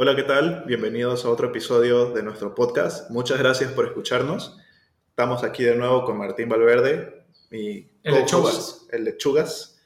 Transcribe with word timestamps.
Hola, 0.00 0.14
¿qué 0.14 0.22
tal? 0.22 0.62
Bienvenidos 0.64 1.24
a 1.24 1.28
otro 1.28 1.48
episodio 1.48 2.12
de 2.12 2.22
nuestro 2.22 2.54
podcast. 2.54 3.10
Muchas 3.10 3.36
gracias 3.36 3.72
por 3.72 3.84
escucharnos. 3.84 4.56
Estamos 5.08 5.42
aquí 5.42 5.64
de 5.64 5.74
nuevo 5.74 6.04
con 6.04 6.16
Martín 6.16 6.48
Valverde, 6.48 7.24
mi 7.50 7.90
el 8.04 8.14
Lechugas. 8.14 8.86
El 8.92 9.02
Lechugas. 9.02 9.82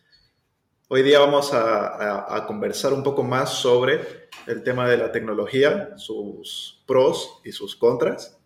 Hoy 0.89 1.03
día 1.03 1.19
vamos 1.19 1.55
a, 1.55 2.37
a, 2.37 2.47
conversar 2.47 2.93
un 2.93 3.03
poco 3.03 3.23
más 3.23 3.55
sobre 3.55 4.29
el 4.47 4.63
tema 4.63 4.87
de 4.87 4.99
la 4.99 5.11
tecnología, 5.13 5.97
sus 5.97 6.85
pros 6.87 7.41
y 7.43 7.53
sus 7.53 7.75
contras. 7.75 8.39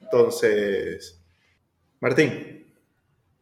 Entonces, 0.00 1.20
Martín. 2.00 2.72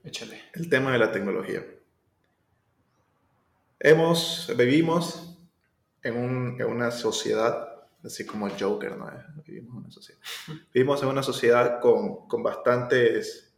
Échale. 0.02 0.42
El 0.52 0.68
tema 0.68 0.90
de 0.90 0.98
la 0.98 1.12
tecnología. 1.12 1.64
Hemos, 3.78 4.52
vivimos 4.56 5.38
en, 6.02 6.16
un, 6.16 6.60
en 6.60 6.66
una 6.66 6.90
sociedad 6.90 7.67
así 8.04 8.24
como 8.24 8.48
Joker, 8.48 8.96
¿no? 8.96 9.10
Vivimos 9.46 9.72
en 9.72 9.78
una 9.78 9.90
sociedad, 9.90 10.20
vivimos 10.72 11.02
en 11.02 11.08
una 11.08 11.22
sociedad 11.22 11.80
con, 11.80 12.28
con 12.28 12.42
bastantes, 12.42 13.52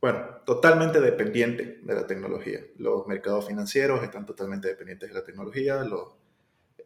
bueno, 0.00 0.20
totalmente 0.44 1.00
dependiente 1.00 1.80
de 1.82 1.94
la 1.94 2.06
tecnología. 2.06 2.60
Los 2.78 3.06
mercados 3.06 3.46
financieros 3.46 4.02
están 4.02 4.26
totalmente 4.26 4.68
dependientes 4.68 5.08
de 5.08 5.14
la 5.14 5.24
tecnología, 5.24 5.82
los, 5.84 6.14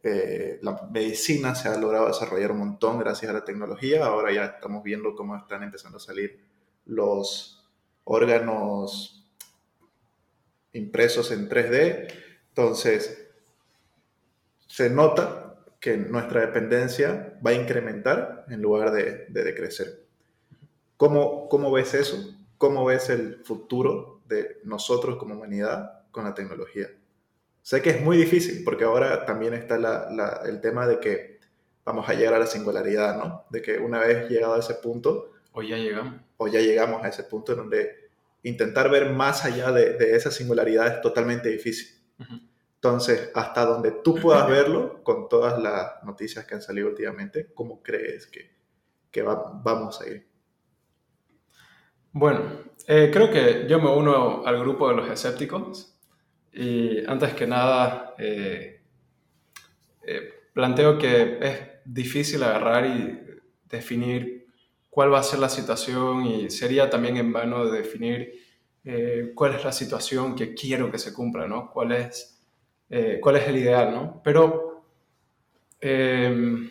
eh, 0.03 0.59
la 0.63 0.89
medicina 0.91 1.55
se 1.55 1.69
ha 1.69 1.77
logrado 1.77 2.07
desarrollar 2.07 2.53
un 2.53 2.59
montón 2.59 2.99
gracias 2.99 3.31
a 3.31 3.35
la 3.35 3.45
tecnología, 3.45 4.05
ahora 4.07 4.33
ya 4.33 4.45
estamos 4.45 4.83
viendo 4.83 5.15
cómo 5.15 5.37
están 5.37 5.63
empezando 5.63 5.99
a 5.99 6.01
salir 6.01 6.41
los 6.87 7.69
órganos 8.05 9.29
impresos 10.73 11.31
en 11.33 11.49
3D, 11.49 12.13
entonces 12.49 13.27
se 14.67 14.91
nota 14.91 15.48
que 15.81 15.97
nuestra 15.97 16.41
dependencia 16.41 17.39
va 17.45 17.51
a 17.51 17.55
incrementar 17.55 18.45
en 18.49 18.61
lugar 18.61 18.91
de, 18.91 19.27
decrecer. 19.29 20.05
¿Cómo, 20.97 21.49
¿Cómo 21.49 21.71
ves 21.71 21.95
eso? 21.95 22.35
¿Cómo 22.57 22.85
ves 22.85 23.09
el 23.11 23.45
futuro 23.45 24.21
de 24.27 24.59
nosotros 24.65 25.17
como 25.17 25.35
humanidad 25.35 26.03
con 26.11 26.25
la 26.25 26.35
tecnología? 26.35 26.89
Sé 27.63 27.83
que 27.83 27.91
es 27.91 28.01
muy 28.01 28.17
difícil 28.17 28.65
porque 28.65 28.85
ahora 28.85 29.25
también 29.25 29.55
está 29.55 29.77
el 30.45 30.61
tema 30.61 30.87
de 30.87 30.99
que 30.99 31.39
vamos 31.85 32.09
a 32.09 32.15
llegar 32.15 32.35
a 32.35 32.39
la 32.39 32.47
singularidad, 32.47 33.17
¿no? 33.17 33.45
De 33.51 33.63
que 33.63 33.79
una 33.79 34.01
vez 34.01 34.29
llegado 34.29 34.55
a 34.55 34.59
ese 34.59 34.75
punto... 34.75 35.33
O 35.53 35.63
ya 35.63 35.77
llegamos. 35.77 36.21
O 36.37 36.49
ya 36.49 36.61
llegamos 36.61 37.05
a 37.05 37.09
ese 37.09 37.23
punto 37.25 37.53
en 37.53 37.59
donde 37.59 38.11
intentar 38.43 38.91
ver 38.91 39.11
más 39.11 39.45
allá 39.45 39.71
de, 39.71 39.95
de 39.95 40.17
esa 40.17 40.31
singularidad 40.31 40.87
es 40.89 41.01
totalmente 41.01 41.49
difícil. 41.49 41.99
Entonces, 42.81 43.33
hasta 43.35 43.65
donde 43.65 43.91
tú 43.91 44.15
puedas 44.15 44.49
verlo, 44.49 45.03
con 45.03 45.29
todas 45.29 45.61
las 45.61 46.05
noticias 46.05 46.47
que 46.47 46.55
han 46.55 46.63
salido 46.63 46.89
últimamente, 46.89 47.51
¿cómo 47.53 47.83
crees 47.83 48.29
que, 48.29 48.55
que 49.11 49.23
vamos 49.23 50.01
a 50.01 50.09
ir? 50.09 50.29
Bueno, 52.13 52.41
eh, 52.87 53.11
creo 53.13 53.31
que 53.33 53.67
yo 53.69 53.81
me 53.81 53.91
uno 53.91 54.47
al 54.47 54.61
grupo 54.61 54.89
de 54.89 54.95
los 54.95 55.11
escépticos 55.11 55.99
y 56.53 57.05
antes 57.07 57.35
que 57.35 57.47
nada 57.47 58.15
eh, 58.17 58.81
eh, 60.03 60.31
planteo 60.55 60.99
que 60.99 61.39
es 61.41 61.61
difícil 61.85 62.43
agarrar 62.45 62.87
y 62.87 63.21
definir 63.69 64.47
cuál 64.89 65.13
va 65.13 65.19
a 65.19 65.25
ser 65.25 65.41
la 65.41 65.49
situación 65.49 66.27
y 66.27 66.49
sería 66.51 66.89
también 66.89 67.17
en 67.17 67.33
vano 67.33 67.67
de 67.67 67.79
definir 67.79 68.33
cuál 69.35 69.55
es 69.55 69.65
la 69.65 69.73
situación 69.73 70.35
que 70.35 70.55
quiero 70.55 70.91
que 70.91 70.99
se 70.99 71.13
cumpla, 71.13 71.47
¿no? 71.47 71.71
¿Cuál 71.71 71.93
es 71.93 72.38
eh, 72.91 73.19
cuál 73.21 73.37
es 73.37 73.49
el 73.49 73.57
ideal, 73.57 73.93
¿no? 73.93 74.21
Pero 74.25 74.85
em, 75.81 76.71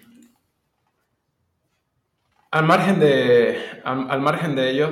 al, 2.52 2.66
margen 2.66 3.00
de, 3.00 3.58
al, 3.84 4.22
margen 4.22 4.56
de 4.56 4.70
ello, 4.72 4.90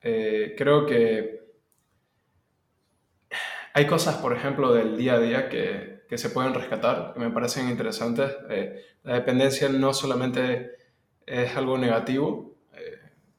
eh, 0.00 0.54
creo 0.56 0.86
que 0.86 1.42
hay 3.74 3.86
cosas, 3.86 4.16
por 4.16 4.32
ejemplo, 4.34 4.72
del 4.72 4.96
día 4.96 5.14
a 5.14 5.20
día 5.20 5.48
que, 5.48 5.92
se 6.14 6.28
pueden 6.28 6.52
rescatar, 6.52 7.14
que 7.14 7.20
me 7.20 7.30
parecen 7.30 7.70
interesantes. 7.70 8.30
Eh, 8.50 8.84
la 9.02 9.14
dependencia 9.14 9.70
no 9.70 9.94
solamente 9.94 10.72
es 11.24 11.56
algo 11.56 11.78
negativo, 11.78 12.52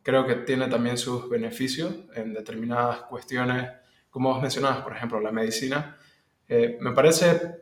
creo 0.01 0.27
que 0.27 0.35
tiene 0.35 0.67
también 0.67 0.97
sus 0.97 1.29
beneficios 1.29 1.93
en 2.15 2.33
determinadas 2.33 3.01
cuestiones, 3.03 3.71
como 4.09 4.33
vos 4.33 4.41
mencionabas, 4.41 4.81
por 4.81 4.93
ejemplo, 4.95 5.19
la 5.21 5.31
medicina. 5.31 5.97
Eh, 6.47 6.77
me, 6.81 6.91
parece, 6.91 7.61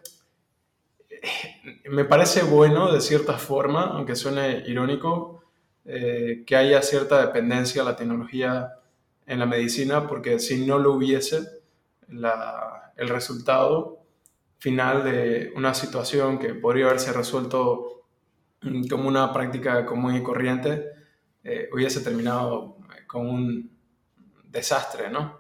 me 1.89 2.05
parece 2.05 2.43
bueno 2.43 2.91
de 2.91 3.01
cierta 3.01 3.37
forma, 3.37 3.83
aunque 3.93 4.15
suene 4.15 4.63
irónico, 4.67 5.43
eh, 5.85 6.43
que 6.45 6.55
haya 6.55 6.81
cierta 6.81 7.25
dependencia 7.25 7.81
a 7.81 7.85
la 7.85 7.95
tecnología 7.95 8.73
en 9.25 9.39
la 9.39 9.45
medicina, 9.45 10.07
porque 10.07 10.39
si 10.39 10.65
no 10.65 10.77
lo 10.77 10.93
hubiese, 10.93 11.61
el 12.07 13.09
resultado 13.09 14.01
final 14.59 15.03
de 15.03 15.53
una 15.55 15.73
situación 15.73 16.37
que 16.37 16.53
podría 16.53 16.85
haberse 16.85 17.13
resuelto 17.13 18.03
como 18.89 19.07
una 19.07 19.33
práctica 19.33 19.85
común 19.85 20.15
y 20.15 20.21
corriente, 20.23 20.85
eh, 21.43 21.69
hubiese 21.73 22.01
terminado 22.01 22.77
con 23.07 23.27
un 23.27 23.71
desastre, 24.43 25.09
¿no? 25.09 25.39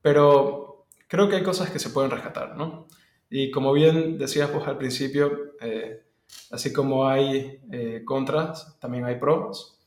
Pero 0.00 0.73
creo 1.08 1.28
que 1.28 1.36
hay 1.36 1.42
cosas 1.42 1.70
que 1.70 1.78
se 1.78 1.90
pueden 1.90 2.10
rescatar, 2.10 2.56
¿no? 2.56 2.86
Y 3.30 3.50
como 3.50 3.72
bien 3.72 4.18
decías 4.18 4.52
vos 4.52 4.66
al 4.68 4.78
principio, 4.78 5.54
eh, 5.60 6.02
así 6.50 6.72
como 6.72 7.08
hay 7.08 7.60
eh, 7.72 8.02
contras, 8.04 8.78
también 8.78 9.04
hay 9.04 9.16
pros. 9.16 9.80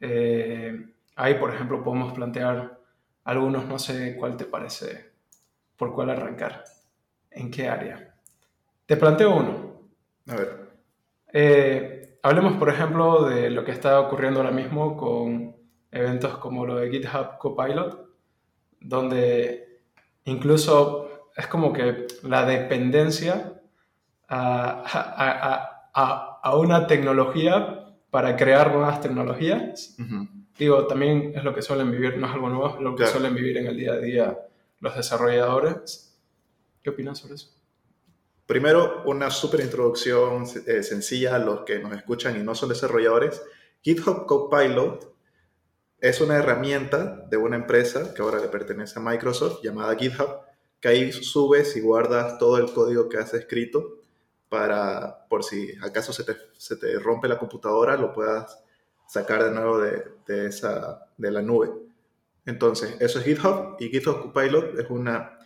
Eh, 0.00 0.86
ahí, 1.16 1.34
por 1.34 1.54
ejemplo, 1.54 1.82
podemos 1.82 2.12
plantear 2.12 2.78
algunos, 3.24 3.66
no 3.66 3.78
sé 3.78 4.16
cuál 4.16 4.36
te 4.36 4.44
parece, 4.44 5.10
por 5.76 5.94
cuál 5.94 6.10
arrancar, 6.10 6.64
en 7.30 7.50
qué 7.50 7.68
área. 7.68 8.14
Te 8.86 8.96
planteo 8.96 9.36
uno. 9.36 9.82
A 10.26 10.36
ver. 10.36 10.70
Eh, 11.32 12.18
hablemos, 12.22 12.54
por 12.54 12.70
ejemplo, 12.70 13.24
de 13.28 13.50
lo 13.50 13.64
que 13.64 13.70
está 13.72 14.00
ocurriendo 14.00 14.40
ahora 14.40 14.52
mismo 14.52 14.96
con 14.96 15.56
eventos 15.92 16.38
como 16.38 16.66
lo 16.66 16.76
de 16.76 16.90
GitHub 16.90 17.38
Copilot, 17.38 18.08
donde 18.80 19.69
Incluso 20.24 21.30
es 21.36 21.46
como 21.46 21.72
que 21.72 22.06
la 22.22 22.44
dependencia 22.44 23.60
a, 24.28 25.76
una 26.54 26.86
tecnología 26.86 27.94
para 28.10 28.36
crear 28.36 28.72
nuevas 28.72 29.00
tecnologías. 29.00 29.96
Digo, 30.58 30.86
también 30.86 31.32
es 31.34 31.42
lo 31.44 31.54
que 31.54 31.62
suelen 31.62 31.90
vivir, 31.90 32.18
no 32.18 32.26
es 32.26 32.34
algo 32.34 32.48
nuevo, 32.48 32.74
es 32.76 32.80
lo 32.80 32.94
que 32.94 33.06
suelen 33.06 33.34
vivir 33.34 33.56
en 33.56 33.66
el 33.66 33.76
día 33.76 33.92
a 33.92 33.98
día 33.98 34.38
los 34.80 34.96
desarrolladores. 34.96 36.18
¿Qué 36.82 36.90
opinas 36.90 37.18
sobre 37.18 37.34
eso? 37.34 37.50
Primero, 38.46 39.02
una 39.06 39.30
súper 39.30 39.60
introducción 39.60 40.44
eh, 40.66 40.82
sencilla 40.82 41.36
a 41.36 41.38
los 41.38 41.60
que 41.60 41.78
nos 41.78 41.92
escuchan 41.92 42.36
y 42.38 42.42
no 42.42 42.54
son 42.54 42.68
desarrolladores. 42.70 43.42
GitHub 43.82 44.26
Copilot 44.26 45.14
es 46.00 46.20
una 46.20 46.36
herramienta 46.36 47.26
de 47.28 47.36
una 47.36 47.56
empresa 47.56 48.14
que 48.14 48.22
ahora 48.22 48.40
le 48.40 48.48
pertenece 48.48 48.98
a 48.98 49.02
Microsoft 49.02 49.62
llamada 49.62 49.96
GitHub, 49.96 50.40
que 50.80 50.88
ahí 50.88 51.12
subes 51.12 51.76
y 51.76 51.80
guardas 51.80 52.38
todo 52.38 52.56
el 52.58 52.72
código 52.72 53.08
que 53.08 53.18
has 53.18 53.34
escrito 53.34 53.98
para, 54.48 55.26
por 55.28 55.44
si 55.44 55.74
acaso 55.82 56.12
se 56.12 56.24
te, 56.24 56.36
se 56.56 56.76
te 56.76 56.98
rompe 56.98 57.28
la 57.28 57.38
computadora, 57.38 57.96
lo 57.96 58.12
puedas 58.12 58.62
sacar 59.06 59.44
de 59.44 59.50
nuevo 59.50 59.78
de, 59.78 60.04
de, 60.26 60.46
esa, 60.46 61.06
de 61.16 61.30
la 61.30 61.42
nube. 61.42 61.70
Entonces, 62.46 62.96
eso 63.00 63.18
es 63.18 63.24
GitHub 63.24 63.76
y 63.78 63.90
GitHub 63.90 64.22
Copilot 64.22 64.78
es 64.78 64.88
una, 64.88 65.38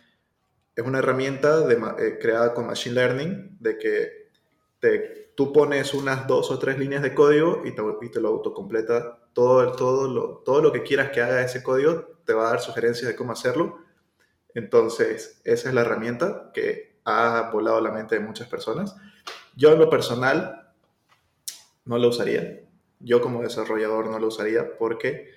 es 0.75 0.85
una 0.85 0.99
herramienta 0.99 1.65
eh, 1.99 2.17
creada 2.19 2.53
con 2.53 2.67
Machine 2.67 2.95
Learning 2.95 3.57
de 3.59 3.77
que 3.77 4.24
tú 5.35 5.51
pones 5.51 5.93
unas 5.93 6.27
dos 6.27 6.51
o 6.51 6.59
tres 6.59 6.79
líneas 6.79 7.01
de 7.01 7.13
código 7.13 7.61
y 7.65 7.71
te, 7.71 7.81
y 8.01 8.09
te 8.09 8.21
lo 8.21 8.29
autocompleta 8.29 9.19
todo, 9.33 9.71
todo, 9.73 10.07
lo, 10.07 10.37
todo 10.45 10.61
lo 10.61 10.71
que 10.71 10.83
quieras 10.83 11.11
que 11.11 11.21
haga 11.21 11.41
ese 11.41 11.61
código 11.61 12.19
te 12.25 12.33
va 12.33 12.47
a 12.47 12.49
dar 12.51 12.61
sugerencias 12.61 13.07
de 13.07 13.15
cómo 13.15 13.33
hacerlo. 13.33 13.79
Entonces, 14.53 15.41
esa 15.43 15.69
es 15.69 15.75
la 15.75 15.81
herramienta 15.81 16.51
que 16.53 16.99
ha 17.03 17.49
volado 17.51 17.81
la 17.81 17.91
mente 17.91 18.15
de 18.15 18.21
muchas 18.21 18.47
personas. 18.47 18.95
Yo 19.55 19.73
en 19.73 19.79
lo 19.79 19.89
personal 19.89 20.71
no 21.83 21.97
lo 21.97 22.09
usaría. 22.09 22.61
Yo 22.99 23.21
como 23.21 23.41
desarrollador 23.41 24.09
no 24.09 24.17
lo 24.19 24.27
usaría 24.27 24.77
porque 24.77 25.29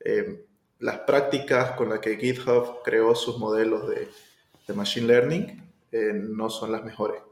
eh, 0.00 0.46
las 0.80 0.98
prácticas 1.00 1.72
con 1.72 1.88
las 1.88 2.00
que 2.00 2.16
GitHub 2.16 2.82
creó 2.84 3.14
sus 3.14 3.38
modelos 3.38 3.88
de, 3.88 4.08
de 4.66 4.74
Machine 4.74 5.06
Learning 5.06 5.72
eh, 5.92 6.12
no 6.12 6.50
son 6.50 6.72
las 6.72 6.84
mejores. 6.84 7.22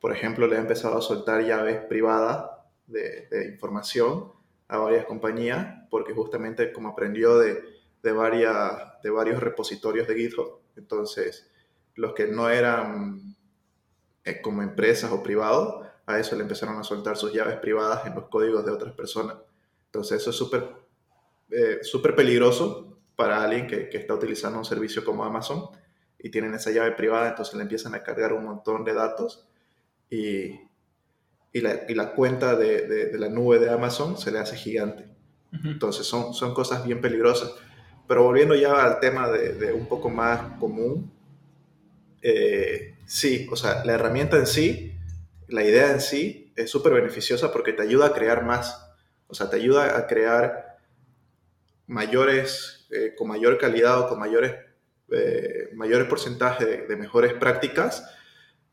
Por 0.00 0.12
ejemplo, 0.12 0.46
le 0.46 0.56
ha 0.56 0.60
empezado 0.60 0.98
a 0.98 1.02
soltar 1.02 1.44
llaves 1.44 1.84
privadas 1.86 2.50
de, 2.86 3.26
de 3.30 3.48
información 3.48 4.32
a 4.68 4.76
varias 4.78 5.06
compañías 5.06 5.78
porque 5.90 6.12
justamente 6.12 6.72
como 6.72 6.90
aprendió 6.90 7.38
de, 7.38 7.62
de, 8.02 8.12
varias, 8.12 9.00
de 9.02 9.10
varios 9.10 9.40
repositorios 9.40 10.06
de 10.06 10.14
GitHub, 10.14 10.60
entonces 10.76 11.50
los 11.94 12.12
que 12.12 12.26
no 12.26 12.48
eran 12.48 13.36
eh, 14.24 14.40
como 14.40 14.62
empresas 14.62 15.10
o 15.10 15.22
privados 15.22 15.86
a 16.06 16.18
eso 16.18 16.36
le 16.36 16.42
empezaron 16.42 16.76
a 16.78 16.84
soltar 16.84 17.16
sus 17.16 17.32
llaves 17.32 17.56
privadas 17.56 18.06
en 18.06 18.14
los 18.14 18.28
códigos 18.28 18.64
de 18.64 18.72
otras 18.72 18.94
personas. 18.94 19.36
Entonces 19.86 20.20
eso 20.20 20.30
es 20.30 20.36
súper 20.36 20.68
eh, 21.50 21.78
súper 21.82 22.14
peligroso 22.14 22.98
para 23.16 23.42
alguien 23.42 23.66
que, 23.66 23.88
que, 23.88 23.96
está 23.96 24.14
utilizando 24.14 24.58
un 24.58 24.64
servicio 24.66 25.02
como 25.02 25.24
Amazon 25.24 25.70
y 26.18 26.30
tienen 26.30 26.54
esa 26.54 26.70
llave 26.70 26.92
privada, 26.92 27.30
entonces 27.30 27.54
le 27.54 27.62
empiezan 27.62 27.94
a 27.94 28.02
cargar 28.02 28.34
un 28.34 28.44
montón 28.44 28.84
de 28.84 28.92
datos 28.92 29.48
y, 30.10 30.60
y, 31.52 31.60
la, 31.60 31.82
y 31.88 31.94
la, 31.94 32.12
cuenta 32.12 32.56
de, 32.56 32.86
de, 32.86 33.06
de, 33.06 33.18
la 33.18 33.28
nube 33.28 33.58
de 33.58 33.70
Amazon 33.70 34.18
se 34.18 34.30
le 34.30 34.38
hace 34.38 34.56
gigante. 34.56 35.06
Entonces 35.64 36.06
son, 36.06 36.34
son 36.34 36.52
cosas 36.54 36.84
bien 36.84 37.00
peligrosas. 37.00 37.54
Pero 38.06 38.22
volviendo 38.22 38.54
ya 38.54 38.84
al 38.84 39.00
tema 39.00 39.28
de, 39.28 39.54
de 39.54 39.72
un 39.72 39.86
poco 39.86 40.08
más 40.08 40.58
común, 40.58 41.10
eh, 42.22 42.96
sí, 43.06 43.46
o 43.50 43.56
sea, 43.56 43.84
la 43.84 43.94
herramienta 43.94 44.36
en 44.36 44.46
sí, 44.46 44.94
la 45.48 45.62
idea 45.62 45.90
en 45.90 46.00
sí 46.00 46.52
es 46.56 46.70
súper 46.70 46.92
beneficiosa 46.92 47.52
porque 47.52 47.72
te 47.72 47.82
ayuda 47.82 48.06
a 48.06 48.12
crear 48.12 48.44
más. 48.44 48.86
O 49.26 49.34
sea, 49.34 49.50
te 49.50 49.56
ayuda 49.56 49.96
a 49.98 50.06
crear 50.06 50.78
mayores, 51.86 52.86
eh, 52.90 53.14
con 53.16 53.28
mayor 53.28 53.58
calidad 53.58 54.00
o 54.00 54.08
con 54.08 54.18
mayores, 54.18 54.54
eh, 55.10 55.70
mayores 55.74 56.08
porcentajes 56.08 56.66
de, 56.66 56.86
de, 56.86 56.96
mejores 56.96 57.32
prácticas 57.34 58.04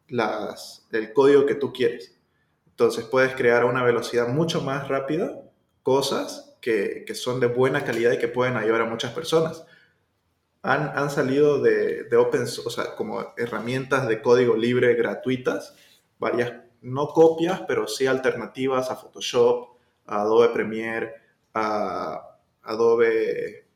las, 0.07 0.87
el 0.91 1.13
código 1.13 1.45
que 1.45 1.55
tú 1.55 1.73
quieres. 1.73 2.15
Entonces 2.67 3.05
puedes 3.05 3.35
crear 3.35 3.63
a 3.63 3.67
una 3.67 3.83
velocidad 3.83 4.27
mucho 4.27 4.61
más 4.61 4.87
rápida 4.87 5.41
cosas 5.83 6.57
que, 6.61 7.03
que, 7.05 7.15
son 7.15 7.39
de 7.39 7.47
buena 7.47 7.85
calidad 7.85 8.11
y 8.11 8.17
que 8.17 8.27
pueden 8.27 8.57
ayudar 8.57 8.81
a 8.81 8.89
muchas 8.89 9.13
personas. 9.13 9.65
Han, 10.61 10.91
han 10.97 11.09
salido 11.11 11.61
de, 11.61 12.03
de 12.03 12.17
open 12.17 12.43
o 12.43 12.69
sea, 12.69 12.95
como 12.95 13.33
herramientas 13.37 14.07
de 14.07 14.21
código 14.21 14.55
libre 14.55 14.95
gratuitas, 14.95 15.75
varias, 16.17 16.53
no 16.81 17.07
copias, 17.09 17.61
pero 17.67 17.87
sí 17.87 18.07
alternativas 18.07 18.89
a 18.89 18.95
Photoshop, 18.95 19.77
a 20.07 20.21
Adobe 20.21 20.49
Premiere, 20.49 21.13
a 21.53 22.39
Adobe, 22.63 23.67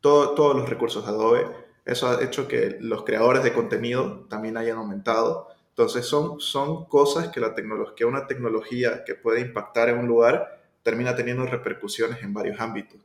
todo, 0.00 0.34
todos 0.34 0.56
los 0.56 0.68
recursos 0.68 1.04
de 1.04 1.10
Adobe. 1.10 1.59
Eso 1.84 2.08
ha 2.08 2.22
hecho 2.22 2.46
que 2.48 2.78
los 2.80 3.04
creadores 3.04 3.42
de 3.42 3.52
contenido 3.52 4.26
también 4.28 4.56
hayan 4.56 4.78
aumentado. 4.78 5.48
Entonces 5.70 6.06
son, 6.06 6.40
son 6.40 6.84
cosas 6.86 7.28
que, 7.28 7.40
la 7.40 7.54
que 7.96 8.04
una 8.04 8.26
tecnología 8.26 9.04
que 9.04 9.14
puede 9.14 9.40
impactar 9.40 9.88
en 9.88 9.98
un 9.98 10.06
lugar 10.06 10.60
termina 10.82 11.14
teniendo 11.14 11.46
repercusiones 11.46 12.22
en 12.22 12.34
varios 12.34 12.60
ámbitos. 12.60 13.00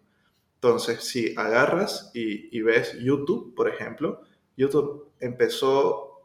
Entonces, 0.56 1.04
si 1.04 1.36
agarras 1.38 2.12
y, 2.14 2.58
y 2.58 2.62
ves 2.62 2.98
YouTube, 3.00 3.54
por 3.56 3.70
ejemplo, 3.70 4.22
YouTube 4.58 5.10
empezó 5.20 6.22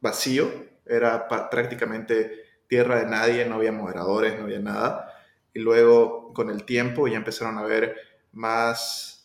vacío, 0.00 0.50
era 0.84 1.26
prácticamente 1.28 2.44
tierra 2.68 3.00
de 3.00 3.06
nadie, 3.06 3.44
no 3.46 3.56
había 3.56 3.72
moderadores, 3.72 4.36
no 4.38 4.44
había 4.44 4.60
nada. 4.60 5.12
Y 5.54 5.60
luego, 5.60 6.32
con 6.32 6.50
el 6.50 6.64
tiempo, 6.64 7.08
ya 7.08 7.16
empezaron 7.16 7.58
a 7.58 7.62
ver 7.62 7.96
más, 8.32 9.15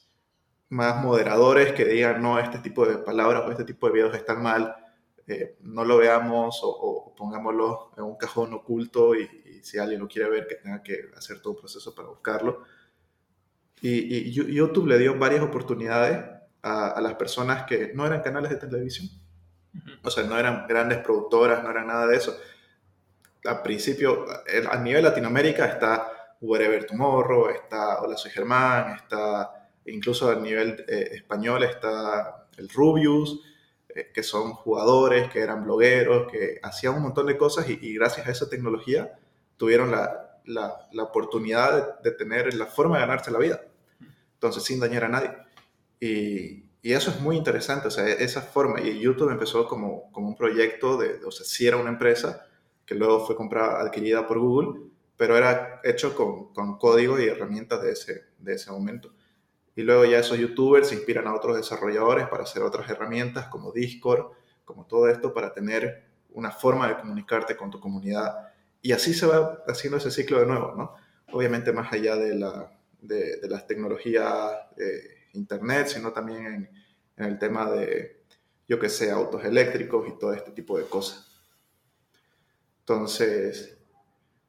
más 0.71 1.03
moderadores 1.03 1.73
que 1.73 1.83
digan, 1.83 2.21
no, 2.21 2.39
este 2.39 2.59
tipo 2.59 2.85
de 2.85 2.97
palabras 2.97 3.43
o 3.45 3.51
este 3.51 3.65
tipo 3.65 3.87
de 3.87 3.93
videos 3.93 4.15
están 4.15 4.41
mal, 4.41 4.73
eh, 5.27 5.57
no 5.61 5.83
lo 5.83 5.97
veamos 5.97 6.61
o, 6.63 6.69
o, 6.69 7.15
pongámoslo 7.15 7.91
en 7.97 8.03
un 8.05 8.15
cajón 8.15 8.53
oculto 8.53 9.13
y, 9.13 9.23
y, 9.45 9.63
si 9.63 9.77
alguien 9.77 9.99
lo 9.99 10.07
quiere 10.07 10.29
ver, 10.29 10.47
que 10.47 10.55
tenga 10.55 10.81
que 10.81 11.09
hacer 11.15 11.41
todo 11.41 11.53
un 11.53 11.59
proceso 11.59 11.93
para 11.93 12.07
buscarlo. 12.07 12.63
Y, 13.81 14.29
y 14.29 14.31
YouTube 14.31 14.87
le 14.87 14.97
dio 14.97 15.17
varias 15.19 15.43
oportunidades 15.43 16.23
a, 16.61 16.87
a, 16.87 17.01
las 17.01 17.15
personas 17.15 17.63
que 17.65 17.91
no 17.93 18.05
eran 18.07 18.21
canales 18.21 18.51
de 18.51 18.57
televisión. 18.57 19.09
O 20.03 20.09
sea, 20.09 20.23
no 20.23 20.39
eran 20.39 20.67
grandes 20.67 20.99
productoras, 20.99 21.63
no 21.63 21.69
eran 21.69 21.87
nada 21.87 22.07
de 22.07 22.15
eso. 22.15 22.37
Al 23.43 23.61
principio, 23.61 24.25
a 24.69 24.77
nivel 24.77 25.03
Latinoamérica 25.03 25.65
está 25.65 26.37
Wherever 26.39 26.85
Tomorrow, 26.85 27.49
está 27.49 28.01
Hola 28.01 28.15
Soy 28.15 28.31
Germán, 28.31 28.95
está 28.95 29.60
incluso 29.85 30.29
a 30.29 30.35
nivel 30.35 30.85
eh, 30.87 31.09
español 31.13 31.63
está 31.63 32.47
el 32.57 32.69
Rubius, 32.69 33.41
eh, 33.89 34.11
que 34.13 34.23
son 34.23 34.53
jugadores, 34.53 35.29
que 35.29 35.39
eran 35.39 35.63
blogueros, 35.63 36.31
que 36.31 36.59
hacían 36.63 36.95
un 36.95 37.03
montón 37.03 37.27
de 37.27 37.37
cosas 37.37 37.69
y, 37.69 37.77
y 37.81 37.93
gracias 37.93 38.27
a 38.27 38.31
esa 38.31 38.49
tecnología 38.49 39.17
tuvieron 39.57 39.91
la, 39.91 40.39
la, 40.45 40.87
la 40.91 41.03
oportunidad 41.03 42.01
de, 42.01 42.09
de, 42.09 42.15
tener 42.15 42.53
la 42.53 42.65
forma 42.65 42.95
de 42.95 43.01
ganarse 43.01 43.31
la 43.31 43.39
vida. 43.39 43.61
Entonces, 44.33 44.63
sin 44.63 44.79
dañar 44.79 45.03
a 45.03 45.09
nadie. 45.09 45.31
Y, 45.99 46.65
y, 46.81 46.93
eso 46.93 47.11
es 47.11 47.19
muy 47.21 47.37
interesante, 47.37 47.87
o 47.87 47.91
sea, 47.91 48.07
esa 48.07 48.41
forma. 48.41 48.81
Y 48.81 48.99
YouTube 48.99 49.29
empezó 49.29 49.67
como, 49.67 50.11
como 50.11 50.29
un 50.29 50.35
proyecto 50.35 50.97
de, 50.97 51.23
o 51.25 51.31
sea, 51.31 51.45
sí 51.45 51.67
era 51.67 51.77
una 51.77 51.89
empresa 51.89 52.47
que 52.85 52.95
luego 52.95 53.25
fue 53.25 53.35
comprada, 53.35 53.81
adquirida 53.81 54.27
por 54.27 54.39
Google, 54.39 54.81
pero 55.15 55.37
era 55.37 55.79
hecho 55.83 56.15
con, 56.15 56.53
con 56.53 56.77
código 56.77 57.19
y 57.19 57.27
herramientas 57.27 57.83
de 57.83 57.91
ese, 57.91 58.23
de 58.39 58.55
ese 58.55 58.71
momento. 58.71 59.13
Y 59.75 59.83
luego 59.83 60.05
ya 60.05 60.19
esos 60.19 60.37
youtubers 60.37 60.89
se 60.89 60.95
inspiran 60.95 61.27
a 61.27 61.35
otros 61.35 61.55
desarrolladores 61.55 62.27
para 62.27 62.43
hacer 62.43 62.61
otras 62.61 62.89
herramientas 62.89 63.47
como 63.47 63.71
Discord, 63.71 64.31
como 64.65 64.85
todo 64.85 65.07
esto, 65.07 65.33
para 65.33 65.53
tener 65.53 66.03
una 66.31 66.51
forma 66.51 66.87
de 66.87 66.97
comunicarte 66.97 67.55
con 67.55 67.71
tu 67.71 67.79
comunidad. 67.79 68.49
Y 68.81 68.91
así 68.91 69.13
se 69.13 69.25
va 69.25 69.63
haciendo 69.67 69.97
ese 69.97 70.11
ciclo 70.11 70.39
de 70.39 70.45
nuevo, 70.45 70.73
¿no? 70.75 70.95
Obviamente 71.31 71.71
más 71.71 71.91
allá 71.93 72.15
de, 72.15 72.35
la, 72.35 72.71
de, 73.01 73.39
las 73.43 73.65
tecnologías, 73.65 74.51
eh, 74.77 75.27
internet, 75.33 75.87
sino 75.87 76.11
también 76.11 76.45
en, 76.45 76.69
en 77.15 77.25
el 77.25 77.39
tema 77.39 77.71
de, 77.71 78.23
yo 78.67 78.79
que 78.79 78.89
sé, 78.89 79.11
autos 79.11 79.43
eléctricos 79.45 80.07
y 80.07 80.17
todo 80.19 80.33
este 80.33 80.51
tipo 80.51 80.77
de 80.77 80.85
cosas. 80.85 81.27
Entonces, 82.79 83.77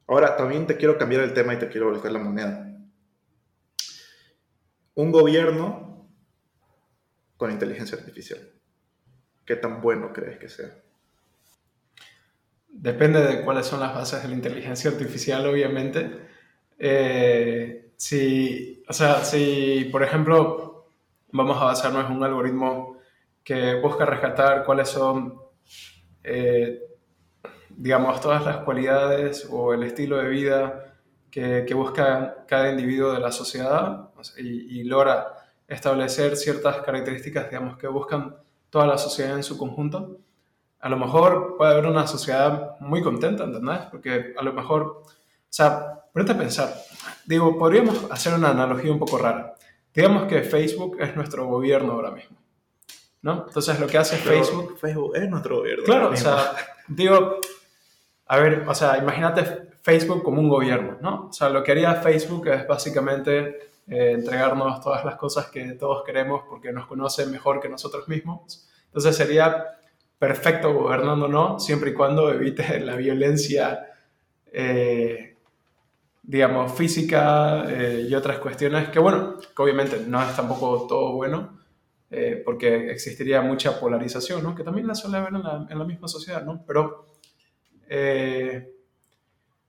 ahora 0.07 0.35
también 0.35 0.67
te 0.67 0.75
quiero 0.75 0.97
cambiar 0.97 1.21
el 1.21 1.33
tema 1.33 1.53
y 1.53 1.59
te 1.59 1.69
quiero 1.69 1.89
volver 1.89 2.11
la 2.11 2.19
moneda 2.19 2.72
un 4.95 5.11
gobierno 5.11 6.07
con 7.37 7.51
inteligencia 7.51 7.97
artificial. 7.97 8.39
¿Qué 9.45 9.55
tan 9.55 9.81
bueno 9.81 10.13
crees 10.13 10.39
que 10.39 10.49
sea? 10.49 10.69
Depende 12.69 13.21
de 13.21 13.41
cuáles 13.41 13.65
son 13.65 13.79
las 13.79 13.93
bases 13.93 14.21
de 14.21 14.29
la 14.29 14.35
inteligencia 14.35 14.89
artificial, 14.89 15.45
obviamente. 15.45 16.09
Eh, 16.79 17.91
si, 17.95 18.83
o 18.87 18.93
sea, 18.93 19.23
si, 19.23 19.89
por 19.91 20.03
ejemplo, 20.03 20.87
vamos 21.31 21.57
a 21.61 21.65
basarnos 21.65 22.09
en 22.09 22.17
un 22.17 22.23
algoritmo 22.23 22.97
que 23.43 23.75
busca 23.75 24.05
rescatar 24.05 24.63
cuáles 24.63 24.89
son, 24.89 25.39
eh, 26.23 26.81
digamos, 27.69 28.21
todas 28.21 28.45
las 28.45 28.57
cualidades 28.57 29.47
o 29.51 29.73
el 29.73 29.83
estilo 29.83 30.17
de 30.17 30.29
vida 30.29 30.95
que, 31.29 31.65
que 31.67 31.73
busca 31.73 32.45
cada 32.47 32.71
individuo 32.71 33.11
de 33.11 33.19
la 33.19 33.31
sociedad 33.31 34.12
y, 34.37 34.79
y, 34.79 34.83
logra 34.83 35.27
establecer 35.67 36.35
ciertas 36.37 36.77
características, 36.77 37.49
digamos, 37.49 37.77
que 37.77 37.87
buscan 37.87 38.35
toda 38.69 38.87
la 38.87 38.97
sociedad 38.97 39.35
en 39.35 39.43
su 39.43 39.57
conjunto, 39.57 40.19
a 40.83 40.89
lo 40.89 40.97
mejor 40.97 41.55
puede 41.57 41.71
haber 41.71 41.85
una 41.85 42.05
sociedad 42.07 42.77
muy 42.81 43.01
contenta, 43.01 43.45
¿entendés? 43.45 43.79
Porque 43.89 44.33
a 44.37 44.43
lo 44.43 44.51
mejor, 44.51 44.81
o 44.81 45.05
sea, 45.49 46.03
ponete 46.11 46.33
a 46.33 46.37
pensar, 46.37 46.75
digo, 47.25 47.57
podríamos 47.57 48.05
hacer 48.11 48.33
una 48.33 48.49
analogía 48.49 48.91
un 48.91 48.99
poco 48.99 49.17
rara. 49.17 49.55
Digamos 49.93 50.27
que 50.27 50.41
Facebook 50.41 50.97
es 50.99 51.15
nuestro 51.15 51.47
gobierno 51.47 51.93
ahora 51.93 52.11
mismo, 52.11 52.35
¿no? 53.21 53.45
Entonces 53.47 53.79
lo 53.79 53.87
que 53.87 53.97
hace 53.97 54.17
Pero 54.17 54.43
Facebook... 54.43 54.77
Facebook 54.77 55.15
es 55.15 55.29
nuestro 55.29 55.57
gobierno. 55.59 55.83
Claro, 55.85 56.09
o 56.09 56.17
sea, 56.17 56.53
digo, 56.89 57.37
a 58.25 58.37
ver, 58.39 58.65
o 58.67 58.75
sea, 58.75 58.97
imagínate 58.97 59.69
Facebook 59.81 60.21
como 60.21 60.41
un 60.41 60.49
gobierno, 60.49 60.97
¿no? 60.99 61.27
O 61.29 61.33
sea, 61.33 61.47
lo 61.49 61.63
que 61.63 61.71
haría 61.71 61.95
Facebook 61.95 62.47
es 62.47 62.67
básicamente 62.67 63.71
eh, 63.87 64.11
entregarnos 64.11 64.81
todas 64.81 65.03
las 65.03 65.15
cosas 65.15 65.47
que 65.47 65.73
todos 65.73 66.03
queremos 66.03 66.43
porque 66.49 66.71
nos 66.71 66.87
conocen 66.87 67.31
mejor 67.31 67.59
que 67.59 67.69
nosotros 67.69 68.07
mismos. 68.07 68.69
Entonces 68.85 69.15
sería 69.15 69.77
perfecto 70.17 70.73
gobernándonos 70.73 71.65
siempre 71.65 71.91
y 71.91 71.93
cuando 71.93 72.31
evite 72.31 72.79
la 72.81 72.95
violencia, 72.95 73.87
eh, 74.51 75.35
digamos, 76.21 76.71
física 76.73 77.65
eh, 77.67 78.07
y 78.09 78.15
otras 78.15 78.37
cuestiones 78.37 78.87
que, 78.89 78.99
bueno, 78.99 79.39
que 79.39 79.61
obviamente 79.61 80.01
no 80.07 80.23
es 80.23 80.33
tampoco 80.35 80.87
todo 80.87 81.13
bueno. 81.13 81.59
Eh, 82.15 82.43
porque 82.45 82.91
existiría 82.91 83.41
mucha 83.41 83.79
polarización, 83.79 84.43
¿no? 84.43 84.53
que 84.53 84.63
también 84.63 84.85
la 84.85 84.93
suele 84.93 85.17
haber 85.17 85.33
en 85.33 85.41
la, 85.41 85.65
en 85.67 85.79
la 85.79 85.83
misma 85.83 86.07
sociedad, 86.07 86.45
¿no? 86.45 86.63
pero 86.67 87.07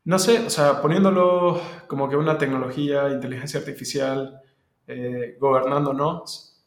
no 0.05 0.19
sé, 0.19 0.41
o 0.47 0.51
sea, 0.51 0.83
poniéndolo 0.83 1.61
como 1.87 2.09
que 2.09 2.17
una 2.17 2.37
tecnología, 2.39 3.09
inteligencia 3.11 3.61
artificial, 3.61 4.41
eh, 4.87 5.37
gobernándonos, 5.41 6.63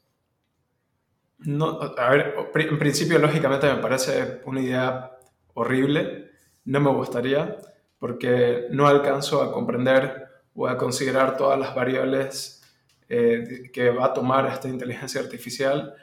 no, 1.40 1.80
a 1.98 2.10
ver, 2.10 2.34
en 2.56 2.80
principio 2.80 3.20
lógicamente 3.20 3.72
me 3.72 3.80
parece 3.80 4.42
una 4.46 4.62
idea 4.62 5.12
horrible, 5.54 6.32
no 6.66 6.80
me 6.80 6.90
gustaría, 6.90 7.58
porque 8.00 8.68
no 8.72 8.88
alcanzo 8.88 9.42
a 9.44 9.52
comprender 9.52 10.28
o 10.56 10.68
a 10.68 10.78
considerar 10.78 11.38
todas 11.38 11.60
las 11.60 11.76
variables 11.76 12.64
eh, 13.08 13.70
que 13.72 13.92
va 13.92 14.08
a 14.08 14.14
tomar 14.14 14.48
esta 14.48 14.68
inteligencia 14.68 15.22
artificial 15.22 15.94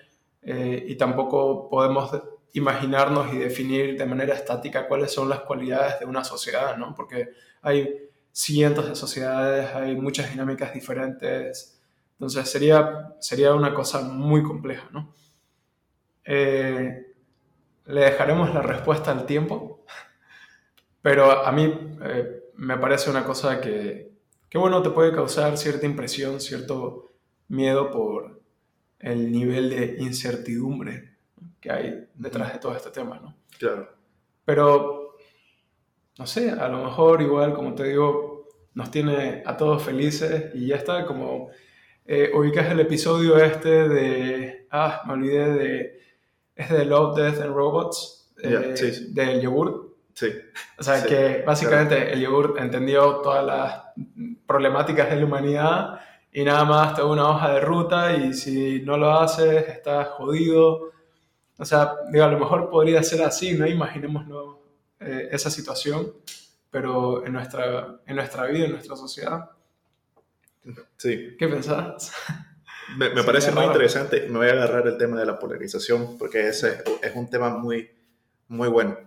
eh, 0.43 0.85
y 0.89 0.95
tampoco 0.97 1.69
podemos 1.69 2.11
imaginarnos 2.55 3.35
y 3.35 3.39
definir 3.39 3.99
de 3.99 4.07
manera 4.07 4.35
estática 4.35 4.87
cuáles 4.87 5.13
son 5.13 5.29
las 5.29 5.41
cualidades 5.41 5.99
de 5.99 6.07
una 6.07 6.23
sociedad, 6.23 6.77
¿no? 6.77 6.95
Porque 6.95 7.31
hay 7.63 8.09
cientos 8.31 8.89
de 8.89 8.95
sociedades, 8.95 9.75
hay 9.75 9.97
muchas 9.97 10.31
dinámicas 10.31 10.73
diferentes, 10.73 11.81
entonces 12.13 12.49
sería, 12.49 13.17
sería 13.19 13.55
una 13.55 13.75
cosa 13.75 14.03
muy 14.03 14.45
compleja, 14.45 14.89
¿no? 14.93 15.13
Eh, 16.25 17.13
le 17.87 18.01
dejaremos 18.01 18.55
la 18.55 18.63
respuesta 18.63 19.11
al 19.11 19.27
tiempo, 19.27 19.85
pero 21.03 21.45
a 21.45 21.51
mí 21.51 21.97
eh, 22.03 22.51
me 22.55 22.79
parece 22.79 23.11
una 23.11 23.25
cosa 23.25 23.61
que, 23.61 24.13
que, 24.49 24.59
bueno, 24.59 24.81
te 24.81 24.91
puede 24.91 25.13
causar 25.13 25.59
cierta 25.59 25.87
impresión, 25.87 26.41
cierto 26.41 27.11
miedo 27.49 27.91
por 27.91 28.41
el 29.01 29.33
nivel 29.33 29.71
de 29.71 29.97
incertidumbre 29.99 31.14
que 31.65 31.73
hay 31.73 32.07
detrás 32.15 32.53
de 32.53 32.59
todo 32.59 32.77
este 32.77 32.91
tema, 32.91 33.19
¿no? 33.19 33.35
Claro. 33.59 33.89
Pero, 34.45 35.17
no 36.19 36.27
sé, 36.27 36.51
a 36.51 36.69
lo 36.69 36.85
mejor 36.85 37.23
igual, 37.23 37.55
como 37.55 37.75
te 37.75 37.85
digo, 37.85 38.49
nos 38.75 38.91
tiene 38.91 39.43
a 39.47 39.57
todos 39.57 39.83
felices 39.83 40.55
y 40.55 40.67
ya 40.67 40.77
está, 40.77 41.07
como 41.07 41.49
eh, 42.05 42.31
ubicas 42.35 42.71
el 42.71 42.81
episodio 42.81 43.39
este 43.39 43.89
de, 43.89 44.67
ah, 44.73 45.05
me 45.07 45.15
olvidé 45.15 45.53
de, 45.55 46.01
es 46.55 46.69
de 46.69 46.85
Love, 46.85 47.17
Death 47.17 47.41
and 47.41 47.55
Robots, 47.55 48.35
eh, 48.43 48.75
del 49.09 49.41
yogur. 49.41 49.97
Sí. 50.13 50.29
O 50.79 50.83
sea, 50.83 51.03
que 51.03 51.45
básicamente 51.47 52.13
el 52.13 52.21
yogur 52.21 52.57
entendió 52.59 53.23
todas 53.23 53.43
las 53.43 53.85
problemáticas 54.47 55.09
de 55.09 55.17
la 55.17 55.25
humanidad 55.25 56.01
y 56.31 56.45
nada 56.45 56.67
más 56.67 56.95
te 56.95 57.01
da 57.01 57.07
una 57.07 57.31
hoja 57.31 57.55
de 57.55 57.61
ruta 57.61 58.15
y 58.15 58.35
si 58.35 58.83
no 58.83 58.99
lo 58.99 59.13
haces 59.13 59.67
estás 59.67 60.09
jodido 60.09 60.94
o 61.59 61.65
sea, 61.65 61.95
digo, 62.11 62.25
a 62.25 62.29
lo 62.29 62.39
mejor 62.39 62.71
podría 62.71 63.03
ser 63.03 63.23
así, 63.23 63.55
¿no? 63.55 63.67
Imaginémonos 63.67 64.57
eh, 65.01 65.29
esa 65.31 65.51
situación, 65.51 66.13
pero 66.71 67.25
en 67.25 67.33
nuestra, 67.33 68.01
en 68.07 68.17
nuestra 68.17 68.47
vida, 68.47 68.67
en 68.67 68.73
nuestra 68.73 68.97
sociedad. 68.97 69.51
Sí. 70.97 71.37
¿Qué 71.39 71.49
pensás? 71.49 72.13
Me, 72.99 73.09
me 73.09 73.25
parece 73.25 73.51
muy 73.51 73.65
interesante. 73.65 74.27
Me 74.29 74.37
voy 74.37 74.49
a 74.49 74.53
agarrar 74.53 74.87
el 74.87 74.99
tema 74.99 75.19
de 75.19 75.25
la 75.25 75.39
polarización 75.39 76.19
porque 76.19 76.49
ese 76.49 76.85
es 77.03 77.17
un 77.17 77.31
tema 77.31 77.49
muy, 77.49 77.91
muy 78.49 78.69
bueno. 78.69 78.99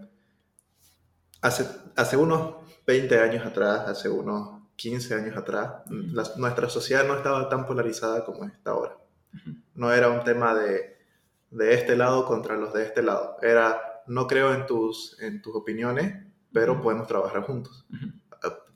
Hace, 1.42 1.68
hace 1.96 2.18
unos 2.18 2.56
20 2.88 3.20
años 3.20 3.46
atrás, 3.46 3.88
hace 3.88 4.10
unos 4.10 4.64
15 4.78 5.14
años 5.14 5.38
atrás, 5.38 5.84
nuestra 6.38 6.70
sociedad 6.70 7.06
no 7.06 7.18
estaba 7.18 7.50
tan 7.50 7.68
polarizada 7.68 8.26
como 8.26 8.46
está 8.46 8.72
ahora. 8.72 8.98
No 9.76 9.94
era 9.94 10.10
un 10.10 10.24
tema 10.24 10.56
de 10.56 10.97
de 11.50 11.74
este 11.74 11.96
lado 11.96 12.26
contra 12.26 12.58
los 12.58 12.74
de 12.74 12.84
este 12.84 13.02
lado. 13.02 13.38
Era, 13.42 14.04
no 14.08 14.28
creo 14.28 14.54
en 14.54 14.66
tus, 14.66 15.20
en 15.22 15.42
tus 15.42 15.56
opiniones, 15.56 16.26
pero 16.52 16.82
podemos 16.82 17.08
trabajar 17.08 17.44
juntos. 17.44 17.86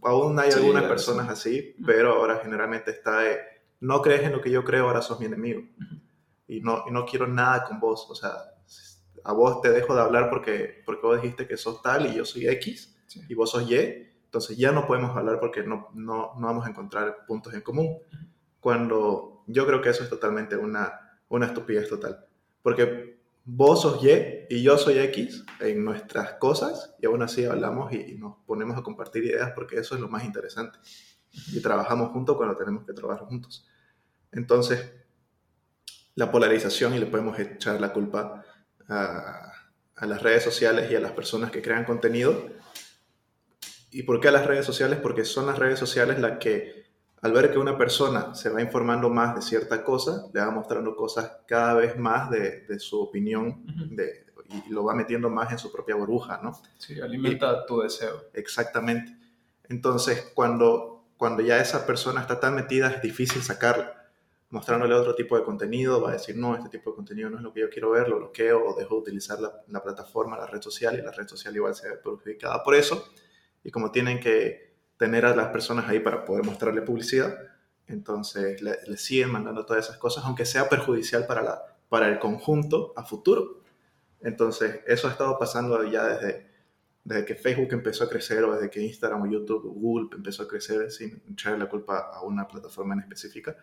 Aún 0.04 0.40
hay 0.40 0.51
algunas 0.51 0.84
personas 0.84 1.30
así, 1.30 1.75
pero 1.86 2.13
ahora 2.13 2.40
generalmente 2.42 2.92
está 2.92 3.22
no 3.82 4.01
crees 4.01 4.22
en 4.24 4.32
lo 4.32 4.42
que 4.42 4.51
yo 4.51 4.63
creo, 4.63 4.86
ahora 4.88 5.01
sos 5.01 5.20
mi 5.20 5.25
enemigo. 5.25 5.62
y, 6.48 6.62
no, 6.62 6.86
y 6.88 6.92
no 6.92 7.06
quiero 7.06 7.28
nada 7.28 7.66
con 7.66 7.80
vos. 7.80 8.08
O 8.10 8.16
sea, 8.16 8.34
a 9.24 9.34
vos 9.34 9.62
te 9.62 9.72
dejo 9.72 9.96
de 9.96 10.01
hablar 10.01 10.30
porque, 10.30 10.84
porque 10.86 11.06
vos 11.06 11.22
dijiste 11.22 11.48
que 11.48 11.58
sos 11.58 11.82
tal 11.82 12.06
y 12.06 12.16
yo 12.16 12.24
soy 12.24 12.48
X 12.48 12.96
y 13.28 13.34
vos 13.34 13.51
sos 13.51 13.70
Y. 13.70 13.75
Entonces 14.25 14.56
ya 14.58 14.72
no 14.72 14.88
podemos 14.88 15.18
hablar 15.18 15.40
porque 15.40 15.63
no, 15.63 15.90
no, 15.94 16.34
no 16.40 16.48
vamos 16.48 16.66
a 16.66 16.70
encontrar 16.70 17.25
puntos 17.28 17.54
en 17.54 17.62
común. 17.62 17.98
Cuando 18.60 19.44
yo 19.48 19.66
creo 19.66 19.82
que 19.82 19.90
eso 19.90 20.04
es 20.04 20.10
totalmente 20.10 20.56
una, 20.56 21.20
una 21.28 21.48
estupidez 21.48 21.90
total. 21.90 22.25
Porque 22.62 23.20
vos 23.44 23.82
sos 23.82 24.03
Y 24.03 24.46
y 24.50 24.62
yo 24.62 24.77
soy 24.77 25.00
X 25.00 25.44
en 25.60 25.84
nuestras 25.84 26.34
cosas 26.34 26.94
y 27.00 27.06
aún 27.06 27.22
así 27.22 27.46
hablamos 27.46 27.91
y, 27.94 28.15
nos 28.15 28.38
ponemos 28.46 28.77
a 28.77 28.84
compartir 28.84 29.24
ideas 29.25 29.51
porque 29.56 29.77
eso 29.80 29.96
es 29.96 30.01
lo 30.01 30.10
más 30.10 30.24
interesante. 30.24 30.80
Y 31.53 31.62
trabajamos 31.62 32.12
juntos 32.12 32.36
cuando 32.38 32.56
tenemos 32.56 32.86
que 32.86 32.94
trabajar 32.94 33.25
juntos. 33.25 33.65
Entonces, 34.32 34.91
la 36.15 36.32
polarización 36.32 36.94
y 36.94 37.00
le 37.00 37.06
podemos 37.06 37.39
echar 37.39 37.80
la 37.80 37.94
culpa 37.94 38.44
a, 38.88 39.51
a 39.96 40.06
las 40.06 40.22
redes 40.22 40.44
sociales 40.44 40.91
y 40.91 40.96
a 40.96 41.00
las 41.00 41.13
personas 41.13 41.51
que 41.51 41.62
crean 41.62 41.86
contenido. 41.86 42.50
¿Y 43.91 44.03
por 44.03 44.20
qué 44.20 44.27
a 44.27 44.32
las 44.32 44.46
redes 44.46 44.65
sociales? 44.65 45.00
Porque 45.01 45.25
son 45.25 45.46
las 45.46 45.58
redes 45.58 45.80
sociales 45.80 46.20
las 46.20 46.38
que 46.38 46.81
al 47.22 47.34
ver 47.34 47.51
que 47.51 47.60
una 47.60 47.78
persona 47.78 48.34
se 48.34 48.50
va 48.50 48.62
informando 48.62 49.10
más 49.10 49.36
de 49.36 49.42
cierta 49.42 49.84
cosa, 49.84 50.25
le 50.34 50.40
va 50.40 50.50
mostrando 50.50 50.96
cosas 50.96 51.32
cada 51.46 51.75
vez 51.75 51.98
más 51.98 52.32
de, 52.32 52.80
su 52.80 53.00
opinión 53.00 53.63
de, 53.92 54.25
y 54.50 54.70
lo 54.72 54.84
va 54.84 54.96
metiendo 54.96 55.30
más 55.30 55.51
en 55.51 55.60
su 55.60 55.72
propia 55.72 55.96
burbuja, 55.96 56.40
¿no? 56.42 56.60
Sí, 56.80 57.00
alimenta 57.00 57.66
tu 57.66 57.82
deseo. 57.82 58.24
Exactamente. 58.34 59.16
Entonces, 59.70 60.32
cuando, 60.34 61.06
cuando 61.16 61.44
ya 61.44 61.60
esa 61.60 61.86
persona 61.86 62.22
está 62.22 62.40
tan 62.40 62.56
metida, 62.56 62.90
es 62.90 63.01
difícil 63.01 63.42
sacarla. 63.44 63.98
Mostrándole 64.50 64.96
otro 64.96 65.16
tipo 65.16 65.38
de 65.38 65.46
contenido, 65.46 66.01
va 66.01 66.10
a 66.10 66.13
decir, 66.13 66.36
no, 66.36 66.56
este 66.56 66.70
tipo 66.70 66.90
de 66.90 66.96
contenido 66.98 67.30
no 67.30 67.38
es 67.38 67.44
lo 67.44 67.54
que 67.54 67.62
yo 67.62 67.70
quiero 67.70 67.92
ver, 67.92 68.10
lo 68.10 68.18
bloqueo 68.18 68.66
o 68.66 68.75
dejo 68.78 68.96
de 68.96 69.01
utilizar 69.01 69.40
la, 69.40 69.62
la 69.68 69.82
plataforma, 69.82 70.38
la 70.38 70.48
red 70.48 70.62
social, 70.62 70.98
y 71.00 71.01
la 71.01 71.12
red 71.12 71.28
social 71.28 71.56
igual 71.56 71.74
se 71.74 71.88
ve 71.88 71.96
perjudicada 71.98 72.62
por 72.63 72.75
eso. 72.75 73.06
Y 73.63 73.70
como 73.72 73.92
tienen 73.92 74.20
que 74.20 74.71
tener 75.01 75.25
a 75.25 75.36
las 75.36 75.48
personas 75.48 75.89
ahí 75.89 76.00
para 76.00 76.24
poder 76.24 76.46
mostrarle 76.46 76.84
publicidad. 76.84 77.36
Entonces 77.88 78.62
le, 78.62 78.98
siguen 78.98 79.31
mandando 79.31 79.65
todas 79.65 79.86
esas 79.86 79.98
cosas, 79.98 80.24
aunque 80.25 80.46
sea 80.46 80.70
perjudicial 80.70 81.25
para, 81.25 81.41
la, 81.41 81.60
para 81.89 82.08
el 82.08 82.20
conjunto 82.20 82.93
a 82.96 83.03
futuro. 83.03 83.63
Entonces 84.22 84.81
eso 84.86 85.08
ha 85.08 85.12
estado 85.12 85.39
pasando 85.39 85.84
ya 85.86 86.05
desde, 86.05 86.51
desde 87.03 87.25
que 87.25 87.34
Facebook 87.34 87.70
empezó 87.72 88.03
a 88.03 88.10
crecer 88.10 88.43
o 88.43 88.53
desde 88.53 88.70
que 88.70 88.79
Instagram 88.79 89.24
o 89.24 89.25
YouTube 89.25 89.74
Google 89.74 90.15
empezó 90.15 90.43
a 90.43 90.48
crecer 90.48 90.91
sin 90.91 91.20
echarle 91.31 91.58
la 91.58 91.67
culpa 91.67 92.12
a 92.13 92.22
una 92.22 92.48
plataforma 92.48 92.93
en 92.93 93.00
específica. 93.00 93.58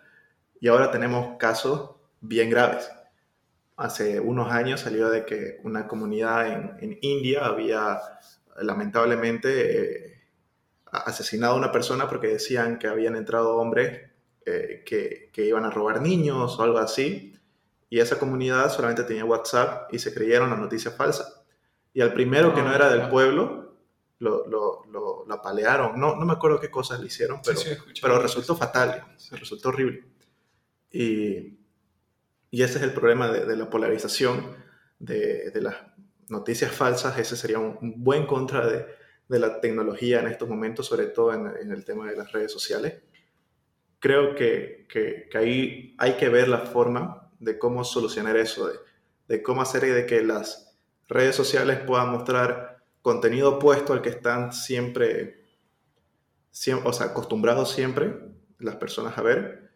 Y 0.59 0.67
ahora 0.67 0.91
tenemos 0.91 1.39
casos 1.39 1.93
bien 2.21 2.51
graves. 2.51 2.91
Hace 3.77 4.19
unos 4.19 4.51
años 4.51 4.81
salió 4.81 5.09
de 5.09 5.25
que 5.25 5.61
una 5.63 5.87
comunidad 5.87 6.49
en, 6.49 6.77
en 6.81 6.99
India 7.01 7.47
había 7.47 8.01
lamentablemente... 8.61 10.15
Eh, 10.15 10.18
asesinado 10.93 11.55
a 11.55 11.57
una 11.57 11.73
persona 11.73 12.09
porque 12.09 12.29
decían 12.29 12.79
que 12.79 12.87
habían 12.87 13.17
entrado 13.17 13.57
hombres 13.57 14.11
eh, 14.47 14.83
que, 14.87 15.31
que, 15.33 15.45
iban 15.45 15.65
a 15.65 15.71
robar 15.71 16.01
niños 16.01 16.59
o 16.59 16.63
algo 16.63 16.79
así. 16.79 17.35
Y 17.91 18.01
esa 18.01 18.19
comunidad 18.19 18.71
solamente 18.71 19.05
tenía 19.05 19.25
WhatsApp 19.25 19.93
y 19.93 19.99
se 19.99 20.13
creyeron 20.13 20.51
la 20.51 20.57
noticia 20.57 20.91
falsa. 20.91 21.45
Y 21.93 22.01
al 22.01 22.13
primero 22.13 22.55
que 22.55 22.63
no 22.63 22.75
era 22.75 22.91
del 22.91 23.09
pueblo, 23.09 23.77
lo, 24.19 24.47
lo, 24.47 24.85
lo, 24.87 25.33
apalearon. 25.33 25.99
No, 25.99 26.17
no 26.17 26.25
me 26.25 26.33
acuerdo 26.33 26.61
qué 26.61 26.71
cosas 26.71 27.01
le 27.01 27.07
hicieron, 27.07 27.41
pero, 27.45 27.61
pero 28.01 28.19
resultó 28.21 28.57
fatal, 28.57 29.05
resultó 29.33 29.69
horrible. 29.69 30.05
Y, 30.91 31.59
y 32.51 32.63
ese 32.63 32.79
es 32.79 32.85
el 32.85 32.93
problema 32.93 33.29
de, 33.29 33.45
de 33.45 33.57
la 33.57 33.69
polarización 33.69 34.57
de, 34.99 35.51
de, 35.51 35.61
las 35.61 35.77
noticias 36.29 36.73
falsas. 36.73 37.19
Ese 37.19 37.37
sería 37.37 37.59
un, 37.59 37.79
un 37.81 38.03
buen 38.03 38.27
contra 38.27 38.67
de, 38.67 38.87
de 39.29 39.39
la 39.39 39.61
tecnología 39.61 40.21
en 40.21 40.29
estos 40.29 40.49
momentos, 40.49 40.87
sobre 40.87 41.07
todo 41.07 41.33
en, 41.35 41.71
el 41.71 41.85
tema 41.85 42.09
de 42.09 42.17
las 42.17 42.33
redes 42.33 42.51
sociales. 42.51 43.03
Creo 43.99 44.35
que, 44.35 44.87
que, 44.89 45.29
ahí 45.37 45.95
hay 45.99 46.15
que 46.15 46.29
ver 46.29 46.49
la 46.49 46.61
forma 46.61 47.31
de 47.39 47.59
cómo 47.59 47.85
solucionar 47.85 48.37
eso, 48.37 48.69
de, 48.69 48.75
de, 49.29 49.43
cómo 49.43 49.61
hacer 49.63 49.83
de 49.83 50.07
que 50.07 50.23
las 50.23 50.77
redes 51.09 51.37
sociales 51.37 51.79
puedan 51.87 52.11
mostrar 52.11 52.83
contenido 53.03 53.57
opuesto 53.57 53.93
al 53.93 54.03
que 54.03 54.11
están 54.11 54.53
siempre, 54.53 55.45
siempre 56.51 56.89
o 56.89 56.93
sea, 56.93 57.07
acostumbrados 57.09 57.73
siempre 57.73 58.15
las 58.59 58.77
personas 58.77 59.17
a 59.19 59.23
ver 59.23 59.71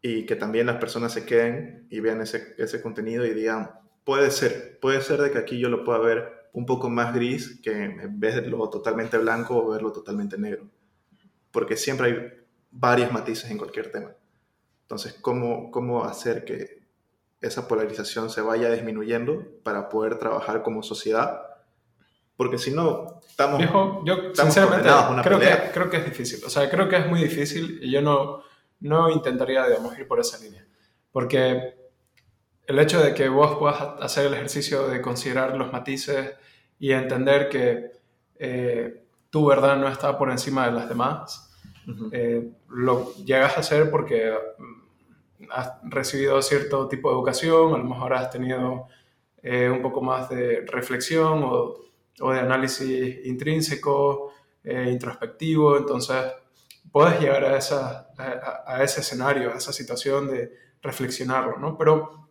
y 0.00 0.26
que 0.26 0.36
también 0.36 0.66
las 0.66 0.76
personas 0.76 1.12
se 1.12 1.24
queden 1.24 1.86
y 1.90 2.00
vean 2.00 2.20
ese, 2.20 2.54
ese 2.58 2.82
contenido 2.82 3.24
y 3.24 3.34
digan, 3.34 3.70
puede 4.04 4.30
ser, 4.30 4.78
puede 4.80 5.00
ser 5.00 5.20
de 5.20 5.30
que 5.30 5.38
aquí 5.38 5.58
yo 5.58 5.68
lo 5.68 5.84
pueda 5.84 5.98
ver 6.00 6.41
un 6.52 6.66
poco 6.66 6.90
más 6.90 7.14
gris 7.14 7.60
que 7.62 7.84
en 7.84 8.20
vez 8.20 8.34
de 8.34 8.42
verlo 8.42 8.68
totalmente 8.68 9.16
blanco 9.18 9.56
o 9.56 9.70
verlo 9.70 9.92
totalmente 9.92 10.36
negro. 10.38 10.68
Porque 11.50 11.76
siempre 11.76 12.06
hay 12.06 12.44
varios 12.70 13.12
matices 13.12 13.50
en 13.50 13.58
cualquier 13.58 13.90
tema. 13.90 14.12
Entonces, 14.82 15.14
¿cómo, 15.20 15.70
cómo 15.70 16.04
hacer 16.04 16.44
que 16.44 16.82
esa 17.40 17.66
polarización 17.66 18.30
se 18.30 18.42
vaya 18.42 18.70
disminuyendo 18.70 19.44
para 19.62 19.88
poder 19.88 20.18
trabajar 20.18 20.62
como 20.62 20.82
sociedad? 20.82 21.42
Porque 22.36 22.58
si 22.58 22.70
no, 22.70 23.20
estamos. 23.26 23.62
yo 24.04 24.34
sinceramente 24.34 24.88
creo 25.22 25.38
que, 25.38 25.70
creo 25.72 25.90
que 25.90 25.96
es 25.98 26.04
difícil. 26.04 26.44
O 26.44 26.50
sea, 26.50 26.68
creo 26.68 26.88
que 26.88 26.96
es 26.96 27.06
muy 27.06 27.22
difícil 27.22 27.78
y 27.82 27.90
yo 27.90 28.02
no, 28.02 28.42
no 28.80 29.10
intentaría, 29.10 29.66
digamos, 29.66 29.98
ir 29.98 30.06
por 30.06 30.20
esa 30.20 30.38
línea. 30.38 30.66
Porque 31.10 31.81
el 32.66 32.78
hecho 32.78 33.02
de 33.02 33.14
que 33.14 33.28
vos 33.28 33.56
puedas 33.58 33.80
hacer 34.00 34.26
el 34.26 34.34
ejercicio 34.34 34.88
de 34.88 35.00
considerar 35.00 35.56
los 35.56 35.72
matices 35.72 36.34
y 36.78 36.92
entender 36.92 37.48
que 37.48 37.92
eh, 38.38 39.04
tu 39.30 39.46
verdad 39.46 39.76
no 39.76 39.88
está 39.88 40.16
por 40.18 40.30
encima 40.30 40.66
de 40.66 40.72
las 40.72 40.88
demás, 40.88 41.50
eh, 42.12 42.50
lo 42.68 43.14
llegas 43.16 43.56
a 43.56 43.60
hacer 43.60 43.90
porque 43.90 44.32
mm, 44.58 45.44
has 45.50 45.72
recibido 45.84 46.40
cierto 46.42 46.88
tipo 46.88 47.08
de 47.08 47.16
educación, 47.16 47.74
a 47.74 47.78
lo 47.78 47.84
mejor 47.84 48.14
has 48.14 48.30
tenido 48.30 48.86
eh, 49.42 49.68
un 49.68 49.82
poco 49.82 50.00
más 50.00 50.28
de 50.28 50.64
reflexión 50.66 51.42
o, 51.42 51.76
o 52.20 52.32
de 52.32 52.40
análisis 52.40 53.26
intrínseco, 53.26 54.32
introspectivo, 54.64 55.76
entonces 55.76 56.24
puedes 56.92 57.20
llegar 57.20 57.44
a, 57.44 57.56
esa, 57.56 58.10
a, 58.16 58.62
a, 58.64 58.84
ese 58.84 59.00
escenario, 59.00 59.52
a 59.52 59.56
esa 59.56 59.72
situación 59.72 60.28
de 60.28 60.52
reflexionarlo, 60.80 61.58
¿no? 61.58 61.76
Pero 61.76 62.21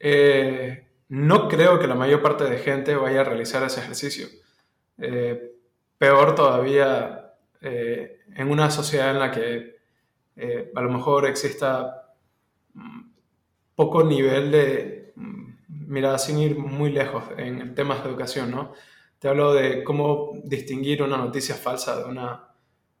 eh, 0.00 0.86
no 1.08 1.48
creo 1.48 1.78
que 1.78 1.86
la 1.86 1.94
mayor 1.94 2.22
parte 2.22 2.44
de 2.44 2.58
gente 2.58 2.94
vaya 2.94 3.22
a 3.22 3.24
realizar 3.24 3.62
ese 3.62 3.80
ejercicio. 3.80 4.28
Eh, 4.98 5.52
peor 5.96 6.34
todavía 6.34 7.34
eh, 7.60 8.20
en 8.34 8.50
una 8.50 8.70
sociedad 8.70 9.10
en 9.10 9.18
la 9.18 9.30
que 9.30 9.78
a 10.74 10.80
lo 10.82 10.90
mejor 10.90 11.26
exista 11.26 12.14
mm, 12.74 13.10
poco 13.74 14.04
nivel 14.04 14.52
de, 14.52 15.12
mm, 15.16 15.52
mira, 15.68 16.16
sin 16.18 16.38
ir 16.38 16.56
muy 16.56 16.92
lejos 16.92 17.24
en 17.36 17.74
temas 17.74 18.02
de 18.02 18.10
educación, 18.10 18.52
¿no? 18.52 18.72
Te 19.18 19.28
hablo 19.28 19.52
de 19.52 19.82
cómo 19.82 20.32
distinguir 20.44 21.02
una 21.02 21.16
noticia 21.16 21.56
falsa 21.56 21.98
de 21.98 22.04
una 22.04 22.44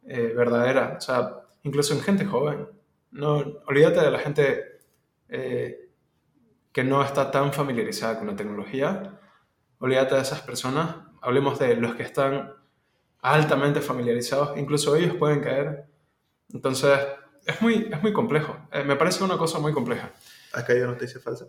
verdadera, 0.02 0.96
o 0.98 1.00
sea, 1.00 1.42
incluso 1.62 1.94
en 1.94 2.00
gente 2.00 2.24
joven. 2.24 2.66
No, 3.12 3.36
olvídate 3.66 4.00
de 4.00 4.10
la 4.10 4.18
gente 4.18 4.80
que 6.72 6.84
no 6.84 7.02
está 7.02 7.30
tan 7.30 7.52
familiarizada 7.52 8.18
con 8.18 8.28
la 8.28 8.36
tecnología, 8.36 9.18
olvídate 9.78 10.14
de 10.14 10.20
esas 10.22 10.40
personas, 10.42 10.96
hablemos 11.20 11.58
de 11.58 11.76
los 11.76 11.94
que 11.94 12.02
están 12.02 12.52
altamente 13.20 13.80
familiarizados, 13.80 14.56
incluso 14.58 14.94
ellos 14.96 15.16
pueden 15.16 15.40
caer. 15.40 15.86
Entonces, 16.52 16.98
es 17.46 17.60
muy, 17.62 17.88
es 17.92 18.02
muy 18.02 18.12
complejo. 18.12 18.56
Eh, 18.72 18.84
me 18.84 18.96
parece 18.96 19.24
una 19.24 19.36
cosa 19.38 19.58
muy 19.58 19.72
compleja. 19.72 20.10
¿Has 20.52 20.64
caído 20.64 20.84
en 20.84 20.92
noticias 20.92 21.22
falsas? 21.22 21.48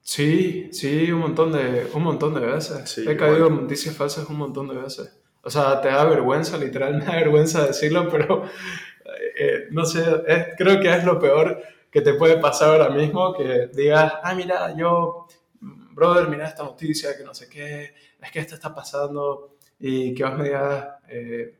Sí, 0.00 0.68
sí, 0.72 1.12
un 1.12 1.20
montón 1.20 1.52
de, 1.52 1.88
un 1.94 2.02
montón 2.02 2.34
de 2.34 2.40
veces. 2.40 2.90
Sí, 2.90 3.04
He 3.08 3.16
caído 3.16 3.46
en 3.46 3.62
noticias 3.62 3.96
falsas 3.96 4.28
un 4.28 4.36
montón 4.36 4.68
de 4.68 4.74
veces. 4.74 5.16
O 5.42 5.50
sea, 5.50 5.80
te 5.80 5.88
da 5.88 6.04
vergüenza, 6.04 6.56
literal, 6.58 6.94
me 6.98 7.04
da 7.04 7.12
vergüenza 7.16 7.66
decirlo, 7.66 8.08
pero 8.10 8.44
eh, 9.38 9.66
no 9.70 9.84
sé, 9.84 10.02
es- 10.26 10.46
creo 10.58 10.80
que 10.80 10.92
es 10.94 11.04
lo 11.04 11.18
peor 11.18 11.62
que 11.92 12.00
te 12.00 12.14
puede 12.14 12.38
pasar 12.38 12.70
ahora 12.70 12.88
mismo, 12.90 13.34
que 13.34 13.68
digas, 13.68 14.14
ah, 14.22 14.34
mira, 14.34 14.74
yo, 14.74 15.26
brother, 15.60 16.26
mira 16.28 16.48
esta 16.48 16.64
noticia, 16.64 17.16
que 17.16 17.22
no 17.22 17.34
sé 17.34 17.48
qué, 17.50 17.94
es 18.20 18.30
que 18.32 18.40
esto 18.40 18.54
está 18.54 18.74
pasando, 18.74 19.56
y 19.78 20.14
que 20.14 20.24
vos 20.24 20.38
me 20.38 20.44
digas, 20.44 20.88
eh, 21.08 21.58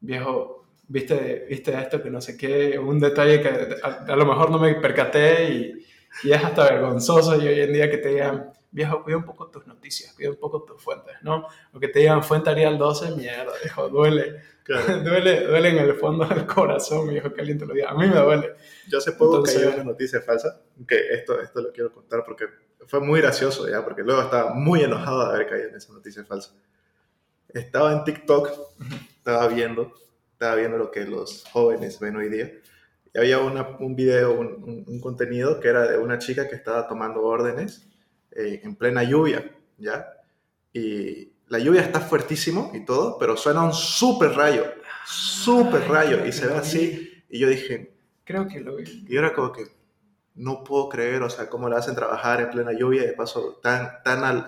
viejo, 0.00 0.64
viste, 0.88 1.46
viste 1.48 1.78
esto, 1.78 2.02
que 2.02 2.10
no 2.10 2.20
sé 2.20 2.36
qué, 2.36 2.76
un 2.78 2.98
detalle 2.98 3.40
que 3.40 3.48
a, 3.82 4.12
a 4.12 4.16
lo 4.16 4.26
mejor 4.26 4.50
no 4.50 4.58
me 4.58 4.74
percaté 4.74 5.48
y, 5.52 5.86
y 6.24 6.32
es 6.32 6.42
hasta 6.42 6.64
vergonzoso 6.64 7.40
y 7.40 7.46
hoy 7.46 7.60
en 7.60 7.72
día 7.72 7.88
que 7.90 7.98
te 7.98 8.08
digan, 8.08 8.50
viejo, 8.70 9.02
cuida 9.02 9.18
un 9.18 9.24
poco 9.24 9.48
tus 9.48 9.66
noticias, 9.66 10.12
cuida 10.14 10.30
un 10.30 10.36
poco 10.36 10.62
tus 10.64 10.82
fuentes, 10.82 11.16
¿no? 11.22 11.46
O 11.72 11.78
que 11.78 11.88
te 11.88 12.00
digan 12.00 12.22
fuente 12.22 12.50
Arial 12.50 12.78
12, 12.78 13.12
mierda, 13.16 13.52
viejo, 13.62 13.88
duele. 13.88 14.42
Claro. 14.68 15.02
duele, 15.02 15.46
duele 15.46 15.68
en 15.70 15.78
el 15.78 15.94
fondo 15.94 16.26
del 16.26 16.44
corazón, 16.46 17.08
viejo, 17.08 17.32
que 17.32 17.40
alguien 17.40 17.58
te 17.58 17.64
lo 17.66 17.72
diga. 17.74 17.88
A 17.90 17.94
mí 17.94 18.06
me 18.06 18.16
duele. 18.20 18.52
Yo 18.86 18.98
hace 18.98 19.12
poco 19.12 19.38
Entonces- 19.38 19.62
en 19.62 19.74
una 19.74 19.84
noticia 19.84 20.20
falsa, 20.20 20.60
que 20.86 21.08
esto, 21.14 21.40
esto 21.40 21.62
lo 21.62 21.72
quiero 21.72 21.90
contar 21.92 22.22
porque 22.24 22.44
fue 22.86 23.00
muy 23.00 23.20
gracioso 23.20 23.66
ya, 23.68 23.82
porque 23.82 24.02
luego 24.02 24.20
estaba 24.22 24.52
muy 24.52 24.82
enojado 24.82 25.26
de 25.26 25.34
haber 25.34 25.48
caído 25.48 25.68
en 25.70 25.76
esa 25.76 25.92
noticia 25.92 26.22
falsa. 26.24 26.52
Estaba 27.52 27.92
en 27.94 28.04
TikTok, 28.04 28.50
estaba 29.16 29.48
viendo, 29.48 29.92
estaba 30.32 30.54
viendo 30.54 30.76
lo 30.76 30.90
que 30.90 31.04
los 31.06 31.44
jóvenes 31.50 31.98
ven 31.98 32.16
hoy 32.16 32.28
día, 32.28 32.52
y 33.14 33.18
había 33.18 33.38
una- 33.38 33.76
un 33.80 33.96
video, 33.96 34.32
un, 34.38 34.48
un- 34.62 34.84
un 34.86 35.00
contenido 35.00 35.60
que 35.60 35.68
era 35.68 35.86
de 35.90 35.96
una 35.96 36.18
chica 36.18 36.46
que 36.46 36.54
estaba 36.56 36.86
tomando 36.86 37.22
órdenes 37.22 37.86
eh, 38.32 38.60
en 38.62 38.76
plena 38.76 39.02
lluvia, 39.02 39.50
¿ya? 39.78 40.06
Y 40.74 41.32
la 41.48 41.58
lluvia 41.58 41.82
está 41.82 42.00
fuertísimo 42.00 42.70
y 42.74 42.84
todo, 42.84 43.18
pero 43.18 43.36
suena 43.36 43.62
un 43.62 43.72
súper 43.72 44.32
rayo, 44.32 44.64
súper 45.06 45.82
Ay, 45.82 45.88
rayo, 45.88 46.26
y 46.26 46.32
se 46.32 46.46
ve 46.46 46.54
así, 46.54 47.22
y 47.28 47.38
yo 47.38 47.48
dije, 47.48 47.94
Creo 48.24 48.46
que 48.46 48.60
lo 48.60 48.76
vi. 48.76 49.04
y 49.08 49.16
era 49.16 49.32
como 49.34 49.52
que 49.52 49.64
no 50.34 50.62
puedo 50.62 50.88
creer, 50.88 51.22
o 51.22 51.30
sea, 51.30 51.48
cómo 51.48 51.68
le 51.68 51.76
hacen 51.76 51.94
trabajar 51.94 52.40
en 52.40 52.50
plena 52.50 52.72
lluvia 52.72 53.02
y 53.02 53.06
de 53.06 53.12
paso 53.12 53.58
tan, 53.62 54.02
tan 54.04 54.22
al, 54.24 54.46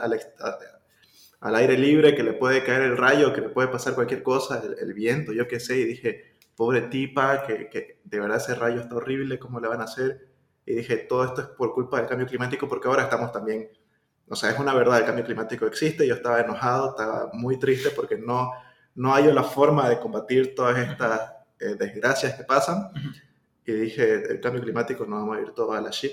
al, 1.41 1.55
aire 1.57 1.77
libre 1.77 2.15
que 2.15 2.23
le 2.23 2.35
puede 2.35 2.63
caer 2.63 2.83
el 2.83 2.97
rayo, 2.97 3.33
que 3.33 3.41
le 3.41 3.49
puede 3.49 3.69
pasar 3.69 3.95
cualquier 3.95 4.23
cosa, 4.23 4.63
el, 4.65 4.77
el 4.79 4.95
viento, 4.95 5.33
yo 5.33 5.49
qué 5.49 5.59
sé, 5.59 5.79
y 5.79 5.85
dije, 5.85 6.35
pobre 6.55 6.83
tipa, 6.83 7.45
que, 7.47 7.69
que 7.71 8.01
de 8.05 8.21
verdad 8.21 8.37
ese 8.37 8.55
rayo 8.55 8.83
está 8.83 8.97
horrible, 8.97 9.39
¿cómo 9.39 9.61
le 9.61 9.69
van 9.69 9.81
a 9.81 9.85
hacer? 9.85 10.29
Y 10.67 10.75
dije, 10.75 10.99
todo 10.99 11.25
esto 11.25 11.41
es 11.41 11.47
por 11.49 11.73
culpa 11.73 11.99
del 11.99 12.07
cambio 12.07 12.27
climático, 12.27 12.69
porque 12.69 12.87
ahora 12.87 13.05
estamos 13.05 13.33
también, 13.33 13.71
o 14.31 14.37
sea, 14.37 14.51
es 14.51 14.59
una 14.59 14.73
verdad, 14.73 14.99
el 15.01 15.05
cambio 15.05 15.25
climático 15.25 15.67
existe, 15.67 16.07
yo 16.07 16.15
estaba 16.15 16.41
enojado, 16.41 16.91
estaba 16.91 17.31
muy 17.35 17.59
triste 17.59 17.91
porque 17.91 18.17
no, 18.17 18.53
no 18.95 19.15
hay 19.15 19.31
la 19.33 19.43
forma 19.43 19.89
de 19.89 19.99
combatir 20.01 20.55
todas 20.55 20.79
estas 20.79 21.33
eh, 21.59 21.75
desgracias 21.79 22.35
que 22.37 22.45
pasan. 22.45 22.91
Y 23.67 23.73
dije, 23.73 24.33
el 24.33 24.41
cambio 24.41 24.63
climático 24.63 25.05
nos 25.05 25.21
vamos 25.21 25.37
a 25.37 25.41
ir 25.43 25.51
todo 25.53 25.73
a 25.73 25.81
la 25.81 25.91
shit. 25.91 26.13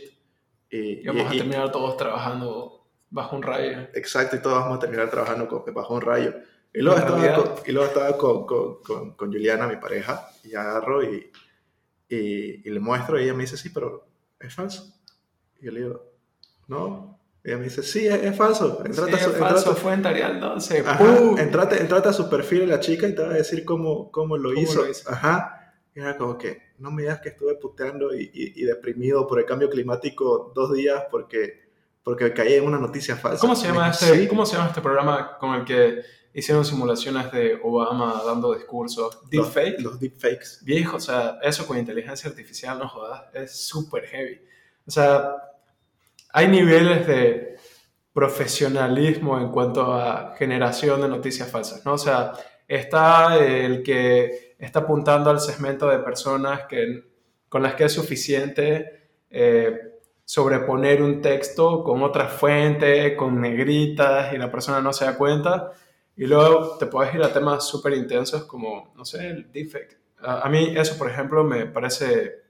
Y, 0.70 1.02
Y 1.04 1.08
vamos 1.08 1.24
y- 1.32 1.36
a 1.36 1.40
terminar 1.40 1.72
todos 1.72 1.96
trabajando 1.96 2.86
bajo 3.10 3.36
un 3.38 3.44
rayo. 3.44 3.88
exacto, 3.94 4.36
y 4.36 4.42
todos 4.42 4.60
vamos 4.60 4.78
a 4.78 4.80
terminar 4.82 5.10
trabajando 5.10 5.48
con, 5.48 5.74
bajo 5.74 5.94
un 5.94 6.02
rayo. 6.02 6.34
Y 6.74 6.82
luego 6.82 7.00
estaba, 7.00 7.34
con, 7.36 7.54
y 7.66 7.72
luego 7.72 7.88
estaba 7.88 8.18
con, 8.18 8.46
con, 8.46 8.82
con, 8.84 9.12
con 9.14 9.32
Juliana, 9.32 9.68
mi 9.68 9.78
pareja, 9.78 10.28
y 10.44 10.54
agarro 10.56 11.02
y, 11.04 11.32
y, 12.10 12.68
y 12.68 12.70
le 12.70 12.80
muestro, 12.80 13.20
y 13.20 13.24
ella 13.24 13.34
me 13.34 13.44
dice, 13.44 13.58
sí, 13.58 13.70
pero 13.70 14.08
es 14.40 14.54
falso. 14.54 14.94
Y 15.62 15.66
yo 15.66 15.72
le 15.72 15.80
digo, 15.82 16.04
no. 16.68 17.17
Y 17.48 17.52
ella 17.52 17.60
me 17.60 17.64
dice, 17.64 17.82
sí, 17.82 18.06
es, 18.06 18.22
es 18.26 18.36
falso. 18.36 18.82
Entrate, 18.86 19.14
a 19.14 19.18
Sí, 19.20 19.24
su, 19.24 19.30
es 19.30 19.36
entrate- 19.38 19.54
falso, 19.54 19.76
fuente 19.76 20.10
Arial 20.10 20.38
12. 20.42 20.80
Ajá, 20.86 21.08
entrate, 21.38 21.80
entrate 21.80 22.10
a 22.10 22.14
su 22.14 22.30
perfil 22.30 22.60
de 22.60 22.68
la 22.68 22.82
chica 22.82 23.08
y 23.08 23.16
te 23.16 23.22
va 23.22 23.30
a 23.30 23.34
decir 23.36 23.64
cómo, 23.64 24.12
cómo, 24.12 24.36
lo, 24.36 24.50
¿Cómo 24.50 24.62
hizo. 24.62 24.82
lo 24.84 24.90
hizo? 24.92 25.10
Ajá. 25.10 25.74
Y 25.96 26.02
era 26.02 26.18
como 26.18 26.38
que, 26.38 26.62
no 26.80 26.92
me 26.92 27.04
digas 27.04 27.22
que 27.22 27.30
estuve 27.30 27.56
puteando 27.56 28.14
y, 28.14 28.24
y- 28.34 28.62
y 28.62 28.66
deprimido 28.66 29.26
por 29.28 29.40
el 29.40 29.46
cambio 29.46 29.70
climático 29.70 30.52
dos 30.54 30.74
días 30.74 31.06
porque, 31.10 31.70
porque 32.04 32.34
caí 32.34 32.56
en 32.56 32.66
una 32.66 32.80
noticia 32.80 33.16
falsa. 33.16 33.40
¿Cómo 33.40 33.56
se, 33.56 33.68
llama 33.68 33.92
este, 33.92 34.14
sí, 34.14 34.28
¿Cómo 34.28 34.46
se 34.46 34.58
llama 34.58 34.68
este 34.68 34.82
programa 34.82 35.38
con 35.40 35.56
el 35.56 35.64
que 35.64 36.02
hicieron 36.34 36.66
simulaciones 36.66 37.32
de 37.32 37.58
Obama 37.64 38.22
dando 38.26 38.54
discursos? 38.56 39.20
los, 39.24 39.30
Deepfake. 39.54 39.80
los 39.80 39.98
deepfakes. 40.02 40.60
Viejo, 40.64 40.98
o 40.98 41.00
sea, 41.00 41.40
eso 41.42 41.66
con 41.66 41.78
inteligencia 41.78 42.30
artificial, 42.30 42.78
no 42.78 42.90
jodas, 42.90 43.24
es 43.34 43.56
súper 43.56 44.04
heavy. 44.08 44.42
O 44.86 44.92
sea, 44.92 45.32
hay 46.38 46.50
niveles 46.50 47.08
de 47.08 47.58
profesionalismo 48.14 49.40
en 49.40 49.50
cuanto 49.50 49.92
a 49.92 50.36
generación 50.38 51.02
de 51.02 51.08
noticias 51.08 51.50
falsas, 51.50 51.84
¿no? 51.84 51.94
O 51.94 51.98
sea, 51.98 52.34
está 52.68 53.44
el 53.44 53.82
que 53.82 54.54
está 54.60 54.82
apuntando 54.82 55.32
al 55.32 55.40
segmento 55.40 55.90
de 55.90 55.98
personas 55.98 56.68
que, 56.70 57.06
con 57.50 57.64
las 57.64 57.74
que 57.74 57.86
es 57.86 57.94
suficiente 57.94 59.10
eh, 59.32 59.96
sobreponer 60.26 61.02
un 61.02 61.24
texto 61.24 61.84
con 61.84 62.04
otra 62.04 62.28
fuente, 62.28 63.16
con 63.16 63.42
negritas, 63.42 64.32
y 64.32 64.38
la 64.38 64.52
persona 64.52 64.80
no 64.80 64.94
se 64.94 65.06
da 65.06 65.18
cuenta. 65.18 65.72
Y 66.16 66.28
luego 66.28 66.78
te 66.78 66.86
puedes 66.86 67.16
ir 67.16 67.24
a 67.24 67.34
temas 67.34 67.68
súper 67.68 67.94
intensos 67.94 68.44
como, 68.44 68.94
no 68.96 69.06
sé, 69.06 69.28
el 69.28 69.52
deepfake. 69.52 69.98
A, 70.20 70.42
a 70.42 70.50
mí 70.50 70.76
eso, 70.78 71.00
por 71.00 71.10
ejemplo, 71.10 71.44
me 71.44 71.66
parece 71.66 72.44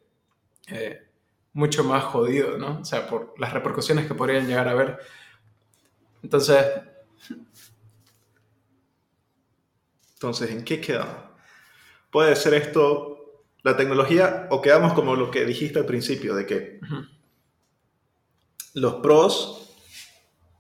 eh, 0.74 1.07
mucho 1.54 1.84
más 1.84 2.04
jodido, 2.04 2.58
¿no? 2.58 2.80
O 2.82 2.86
sea, 2.86 3.08
por 3.08 3.34
las 3.40 3.54
repercusiones 3.54 4.08
que 4.08 4.14
podrían 4.14 4.48
llegar 4.48 4.68
a 4.68 4.72
haber. 4.72 5.00
Entonces, 6.24 6.66
Entonces, 10.18 10.50
¿en 10.50 10.64
qué 10.64 10.82
quedamos? 10.82 11.16
Puede 12.10 12.36
ser 12.36 12.56
esto 12.56 13.44
la 13.62 13.78
tecnología 13.78 14.48
o 14.50 14.62
quedamos 14.62 14.94
como 14.94 15.16
lo 15.16 15.30
que 15.30 15.46
dijiste 15.46 15.78
al 15.78 15.86
principio, 15.86 16.34
de 16.34 16.48
que 16.48 16.80
los 18.74 18.96
pros 18.96 19.76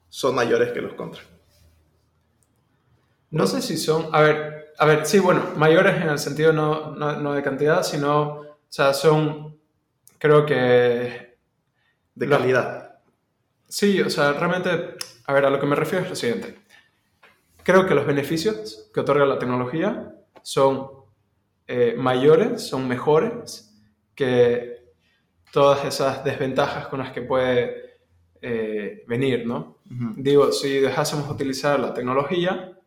son 0.10 0.36
mayores 0.36 0.71
que 0.73 0.82
los 0.82 0.93
contras. 0.93 1.26
no 3.32 3.47
sé 3.47 3.63
si 3.63 3.78
son, 3.78 4.10
a 4.13 4.21
ver, 4.21 4.73
a 4.78 4.86
ver, 4.86 5.08
sí, 5.08 5.17
bueno, 5.17 5.43
mayores 5.56 5.95
en 5.95 6.10
el 6.10 6.19
sentido 6.19 6.54
no, 6.54 6.91
no, 6.91 7.19
no 7.19 7.34
de 7.34 7.41
cantidad, 7.41 7.82
sino, 7.82 8.41
o 8.41 8.58
sea, 8.69 8.93
son, 8.93 9.60
creo 10.17 10.45
que 10.45 11.38
De 12.15 12.25
Los- 12.25 12.39
calidad. 12.39 12.99
Sí, 13.67 14.01
o 14.01 14.10
sea, 14.10 14.34
realmente, 14.34 14.95
a 15.25 15.34
ver, 15.34 15.45
a 15.45 15.49
lo 15.49 15.60
que 15.60 15.65
me 15.65 15.75
refiero 15.75 16.03
es 16.06 16.10
lo 16.10 16.15
siguiente. 16.15 16.58
Creo 17.63 17.86
que 17.86 17.93
los 17.95 18.06
beneficios 18.06 18.89
que 18.93 19.01
otorga 19.01 19.25
la 19.25 19.38
tecnología 19.39 20.15
son 20.41 20.89
eh, 21.67 21.95
mayores, 21.97 22.65
son 22.65 22.88
mejores 22.88 23.73
que 24.15 24.86
todas 25.51 25.84
esas 25.86 26.23
desventajas 26.23 26.88
con 26.88 26.99
las 26.99 27.12
que 27.12 27.21
puede 27.21 27.97
eh, 28.41 29.03
venir, 29.08 29.45
¿no? 29.45 29.80
Ujú. 29.91 30.13
Digo, 30.15 30.51
si 30.53 30.80
dejásemos 30.80 31.30
utilizar 31.30 31.77
la 31.80 31.93
tecnología, 31.93 32.77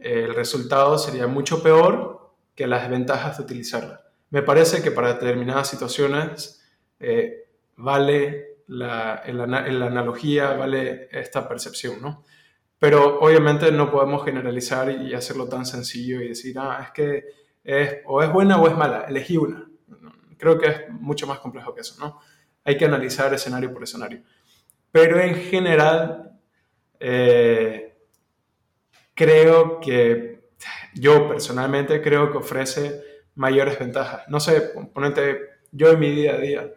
el 0.00 0.34
resultado 0.34 0.98
sería 0.98 1.26
mucho 1.28 1.62
peor 1.62 2.32
que 2.56 2.66
las 2.66 2.82
desventajas 2.82 3.38
de 3.38 3.44
utilizarla. 3.44 4.00
Me 4.34 4.42
parece 4.42 4.82
que 4.82 4.90
para 4.90 5.14
determinadas 5.14 5.68
situaciones 5.68 6.60
eh, 6.98 7.44
vale 7.76 8.56
la, 8.66 9.22
la 9.28 9.86
analogía, 9.86 10.54
vale 10.54 11.08
esta 11.12 11.48
percepción, 11.48 12.02
¿no? 12.02 12.24
Pero 12.80 13.20
obviamente 13.20 13.70
no 13.70 13.92
podemos 13.92 14.24
generalizar 14.24 14.90
y 14.90 15.14
hacerlo 15.14 15.48
tan 15.48 15.64
sencillo 15.64 16.20
y 16.20 16.30
decir, 16.30 16.56
ah, 16.58 16.80
es 16.82 16.90
que 16.90 17.24
es, 17.62 17.98
o 18.06 18.24
es 18.24 18.32
buena 18.32 18.60
o 18.60 18.66
es 18.66 18.76
mala, 18.76 19.04
elegí 19.08 19.36
una. 19.36 19.68
Creo 20.36 20.58
que 20.58 20.66
es 20.66 20.90
mucho 20.90 21.28
más 21.28 21.38
complejo 21.38 21.72
que 21.72 21.82
eso, 21.82 21.94
¿no? 22.00 22.18
Hay 22.64 22.76
que 22.76 22.86
analizar 22.86 23.32
escenario 23.32 23.72
por 23.72 23.84
escenario. 23.84 24.20
Pero 24.90 25.20
en 25.20 25.36
general, 25.36 26.40
eh, 26.98 27.98
creo 29.14 29.78
que, 29.78 30.48
yo 30.94 31.28
personalmente 31.28 32.02
creo 32.02 32.32
que 32.32 32.38
ofrece 32.38 33.13
mayores 33.34 33.78
ventajas. 33.78 34.28
No 34.28 34.40
sé, 34.40 34.72
ponete 34.92 35.38
yo 35.72 35.90
en 35.90 35.98
mi 35.98 36.10
día 36.10 36.34
a 36.34 36.38
día 36.38 36.74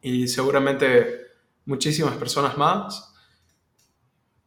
y 0.00 0.28
seguramente 0.28 1.26
muchísimas 1.64 2.16
personas 2.16 2.56
más, 2.56 3.10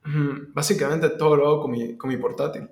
Básicamente 0.05 1.09
todo 1.09 1.35
lo 1.35 1.47
hago 1.47 1.61
con 1.61 1.71
mi, 1.71 1.97
con 1.97 2.09
mi 2.09 2.17
portátil. 2.17 2.69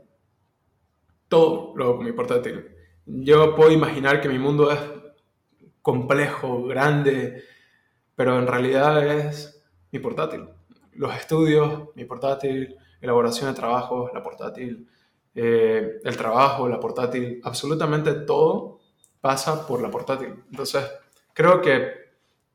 Todo 1.27 1.73
lo 1.75 1.85
hago 1.85 1.97
con 1.97 2.05
mi 2.05 2.11
portátil. 2.11 2.65
Yo 3.05 3.55
puedo 3.55 3.71
imaginar 3.71 4.21
que 4.21 4.29
mi 4.29 4.37
mundo 4.37 4.71
es 4.71 4.79
complejo, 5.81 6.63
grande, 6.65 7.43
pero 8.15 8.37
en 8.37 8.47
realidad 8.47 9.07
es 9.07 9.63
mi 9.91 9.99
portátil. 9.99 10.49
Los 10.93 11.15
estudios, 11.15 11.89
mi 11.95 12.03
portátil, 12.05 12.75
elaboración 12.99 13.49
de 13.49 13.55
trabajo, 13.55 14.11
la 14.13 14.21
portátil, 14.21 14.87
eh, 15.35 15.99
el 16.03 16.17
trabajo, 16.17 16.67
la 16.67 16.79
portátil, 16.79 17.39
absolutamente 17.43 18.13
todo 18.13 18.79
pasa 19.19 19.65
por 19.67 19.81
la 19.81 19.89
portátil. 19.89 20.43
Entonces, 20.49 20.83
creo 21.33 21.61
que 21.61 22.01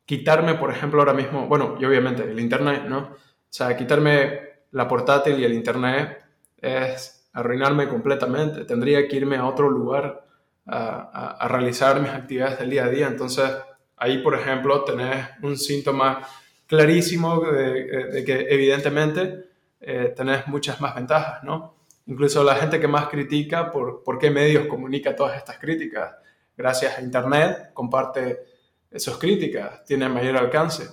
quitarme, 0.05 0.55
por 0.55 0.71
ejemplo, 0.71 1.01
ahora 1.01 1.15
mismo, 1.15 1.47
bueno, 1.47 1.77
y 1.81 1.85
obviamente 1.85 2.23
el 2.23 2.39
Internet, 2.39 2.85
¿no? 2.89 2.99
O 2.99 3.17
sea, 3.49 3.77
quitarme 3.77 4.47
la 4.73 4.87
portátil 4.89 5.39
y 5.41 5.45
el 5.45 5.55
internet 5.55 6.23
es 6.59 7.29
arruinarme 7.33 7.89
completamente. 7.89 8.65
Tendría 8.65 9.07
que 9.09 9.17
irme 9.17 9.37
a 9.37 9.47
otro 9.47 9.71
lugar 9.71 10.27
a, 10.67 11.47
realizar 11.49 12.01
mis 12.01 12.11
actividades 12.11 12.59
del 12.59 12.71
día 12.71 12.85
a 12.85 12.89
día. 12.89 13.07
Entonces, 13.07 13.51
ahí, 13.97 14.19
por 14.19 14.35
ejemplo, 14.35 14.85
tenés 14.85 15.29
un 15.43 15.57
síntoma 15.57 16.27
clarísimo 16.67 17.41
de, 17.41 18.25
que 18.27 18.47
evidentemente 18.51 19.45
eh, 19.81 20.12
tenés 20.17 20.47
muchas 20.49 20.81
más 20.81 20.95
ventajas, 20.95 21.43
¿no? 21.45 21.76
Incluso 22.07 22.42
la 22.45 22.55
gente 22.55 22.81
que 22.81 22.88
más 22.88 23.09
critica 23.09 23.71
por, 23.71 24.19
qué 24.19 24.31
medios 24.31 24.66
comunica 24.66 25.16
todas 25.16 25.37
estas 25.37 25.59
críticas. 25.59 26.14
Gracias 26.57 26.99
a 26.99 27.03
Internet 27.03 27.71
comparte 27.75 28.45
esas 28.90 29.16
críticas, 29.19 29.85
tiene 29.85 30.09
mayor 30.09 30.37
alcance. 30.37 30.88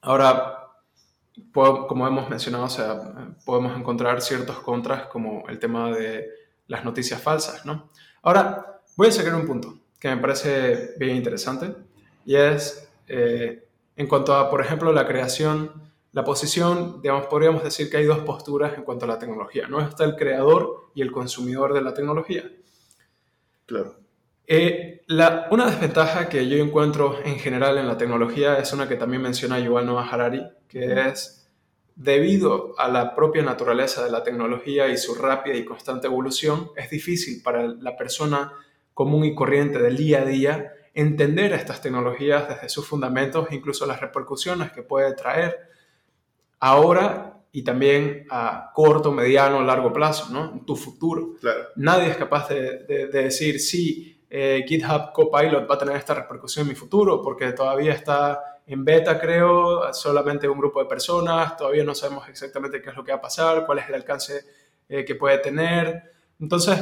Ahora, 0.00 0.70
como 1.52 2.06
hemos 2.06 2.28
mencionado, 2.28 2.68
podemos 3.44 3.76
encontrar 3.76 4.20
ciertos 4.20 4.58
contras 4.60 5.06
como 5.06 5.44
el 5.48 5.58
tema 5.58 5.90
de 5.90 6.28
las 6.66 6.84
noticias 6.84 7.20
falsas, 7.20 7.64
¿no? 7.66 7.90
Ahora, 8.22 8.80
voy 8.96 9.08
a 9.08 9.12
sacar 9.12 9.34
un 9.34 9.46
punto 9.46 9.78
que 9.98 10.08
me 10.08 10.16
parece 10.16 10.94
bien 10.98 11.16
interesante 11.16 11.74
y 12.24 12.36
es 12.36 12.88
eh, 13.06 13.68
en 13.96 14.06
cuanto 14.06 14.34
a, 14.34 14.50
por 14.50 14.60
ejemplo, 14.60 14.92
la 14.92 15.06
creación, 15.06 15.70
la 16.14 16.22
posición, 16.22 17.02
digamos, 17.02 17.26
podríamos 17.26 17.64
decir 17.64 17.90
que 17.90 17.96
hay 17.96 18.04
dos 18.04 18.20
posturas 18.20 18.78
en 18.78 18.84
cuanto 18.84 19.04
a 19.04 19.08
la 19.08 19.18
tecnología, 19.18 19.66
¿no? 19.66 19.80
Está 19.80 20.04
el 20.04 20.14
creador 20.14 20.90
y 20.94 21.02
el 21.02 21.10
consumidor 21.10 21.74
de 21.74 21.82
la 21.82 21.92
tecnología. 21.92 22.48
Claro. 23.66 23.96
Eh, 24.46 25.02
la, 25.08 25.48
una 25.50 25.66
desventaja 25.66 26.28
que 26.28 26.48
yo 26.48 26.62
encuentro 26.62 27.18
en 27.24 27.40
general 27.40 27.78
en 27.78 27.88
la 27.88 27.98
tecnología 27.98 28.58
es 28.58 28.72
una 28.72 28.88
que 28.88 28.94
también 28.94 29.22
menciona 29.22 29.58
Yuval 29.58 29.86
Noah 29.86 30.08
Harari, 30.08 30.46
que 30.68 31.08
es 31.08 31.50
debido 31.96 32.78
a 32.78 32.86
la 32.88 33.16
propia 33.16 33.42
naturaleza 33.42 34.04
de 34.04 34.12
la 34.12 34.22
tecnología 34.22 34.86
y 34.86 34.96
su 34.96 35.16
rápida 35.16 35.56
y 35.56 35.64
constante 35.64 36.06
evolución, 36.06 36.70
es 36.76 36.90
difícil 36.90 37.42
para 37.42 37.66
la 37.66 37.96
persona 37.96 38.52
común 38.92 39.24
y 39.24 39.34
corriente 39.34 39.80
del 39.80 39.96
día 39.96 40.20
a 40.20 40.24
día 40.24 40.74
entender 40.94 41.52
estas 41.54 41.82
tecnologías 41.82 42.48
desde 42.48 42.68
sus 42.68 42.86
fundamentos, 42.86 43.48
incluso 43.50 43.84
las 43.84 44.00
repercusiones 44.00 44.70
que 44.70 44.82
puede 44.82 45.12
traer 45.14 45.73
ahora 46.60 47.42
y 47.52 47.62
también 47.62 48.26
a 48.30 48.70
corto, 48.74 49.12
mediano, 49.12 49.62
largo 49.62 49.92
plazo, 49.92 50.32
¿no? 50.32 50.62
Tu 50.66 50.74
futuro. 50.74 51.34
Nadie 51.76 52.10
es 52.10 52.16
capaz 52.16 52.48
de, 52.48 52.84
de 52.86 53.06
decir, 53.06 53.60
sí, 53.60 54.14
eh, 54.36 54.64
GitHub 54.66 55.12
Copilot 55.12 55.70
va 55.70 55.76
a 55.76 55.78
tener 55.78 55.94
esta 55.94 56.12
repercusión 56.12 56.64
en 56.64 56.70
mi 56.70 56.74
futuro, 56.74 57.22
porque 57.22 57.52
todavía 57.52 57.92
está 57.92 58.60
en 58.66 58.84
beta, 58.84 59.20
creo, 59.20 59.92
solamente 59.92 60.48
un 60.48 60.58
grupo 60.58 60.80
de 60.80 60.86
personas, 60.86 61.56
todavía 61.56 61.84
no 61.84 61.94
sabemos 61.94 62.28
exactamente 62.28 62.82
qué 62.82 62.90
es 62.90 62.96
lo 62.96 63.04
que 63.04 63.12
va 63.12 63.18
a 63.18 63.20
pasar, 63.20 63.64
cuál 63.64 63.78
es 63.78 63.88
el 63.88 63.94
alcance 63.94 64.44
eh, 64.88 65.04
que 65.04 65.14
puede 65.14 65.38
tener. 65.38 66.02
Entonces... 66.40 66.80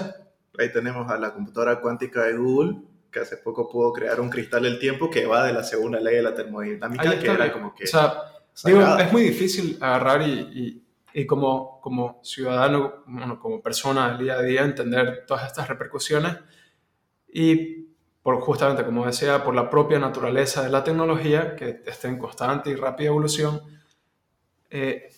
Ahí 0.59 0.73
tenemos 0.73 1.11
a 1.11 1.19
la 1.19 1.35
computadora 1.35 1.79
cuántica 1.79 2.23
de 2.23 2.39
Google, 2.39 2.79
que 3.11 3.21
hace 3.21 3.37
poco 3.37 3.69
pudo 3.69 3.93
crear 3.93 4.19
un 4.19 4.31
cristal 4.31 4.63
del 4.63 4.79
tiempo 4.79 5.11
que 5.11 5.27
va 5.27 5.45
de 5.45 5.53
la 5.53 5.63
segunda 5.63 6.01
ley 6.01 6.17
de 6.17 6.23
la 6.23 6.35
termodinámica, 6.35 7.19
que 7.19 7.27
era 7.31 7.53
como 7.53 7.75
que... 7.75 7.85
O 7.85 7.87
sea, 7.87 8.32
digo, 8.65 8.83
es 8.99 9.13
muy 9.13 9.23
difícil 9.23 9.79
agarrar 9.81 10.23
y, 10.23 10.83
y, 11.15 11.27
como, 11.27 11.81
como 11.81 12.21
ciudadano, 12.23 13.05
bueno, 13.07 13.39
como 13.39 13.61
persona 13.61 14.11
del 14.11 14.19
día 14.19 14.35
a 14.35 14.43
día, 14.43 14.63
entender 14.63 15.25
todas 15.27 15.47
estas 15.47 15.69
repercusiones 15.69 16.37
y 17.33 17.83
por 18.23 18.41
justamente, 18.41 18.85
como 18.85 19.05
decía, 19.05 19.43
por 19.43 19.55
la 19.55 19.69
propia 19.69 19.99
naturaleza 19.99 20.63
de 20.63 20.71
la 20.71 20.85
tecnología, 20.85 21.57
que 21.57 21.83
está 21.85 22.09
en 22.09 22.19
constante 22.19 22.71
y 22.71 22.77
rápida 22.77 23.09
evolución. 23.09 23.61
Eh, 24.71 25.11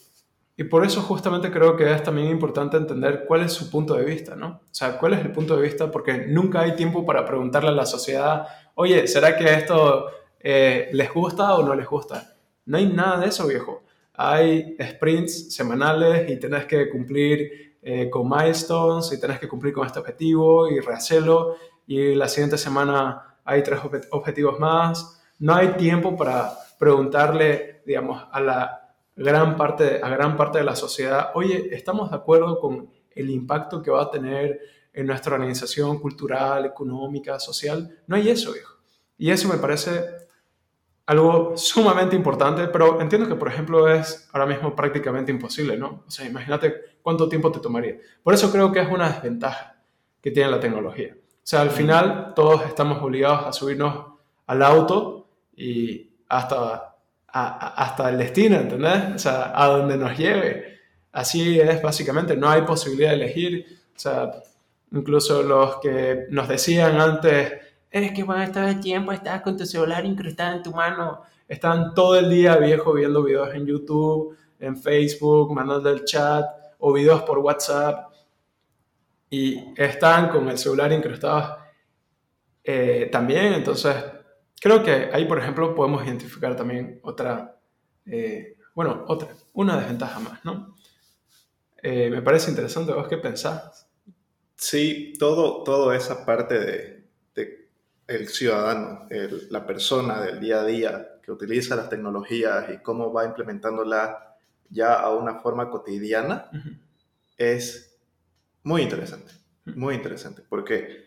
y 0.57 0.65
por 0.65 0.87
eso 0.87 1.03
justamente 1.03 1.51
creo 1.51 1.77
que 1.77 1.93
es 1.93 2.03
también 2.03 2.29
importante 2.29 2.77
entender 2.77 3.25
cuál 3.27 3.43
es 3.43 3.53
su 3.53 3.71
punto 3.71 3.95
de 3.95 4.05
vista, 4.05 4.37
¿no? 4.37 4.63
O 4.65 4.75
sea, 4.75 4.97
cuál 4.99 5.15
es 5.15 5.21
el 5.21 5.33
punto 5.33 5.57
de 5.57 5.63
vista, 5.63 5.91
porque 5.91 6.27
nunca 6.29 6.61
hay 6.61 6.77
tiempo 6.77 7.05
para 7.05 7.27
preguntarle 7.27 7.71
a 7.71 7.73
la 7.73 7.87
sociedad, 7.87 8.47
oye, 8.77 9.07
¿será 9.07 9.37
que 9.37 9.53
esto 9.53 10.07
eh, 10.41 10.89
les 10.93 11.13
gusta 11.13 11.55
o 11.55 11.63
no 11.63 11.75
les 11.75 11.87
gusta? 11.87 12.34
No 12.67 12.79
hay 12.79 12.87
nada 12.87 13.21
de 13.21 13.29
eso, 13.29 13.47
viejo. 13.47 13.83
Hay 14.15 14.77
sprints 14.81 15.55
semanales 15.55 16.31
y 16.31 16.39
tenés 16.39 16.67
que 16.67 16.89
cumplir 16.89 17.77
eh, 17.83 18.09
con 18.09 18.29
milestones 18.29 19.13
y 19.13 19.21
tenés 19.21 19.39
que 19.39 19.49
cumplir 19.49 19.75
con 19.75 19.87
este 19.87 19.99
objetivo 19.99 20.69
y 20.69 20.81
rehacerlo 20.81 21.57
y 21.87 22.15
la 22.15 22.29
siguiente 22.29 22.57
semana 22.57 23.37
hay 23.45 23.63
tres 23.63 23.81
objetivos 24.11 24.59
más. 24.59 25.21
No 25.39 25.55
hay 25.55 25.69
tiempo 25.73 26.17
para 26.17 26.57
preguntarle, 26.79 27.83
digamos, 27.85 28.25
a 28.31 28.41
la 28.41 28.95
gran 29.17 29.57
parte, 29.57 30.01
a 30.03 30.09
gran 30.09 30.37
parte 30.37 30.59
de 30.59 30.65
la 30.65 30.75
sociedad, 30.75 31.31
oye, 31.35 31.69
¿estamos 31.73 32.11
de 32.11 32.17
acuerdo 32.17 32.59
con 32.59 32.89
el 33.15 33.31
impacto 33.31 33.83
que 33.83 33.91
va 33.91 34.03
a 34.03 34.11
tener 34.11 34.61
en 34.93 35.07
nuestra 35.07 35.35
organización 35.35 35.99
cultural, 35.99 36.65
económica, 36.65 37.39
social? 37.39 37.99
No 38.07 38.17
hay 38.17 38.29
eso, 38.31 38.53
viejo. 38.53 38.75
Y 39.19 39.31
eso 39.31 39.49
me 39.49 39.59
parece 39.59 40.05
algo 41.07 41.57
sumamente 41.57 42.17
importante, 42.17 42.69
pero 42.69 43.01
entiendo 43.01 43.29
que, 43.29 43.35
por 43.35 43.49
ejemplo, 43.49 43.89
es 43.89 44.29
ahora 44.33 44.47
mismo 44.47 44.75
prácticamente 44.75 45.31
imposible, 45.31 45.77
¿no? 45.77 46.05
O 46.07 46.11
sea, 46.11 46.27
imagínate 46.27 46.75
cuánto 47.03 47.29
tiempo 47.29 47.53
te 47.53 47.61
tomaría. 47.61 47.97
Por 48.23 48.33
eso 48.33 48.51
creo 48.51 48.73
que 48.73 48.81
es 48.81 48.89
una 48.89 49.11
desventaja 49.11 49.77
que 50.21 50.31
tiene 50.31 50.51
la 50.51 50.61
tecnología. 50.61 51.15
O 51.15 51.47
sea, 51.47 51.61
al 51.61 51.71
final 51.71 52.33
todos 52.35 52.65
estamos 52.65 53.03
obligados 53.03 53.47
a 53.47 53.53
subirnos 53.53 54.07
al 54.47 54.63
auto 54.63 55.29
y 55.55 56.11
hasta, 56.29 56.97
hasta 57.27 58.09
el 58.09 58.17
destino, 58.17 58.57
¿entendés? 58.57 59.17
O 59.17 59.19
sea, 59.19 59.53
a 59.55 59.67
donde 59.69 59.99
nos 59.99 60.17
lleve. 60.17 60.79
Así 61.13 61.61
es 61.61 61.83
básicamente, 61.83 62.35
no 62.37 62.49
hay 62.49 62.63
posibilidad 62.63 63.11
de 63.11 63.17
elegir. 63.17 63.67
O 63.95 63.99
sea, 63.99 64.31
incluso 64.91 65.43
los 65.43 65.77
que 65.81 66.27
nos 66.31 66.49
decían 66.49 66.99
antes, 66.99 67.53
es 68.03 68.13
que 68.13 68.25
cuando 68.25 68.45
estás 68.45 68.75
de 68.75 68.83
tiempo 68.83 69.13
estás 69.13 69.43
con 69.43 69.57
tu 69.57 69.65
celular 69.65 70.05
incrustado 70.05 70.57
en 70.57 70.63
tu 70.63 70.73
mano, 70.73 71.23
están 71.47 71.95
todo 71.95 72.17
el 72.19 72.29
día 72.29 72.57
viejo 72.57 72.93
viendo 72.93 73.23
videos 73.23 73.55
en 73.55 73.67
YouTube, 73.67 74.37
en 74.59 74.77
Facebook, 74.77 75.53
mandando 75.55 75.91
el 75.91 76.05
chat 76.05 76.45
o 76.79 76.93
videos 76.93 77.23
por 77.23 77.39
WhatsApp 77.39 78.13
y 79.31 79.73
están 79.77 80.29
con 80.29 80.49
el 80.49 80.59
celular 80.59 80.91
incrustado 80.93 81.59
eh, 82.65 83.09
también. 83.13 83.53
Entonces, 83.53 83.95
creo 84.61 84.83
que 84.83 85.11
ahí, 85.13 85.27
por 85.27 85.39
ejemplo, 85.39 85.75
podemos 85.75 86.05
identificar 86.05 86.57
también 86.57 86.99
otra, 87.03 87.61
eh, 88.07 88.57
bueno, 88.75 89.05
otra, 89.07 89.29
una 89.53 89.77
desventaja 89.77 90.19
más, 90.19 90.45
¿no? 90.45 90.75
Eh, 91.81 92.11
me 92.11 92.23
parece 92.23 92.51
interesante, 92.51 92.93
¿vos 92.93 93.07
qué 93.07 93.19
pensás? 93.19 93.89
Sí, 94.57 95.13
todo, 95.19 95.63
toda 95.63 95.95
esa 95.95 96.25
parte 96.25 96.59
de 96.59 96.94
el 98.07 98.29
ciudadano, 98.29 99.09
la 99.51 99.67
persona 99.67 100.21
del 100.21 100.41
día 100.41 100.61
a 100.61 100.65
día 100.65 101.09
que 101.23 101.33
utiliza 101.33 101.75
las 101.77 101.89
tecnologías 101.89 102.67
y 102.71 102.79
cómo 102.79 103.13
va 103.13 103.25
implementándola 103.25 104.37
ya 104.69 104.95
a 104.95 105.11
una 105.11 105.37
forma 105.41 105.71
cotidiana, 105.71 106.51
es 107.37 107.97
muy 108.63 108.83
interesante, 108.83 109.33
muy 109.65 109.95
interesante, 109.95 110.43
porque 110.49 111.05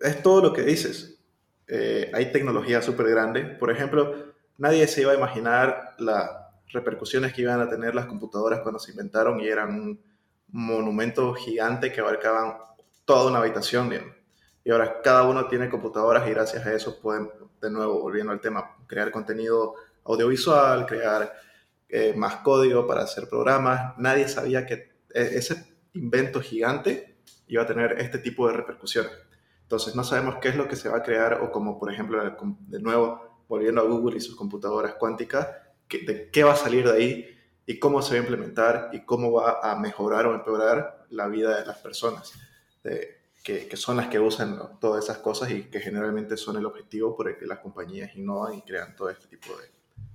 es 0.00 0.22
todo 0.22 0.40
lo 0.42 0.52
que 0.52 0.62
dices. 0.62 1.18
Eh, 1.66 2.10
hay 2.12 2.30
tecnología 2.30 2.82
súper 2.82 3.08
grande. 3.08 3.44
Por 3.44 3.70
ejemplo, 3.70 4.34
nadie 4.58 4.86
se 4.86 5.02
iba 5.02 5.12
a 5.12 5.16
imaginar 5.16 5.94
las 5.98 6.30
repercusiones 6.68 7.32
que 7.32 7.42
iban 7.42 7.60
a 7.60 7.70
tener 7.70 7.94
las 7.94 8.06
computadoras 8.06 8.60
cuando 8.60 8.78
se 8.78 8.90
inventaron 8.90 9.40
y 9.40 9.48
eran 9.48 9.70
un 9.70 10.00
monumento 10.48 11.34
gigante 11.34 11.92
que 11.92 12.00
abarcaban 12.00 12.58
toda 13.04 13.30
una 13.30 13.38
habitación. 13.38 13.92
Y 14.64 14.70
ahora 14.70 15.02
cada 15.02 15.24
uno 15.24 15.46
tiene 15.46 15.68
computadoras 15.68 16.26
y 16.26 16.30
gracias 16.30 16.64
a 16.64 16.72
eso 16.72 16.98
pueden, 17.00 17.30
de 17.60 17.70
nuevo, 17.70 18.00
volviendo 18.00 18.32
al 18.32 18.40
tema, 18.40 18.76
crear 18.86 19.10
contenido 19.10 19.74
audiovisual, 20.04 20.86
crear 20.86 21.32
eh, 21.88 22.14
más 22.16 22.36
código 22.36 22.86
para 22.86 23.02
hacer 23.02 23.28
programas. 23.28 23.96
Nadie 23.98 24.26
sabía 24.26 24.64
que 24.64 24.94
e, 25.12 25.36
ese 25.36 25.76
invento 25.92 26.40
gigante 26.40 27.18
iba 27.46 27.62
a 27.62 27.66
tener 27.66 28.00
este 28.00 28.18
tipo 28.18 28.48
de 28.48 28.54
repercusiones. 28.54 29.12
Entonces 29.62 29.94
no 29.94 30.02
sabemos 30.02 30.36
qué 30.40 30.48
es 30.48 30.56
lo 30.56 30.66
que 30.66 30.76
se 30.76 30.88
va 30.88 30.98
a 30.98 31.02
crear 31.02 31.40
o 31.42 31.50
como 31.50 31.78
por 31.78 31.92
ejemplo, 31.92 32.22
de 32.22 32.80
nuevo, 32.80 33.44
volviendo 33.48 33.80
a 33.80 33.84
Google 33.84 34.16
y 34.16 34.20
sus 34.20 34.36
computadoras 34.36 34.94
cuánticas, 34.94 35.48
de 35.88 36.30
qué 36.30 36.42
va 36.42 36.52
a 36.52 36.56
salir 36.56 36.86
de 36.86 36.92
ahí 36.92 37.38
y 37.66 37.78
cómo 37.78 38.02
se 38.02 38.14
va 38.14 38.16
a 38.16 38.22
implementar 38.22 38.90
y 38.92 39.04
cómo 39.04 39.32
va 39.32 39.60
a 39.62 39.76
mejorar 39.78 40.26
o 40.26 40.34
empeorar 40.34 41.06
la 41.10 41.28
vida 41.28 41.58
de 41.58 41.66
las 41.66 41.78
personas, 41.78 42.32
que, 43.44 43.68
que, 43.68 43.76
son 43.76 43.98
las 43.98 44.08
que 44.08 44.18
usan 44.18 44.80
todas 44.80 45.04
esas 45.04 45.18
cosas 45.18 45.50
y 45.50 45.64
que 45.64 45.78
generalmente 45.78 46.36
son 46.36 46.56
el 46.56 46.66
objetivo 46.66 47.14
por 47.14 47.28
el 47.28 47.36
que 47.36 47.46
las 47.46 47.60
compañías 47.60 48.16
innovan 48.16 48.54
y 48.54 48.62
crean 48.62 48.96
todo 48.96 49.10
este 49.10 49.28
tipo 49.28 49.54
de, 49.56 49.70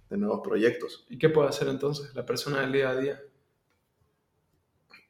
de 0.10 0.18
nuevos 0.18 0.42
proyectos. 0.44 1.06
¿Y 1.10 1.18
qué 1.18 1.30
puede 1.30 1.50
hacer 1.50 1.68
entonces 1.68 2.14
la 2.16 2.26
persona 2.26 2.62
del 2.62 2.72
día 2.72 2.90
a 2.90 2.96
día? 2.96 3.22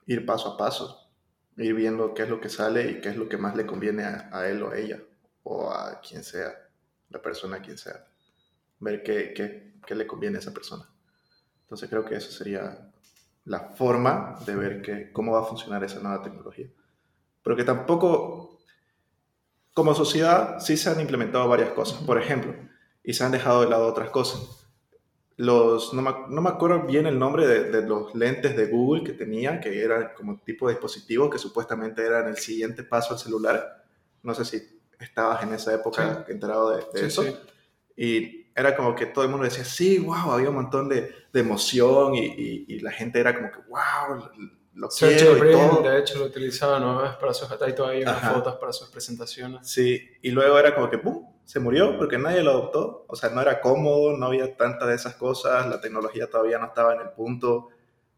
Ir 0.05 0.25
paso 0.25 0.49
a 0.49 0.57
paso, 0.57 1.09
ir 1.55 1.73
viendo 1.73 2.13
qué 2.13 2.23
es 2.23 2.29
lo 2.29 2.41
que 2.41 2.49
sale 2.49 2.91
y 2.91 3.01
qué 3.01 3.09
es 3.09 3.15
lo 3.15 3.29
que 3.29 3.37
más 3.37 3.55
le 3.55 3.65
conviene 3.65 4.03
a, 4.03 4.47
él 4.47 4.61
o 4.63 4.71
a 4.71 4.77
ella, 4.77 5.01
o 5.43 5.71
a 5.71 6.01
quien 6.01 6.23
sea, 6.23 6.53
la 7.09 7.21
persona 7.21 7.57
a 7.57 7.61
quien 7.61 7.77
sea. 7.77 8.05
Ver 8.79 9.01
qué, 9.01 9.33
qué, 9.33 9.75
qué 9.85 9.95
le 9.95 10.05
conviene 10.05 10.37
a 10.37 10.39
esa 10.41 10.53
persona. 10.53 10.89
Entonces 11.61 11.89
creo 11.89 12.03
que 12.03 12.15
esa 12.15 12.31
sería 12.31 12.91
la 13.45 13.59
forma 13.59 14.37
de 14.45 14.55
ver 14.55 14.81
que, 14.81 15.11
cómo 15.11 15.33
va 15.33 15.41
a 15.41 15.45
funcionar 15.45 15.83
esa 15.83 15.99
nueva 15.99 16.21
tecnología. 16.21 16.67
Pero 17.49 17.57
que 17.57 17.63
tampoco, 17.63 18.59
como 19.73 19.95
sociedad, 19.95 20.59
sí 20.59 20.77
se 20.77 20.91
han 20.91 20.99
implementado 21.01 21.47
varias 21.47 21.71
cosas. 21.71 21.99
Por 22.03 22.21
ejemplo, 22.21 22.53
y 23.03 23.13
se 23.13 23.23
han 23.23 23.31
dejado 23.31 23.61
de 23.61 23.69
lado 23.69 23.87
otras 23.87 24.11
cosas 24.11 24.59
los, 25.39 25.93
no 25.93 26.01
me, 26.01 26.11
no 26.27 26.41
me, 26.41 26.49
acuerdo 26.49 26.81
bien 26.81 27.07
el 27.07 27.17
nombre 27.17 27.47
de, 27.47 27.71
de, 27.71 27.87
los 27.87 28.13
lentes 28.13 28.57
de 28.57 28.65
Google 28.65 29.05
que 29.05 29.13
tenía, 29.13 29.61
que 29.61 29.81
eran 29.81 30.09
como 30.13 30.37
tipo 30.41 30.67
de 30.67 30.73
dispositivo 30.73 31.29
que 31.29 31.37
supuestamente 31.37 32.05
eran 32.05 32.27
el 32.27 32.35
siguiente 32.35 32.83
paso 32.83 33.13
al 33.13 33.19
celular. 33.19 33.85
No 34.21 34.35
sé 34.35 34.43
si 34.43 34.61
estabas 34.99 35.41
en 35.41 35.53
esa 35.53 35.73
época 35.73 36.25
enterado 36.27 36.75
de, 36.75 36.83
de 36.93 37.07
eso. 37.07 37.23
Y 37.95 38.51
era 38.53 38.75
como 38.75 38.93
que 38.93 39.05
todo 39.05 39.23
el 39.23 39.31
mundo 39.31 39.45
decía, 39.45 39.63
sí, 39.63 39.97
wow, 39.97 40.33
había 40.33 40.49
un 40.49 40.55
montón 40.55 40.89
de, 40.89 41.09
de 41.31 41.39
emoción 41.39 42.15
y, 42.15 42.65
y, 42.67 42.79
la 42.81 42.91
gente 42.91 43.19
era 43.19 43.33
como 43.33 43.49
que, 43.49 43.59
wow, 43.69 44.29
lo 44.79 44.87
quiero 44.87 45.37
y 45.37 45.51
todo. 45.51 45.81
De 45.81 45.99
hecho, 45.99 46.17
lo 46.19 46.25
utilizaban 46.25 46.81
¿no? 46.81 47.19
para 47.19 47.33
sus 47.33 47.49
todavía 47.75 48.03
unas 48.03 48.33
fotos 48.33 48.55
para 48.55 48.71
sus 48.71 48.89
presentaciones. 48.89 49.69
Sí, 49.69 50.01
y 50.21 50.31
luego 50.31 50.57
era 50.57 50.73
como 50.73 50.89
que, 50.89 50.97
¡pum! 50.97 51.25
se 51.43 51.59
murió 51.59 51.97
porque 51.97 52.17
nadie 52.17 52.43
lo 52.43 52.51
adoptó. 52.51 53.05
O 53.07 53.15
sea, 53.15 53.29
no 53.31 53.41
era 53.41 53.59
cómodo, 53.59 54.15
no 54.15 54.27
había 54.27 54.55
tanta 54.55 54.85
de 54.85 54.95
esas 54.95 55.15
cosas, 55.15 55.67
la 55.67 55.81
tecnología 55.81 56.29
todavía 56.29 56.59
no 56.59 56.67
estaba 56.67 56.93
en 56.93 57.01
el 57.01 57.09
punto. 57.09 57.69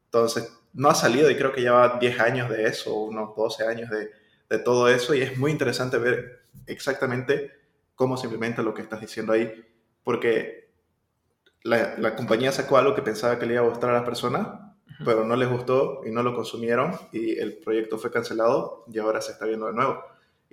Entonces, 0.06 0.52
no 0.74 0.90
ha 0.90 0.96
salido 0.96 1.32
y 1.32 1.36
creo 1.36 1.52
que 1.52 1.62
lleva 1.62 1.98
10 2.00 2.20
años 2.20 2.50
de 2.50 2.68
eso, 2.68 2.94
unos 2.94 3.36
12 3.36 3.66
años 3.66 3.90
de, 3.90 4.12
de 4.50 4.60
todo 4.60 4.88
eso. 4.90 5.16
Y 5.16 5.22
es 5.22 5.38
muy 5.38 5.50
interesante 5.52 5.98
ver 5.98 6.42
exactamente 6.68 7.52
cómo 7.96 8.18
se 8.18 8.28
implementa 8.28 8.62
lo 8.62 8.74
que 8.74 8.82
estás 8.82 9.02
diciendo 9.02 9.34
ahí. 9.34 9.66
Porque 10.04 10.70
la, 11.64 11.98
la 11.98 12.16
compañía 12.16 12.52
sacó 12.52 12.78
algo 12.78 12.96
que 12.96 13.02
pensaba 13.02 13.40
que 13.40 13.46
le 13.46 13.54
iba 13.54 13.64
a 13.64 13.70
gustar 13.70 13.92
a 13.92 13.94
las 13.94 14.04
personas, 14.04 14.71
pero 15.04 15.26
no 15.26 15.36
les 15.36 15.50
gustó 15.50 16.02
y 16.06 16.12
no 16.12 16.24
lo 16.24 16.34
consumieron 16.34 16.96
y 17.12 17.38
el 17.38 17.58
proyecto 17.58 17.98
fue 17.98 18.12
cancelado 18.12 18.86
y 18.92 19.00
ahora 19.00 19.22
se 19.22 19.32
está 19.32 19.46
viendo 19.46 19.68
de 19.68 19.74
nuevo 19.74 20.04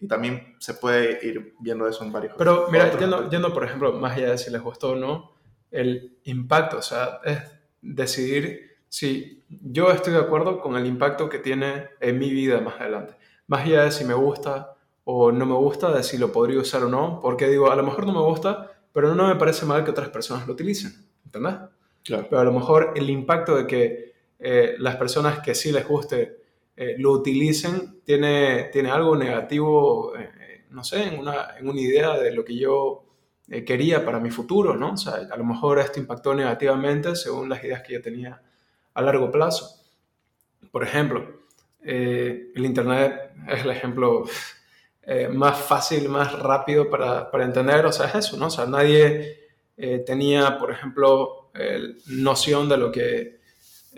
y 0.01 0.07
también 0.07 0.55
se 0.59 0.75
puede 0.75 1.25
ir 1.27 1.55
viendo 1.61 1.89
eso 1.89 2.05
en 2.05 2.13
varios 2.13 2.35
Pero 2.39 2.69
mira, 2.71 2.97
yendo, 2.99 3.29
yendo, 3.29 3.53
por 3.53 3.65
ejemplo, 3.65 3.93
más 3.93 4.17
allá 4.17 4.31
de 4.31 4.39
si 4.39 4.51
les 4.51 4.63
gustó 4.63 4.91
o 4.91 4.97
no, 4.97 5.33
el 5.71 6.19
impacto, 6.25 6.79
o 6.79 6.83
sea, 6.83 7.21
es 7.25 7.39
decidir 7.83 8.79
si 8.89 9.45
yo 9.49 9.91
estoy 9.91 10.15
de 10.15 10.21
acuerdo 10.21 10.61
con 10.61 10.77
el 10.77 10.87
impacto 10.87 11.29
que 11.29 11.39
tiene 11.39 11.89
en 12.01 12.19
mi 12.19 12.31
vida 12.31 12.61
más 12.61 12.81
adelante. 12.81 13.15
Más 13.47 13.63
allá 13.63 13.85
de 13.85 13.91
si 13.91 14.05
me 14.05 14.15
gusta 14.15 14.77
o 15.05 15.33
no 15.33 15.47
me 15.47 15.55
gusta, 15.55 15.91
de 15.91 16.03
si 16.03 16.17
lo 16.17 16.33
podría 16.33 16.61
usar 16.61 16.85
o 16.85 16.89
no, 16.89 17.21
porque 17.21 17.49
digo, 17.49 17.71
a 17.71 17.77
lo 17.77 17.83
mejor 17.83 18.07
no 18.07 18.13
me 18.13 18.21
gusta, 18.21 18.73
pero 18.93 19.15
no 19.15 19.27
me 19.27 19.37
parece 19.37 19.67
mal 19.67 19.85
que 19.85 19.91
otras 19.91 20.11
personas 20.11 20.47
lo 20.47 20.53
utilicen, 20.53 20.93
¿entendés? 21.25 21.55
Claro. 22.05 22.27
Pero 22.31 22.41
a 22.41 22.45
lo 22.45 22.53
mejor 22.53 22.93
el 22.95 23.11
impacto 23.11 23.57
de 23.57 23.67
que 23.67 24.13
eh, 24.39 24.77
las 24.79 24.97
personas 24.97 25.41
que 25.41 25.55
sí 25.55 25.73
les 25.73 25.87
guste 25.87 26.43
eh, 26.77 26.95
lo 26.99 27.13
utilicen 27.13 28.01
tiene, 28.05 28.65
tiene 28.73 28.91
algo 28.91 29.17
negativo, 29.17 30.17
eh, 30.17 30.67
no 30.71 30.85
sé, 30.85 31.09
en 31.09 31.19
una, 31.19 31.57
en 31.59 31.69
una, 31.69 31.81
idea 31.81 32.17
de 32.17 32.33
lo 32.33 32.45
que 32.45 32.57
yo 32.57 33.05
quería 33.67 34.05
para 34.05 34.21
mi 34.21 34.31
futuro, 34.31 34.77
¿no? 34.77 34.93
O 34.93 34.97
sea, 34.97 35.15
a 35.31 35.37
lo 35.37 35.45
mejor 35.45 35.81
esto 35.81 35.99
impactó 35.99 36.35
negativamente 36.35 37.17
según 37.17 37.49
las 37.49 37.65
ideas 37.65 37.83
que 37.83 37.95
yo 37.95 38.03
tenía 38.03 38.41
a 38.95 39.03
largo 39.03 39.31
plazo. 39.33 39.85
Por 40.71 40.85
ejemplo, 40.85 41.41
el 41.81 42.53
Internet 42.55 43.33
es 43.49 43.65
el 43.65 43.71
ejemplo 43.71 44.25
más 45.33 45.59
fácil, 45.59 46.11
más 46.11 46.39
rápido 46.39 46.91
para, 46.91 47.31
para, 47.31 47.45
entender, 47.45 47.87
o 47.87 47.93
sea, 47.93 48.07
es 48.09 48.17
eso, 48.17 48.37
¿no? 48.37 48.49
O 48.49 48.51
sea, 48.51 48.67
nadie 48.67 49.49
tenía, 50.05 50.59
por 50.59 50.71
ejemplo, 50.71 51.51
noción 52.09 52.69
de 52.69 52.77
lo 52.77 52.93
que 52.93 53.38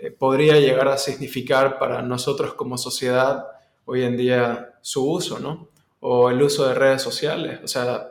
eh, 0.01 0.09
podría 0.09 0.59
llegar 0.59 0.87
a 0.87 0.97
significar 0.97 1.77
para 1.77 2.01
nosotros 2.01 2.55
como 2.55 2.77
sociedad 2.77 3.45
hoy 3.85 4.03
en 4.03 4.17
día 4.17 4.73
su 4.81 5.07
uso, 5.07 5.39
¿no? 5.39 5.69
O 5.99 6.31
el 6.31 6.41
uso 6.41 6.67
de 6.67 6.73
redes 6.73 7.03
sociales. 7.03 7.59
O 7.63 7.67
sea, 7.67 8.07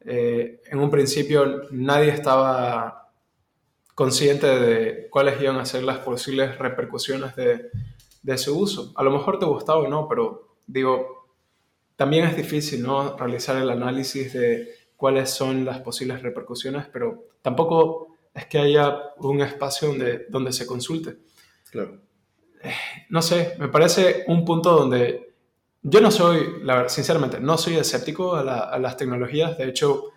eh, 0.00 0.60
en 0.66 0.78
un 0.78 0.90
principio 0.90 1.62
nadie 1.70 2.10
estaba 2.10 3.10
consciente 3.94 4.46
de 4.46 5.08
cuáles 5.08 5.40
iban 5.40 5.56
a 5.56 5.64
ser 5.64 5.82
las 5.84 5.98
posibles 5.98 6.58
repercusiones 6.58 7.34
de, 7.36 7.70
de 8.22 8.38
su 8.38 8.58
uso. 8.58 8.92
A 8.94 9.02
lo 9.02 9.10
mejor 9.10 9.38
te 9.38 9.46
gustaba 9.46 9.78
o 9.78 9.88
no, 9.88 10.06
pero 10.06 10.56
digo, 10.66 11.26
también 11.96 12.24
es 12.24 12.36
difícil, 12.36 12.82
¿no? 12.82 13.16
Realizar 13.16 13.56
el 13.56 13.70
análisis 13.70 14.34
de 14.34 14.68
cuáles 14.96 15.30
son 15.30 15.64
las 15.64 15.80
posibles 15.80 16.20
repercusiones, 16.20 16.86
pero 16.92 17.24
tampoco 17.40 18.13
es 18.34 18.46
que 18.46 18.58
haya 18.58 19.14
un 19.18 19.40
espacio 19.40 19.88
donde, 19.88 20.26
donde 20.28 20.52
se 20.52 20.66
consulte. 20.66 21.18
Claro. 21.70 22.00
No 23.10 23.22
sé, 23.22 23.54
me 23.58 23.68
parece 23.68 24.24
un 24.26 24.44
punto 24.44 24.72
donde 24.72 25.34
yo 25.82 26.00
no 26.00 26.10
soy, 26.10 26.62
la, 26.62 26.88
sinceramente, 26.88 27.38
no 27.38 27.58
soy 27.58 27.76
escéptico 27.76 28.34
a, 28.36 28.78
las 28.78 28.96
tecnologías. 28.96 29.58
De 29.58 29.68
hecho, 29.68 30.12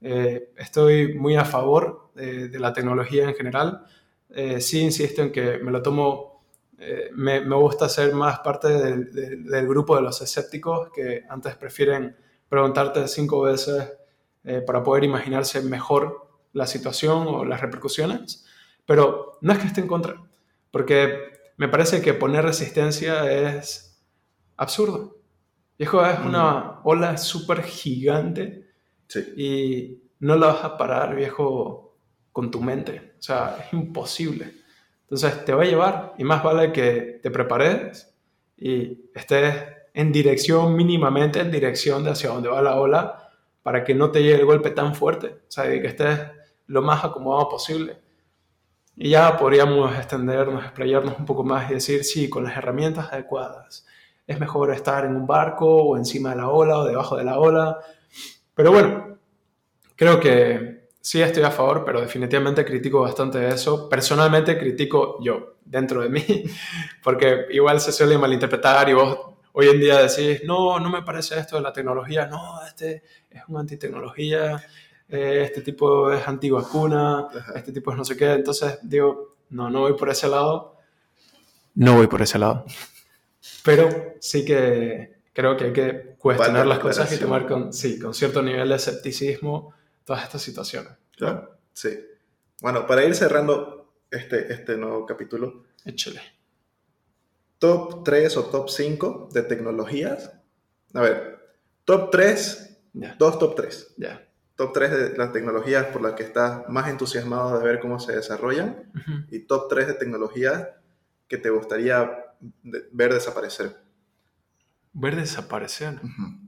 eh, 0.00 0.52
estoy 0.56 1.14
muy 1.14 1.34
a 1.36 1.44
favor 1.44 2.12
de, 2.14 2.56
la 2.58 2.72
tecnología 2.72 3.24
en 3.24 3.34
general. 3.34 3.84
Eh, 4.30 4.60
sí 4.60 4.80
insisto 4.80 5.22
en 5.22 5.32
que 5.32 5.58
me 5.58 5.72
lo 5.72 5.82
tomo, 5.82 6.44
eh, 6.78 7.10
me, 7.14 7.40
me, 7.40 7.56
gusta 7.56 7.88
ser 7.88 8.14
más 8.14 8.38
parte 8.40 8.68
del 8.68 9.66
grupo 9.66 9.96
de 9.96 10.02
los 10.02 10.22
escépticos 10.22 10.90
que 10.94 11.24
antes 11.28 11.56
prefieren 11.56 12.16
preguntarte 12.48 13.08
cinco 13.08 13.42
veces 13.42 13.92
para 14.66 14.82
poder 14.82 15.04
imaginarse 15.04 15.60
mejor 15.60 16.27
la 16.58 16.66
situación 16.66 17.26
o 17.26 17.44
las 17.44 17.60
repercusiones, 17.60 18.44
pero 18.84 19.38
no 19.40 19.52
es 19.52 19.58
que 19.58 19.68
esté 19.68 19.80
en 19.80 19.86
contra, 19.86 20.22
porque 20.70 21.38
me 21.56 21.68
parece 21.68 22.02
que 22.02 22.14
poner 22.14 22.44
resistencia 22.44 23.30
es 23.32 24.02
absurdo. 24.56 25.16
Viejo, 25.78 26.04
es 26.04 26.18
una 26.18 26.80
ola 26.82 27.16
súper 27.16 27.62
gigante 27.62 28.66
y 29.36 30.02
no 30.20 30.36
la 30.36 30.48
vas 30.48 30.64
a 30.64 30.76
parar, 30.76 31.14
viejo, 31.14 31.96
con 32.32 32.50
tu 32.50 32.60
mente. 32.60 33.14
O 33.18 33.22
sea, 33.22 33.56
es 33.64 33.72
imposible. 33.72 34.52
Entonces 35.02 35.44
te 35.44 35.52
va 35.52 35.62
a 35.62 35.66
llevar 35.66 36.14
y 36.18 36.24
más 36.24 36.42
vale 36.42 36.72
que 36.72 37.20
te 37.22 37.30
prepares 37.30 38.14
y 38.56 39.10
estés 39.14 39.54
en 39.94 40.12
dirección, 40.12 40.76
mínimamente 40.76 41.40
en 41.40 41.50
dirección 41.50 42.04
de 42.04 42.10
hacia 42.10 42.30
donde 42.30 42.48
va 42.48 42.60
la 42.60 42.76
ola, 42.76 43.30
para 43.62 43.84
que 43.84 43.94
no 43.94 44.10
te 44.10 44.22
llegue 44.22 44.36
el 44.36 44.44
golpe 44.44 44.70
tan 44.70 44.94
fuerte. 44.94 45.26
O 45.26 45.50
sea, 45.50 45.64
que 45.64 45.86
estés 45.86 46.20
lo 46.68 46.82
más 46.82 47.04
acomodado 47.04 47.48
posible. 47.48 47.98
Y 48.96 49.10
ya 49.10 49.36
podríamos 49.36 49.94
extendernos, 49.96 50.64
explayarnos 50.64 51.18
un 51.18 51.24
poco 51.24 51.44
más 51.44 51.70
y 51.70 51.74
decir, 51.74 52.04
sí, 52.04 52.28
con 52.28 52.44
las 52.44 52.56
herramientas 52.56 53.12
adecuadas. 53.12 53.86
Es 54.26 54.38
mejor 54.38 54.72
estar 54.72 55.04
en 55.04 55.16
un 55.16 55.26
barco 55.26 55.66
o 55.66 55.96
encima 55.96 56.30
de 56.30 56.36
la 56.36 56.48
ola 56.48 56.78
o 56.78 56.84
debajo 56.84 57.16
de 57.16 57.24
la 57.24 57.38
ola. 57.38 57.78
Pero 58.54 58.72
bueno, 58.72 59.18
creo 59.94 60.20
que 60.20 60.88
sí 61.00 61.22
estoy 61.22 61.44
a 61.44 61.50
favor, 61.50 61.84
pero 61.84 62.00
definitivamente 62.00 62.64
critico 62.64 63.00
bastante 63.02 63.48
eso. 63.48 63.88
Personalmente 63.88 64.58
critico 64.58 65.22
yo, 65.22 65.54
dentro 65.64 66.02
de 66.02 66.08
mí, 66.08 66.24
porque 67.02 67.46
igual 67.50 67.80
se 67.80 67.92
suele 67.92 68.18
malinterpretar 68.18 68.88
y 68.88 68.94
vos 68.94 69.18
hoy 69.52 69.68
en 69.68 69.80
día 69.80 70.02
decís, 70.02 70.42
no, 70.44 70.78
no 70.80 70.90
me 70.90 71.02
parece 71.02 71.38
esto 71.38 71.56
de 71.56 71.62
la 71.62 71.72
tecnología, 71.72 72.26
no, 72.26 72.64
este 72.66 73.02
es 73.30 73.42
una 73.48 73.60
antitecnología 73.60 74.62
eh, 75.08 75.42
este 75.44 75.62
tipo 75.62 76.12
es 76.12 76.26
antivacuna, 76.26 77.20
Ajá. 77.28 77.52
este 77.56 77.72
tipo 77.72 77.90
es 77.90 77.96
no 77.96 78.04
sé 78.04 78.16
qué. 78.16 78.32
Entonces 78.32 78.78
digo, 78.82 79.36
no, 79.50 79.70
no 79.70 79.80
voy 79.80 79.94
por 79.94 80.10
ese 80.10 80.28
lado. 80.28 80.76
No 81.74 81.96
voy 81.96 82.06
por 82.06 82.22
ese 82.22 82.38
lado. 82.38 82.64
Pero 83.64 83.88
sí 84.20 84.44
que 84.44 85.20
creo 85.32 85.56
que 85.56 85.64
hay 85.66 85.72
que 85.72 86.14
cuestionar 86.18 86.66
las 86.66 86.78
cosas 86.80 87.12
y 87.12 87.18
tomar 87.18 87.46
con, 87.46 87.72
sí, 87.72 87.98
con 87.98 88.12
cierto 88.14 88.42
nivel 88.42 88.68
de 88.68 88.74
escepticismo 88.76 89.74
todas 90.04 90.24
estas 90.24 90.42
situaciones. 90.42 90.92
Claro, 91.16 91.58
sí. 91.72 91.90
Bueno, 92.60 92.86
para 92.86 93.04
ir 93.04 93.14
cerrando 93.14 93.92
este, 94.10 94.52
este 94.52 94.76
nuevo 94.76 95.06
capítulo, 95.06 95.64
Échale. 95.84 96.20
top 97.58 98.02
3 98.04 98.36
o 98.36 98.44
top 98.46 98.68
5 98.68 99.28
de 99.32 99.42
tecnologías. 99.42 100.32
A 100.94 101.00
ver, 101.00 101.38
top 101.84 102.10
3, 102.10 102.80
Ya, 102.94 103.14
dos 103.18 103.38
top 103.38 103.54
3. 103.54 103.94
ya. 103.98 104.27
Top 104.58 104.72
3 104.74 104.90
de 104.90 105.16
las 105.16 105.32
tecnologías 105.32 105.86
por 105.86 106.02
las 106.02 106.14
que 106.14 106.24
estás 106.24 106.68
más 106.68 106.88
entusiasmado 106.88 107.56
de 107.58 107.64
ver 107.64 107.78
cómo 107.78 108.00
se 108.00 108.16
desarrollan. 108.16 108.90
Y 109.30 109.46
top 109.46 109.68
3 109.68 109.86
de 109.86 109.94
tecnologías 109.94 110.68
que 111.28 111.38
te 111.38 111.48
gustaría 111.50 112.24
de- 112.40 112.88
ver 112.90 113.14
desaparecer. 113.14 113.76
Ver 114.92 115.14
desaparecer. 115.14 116.00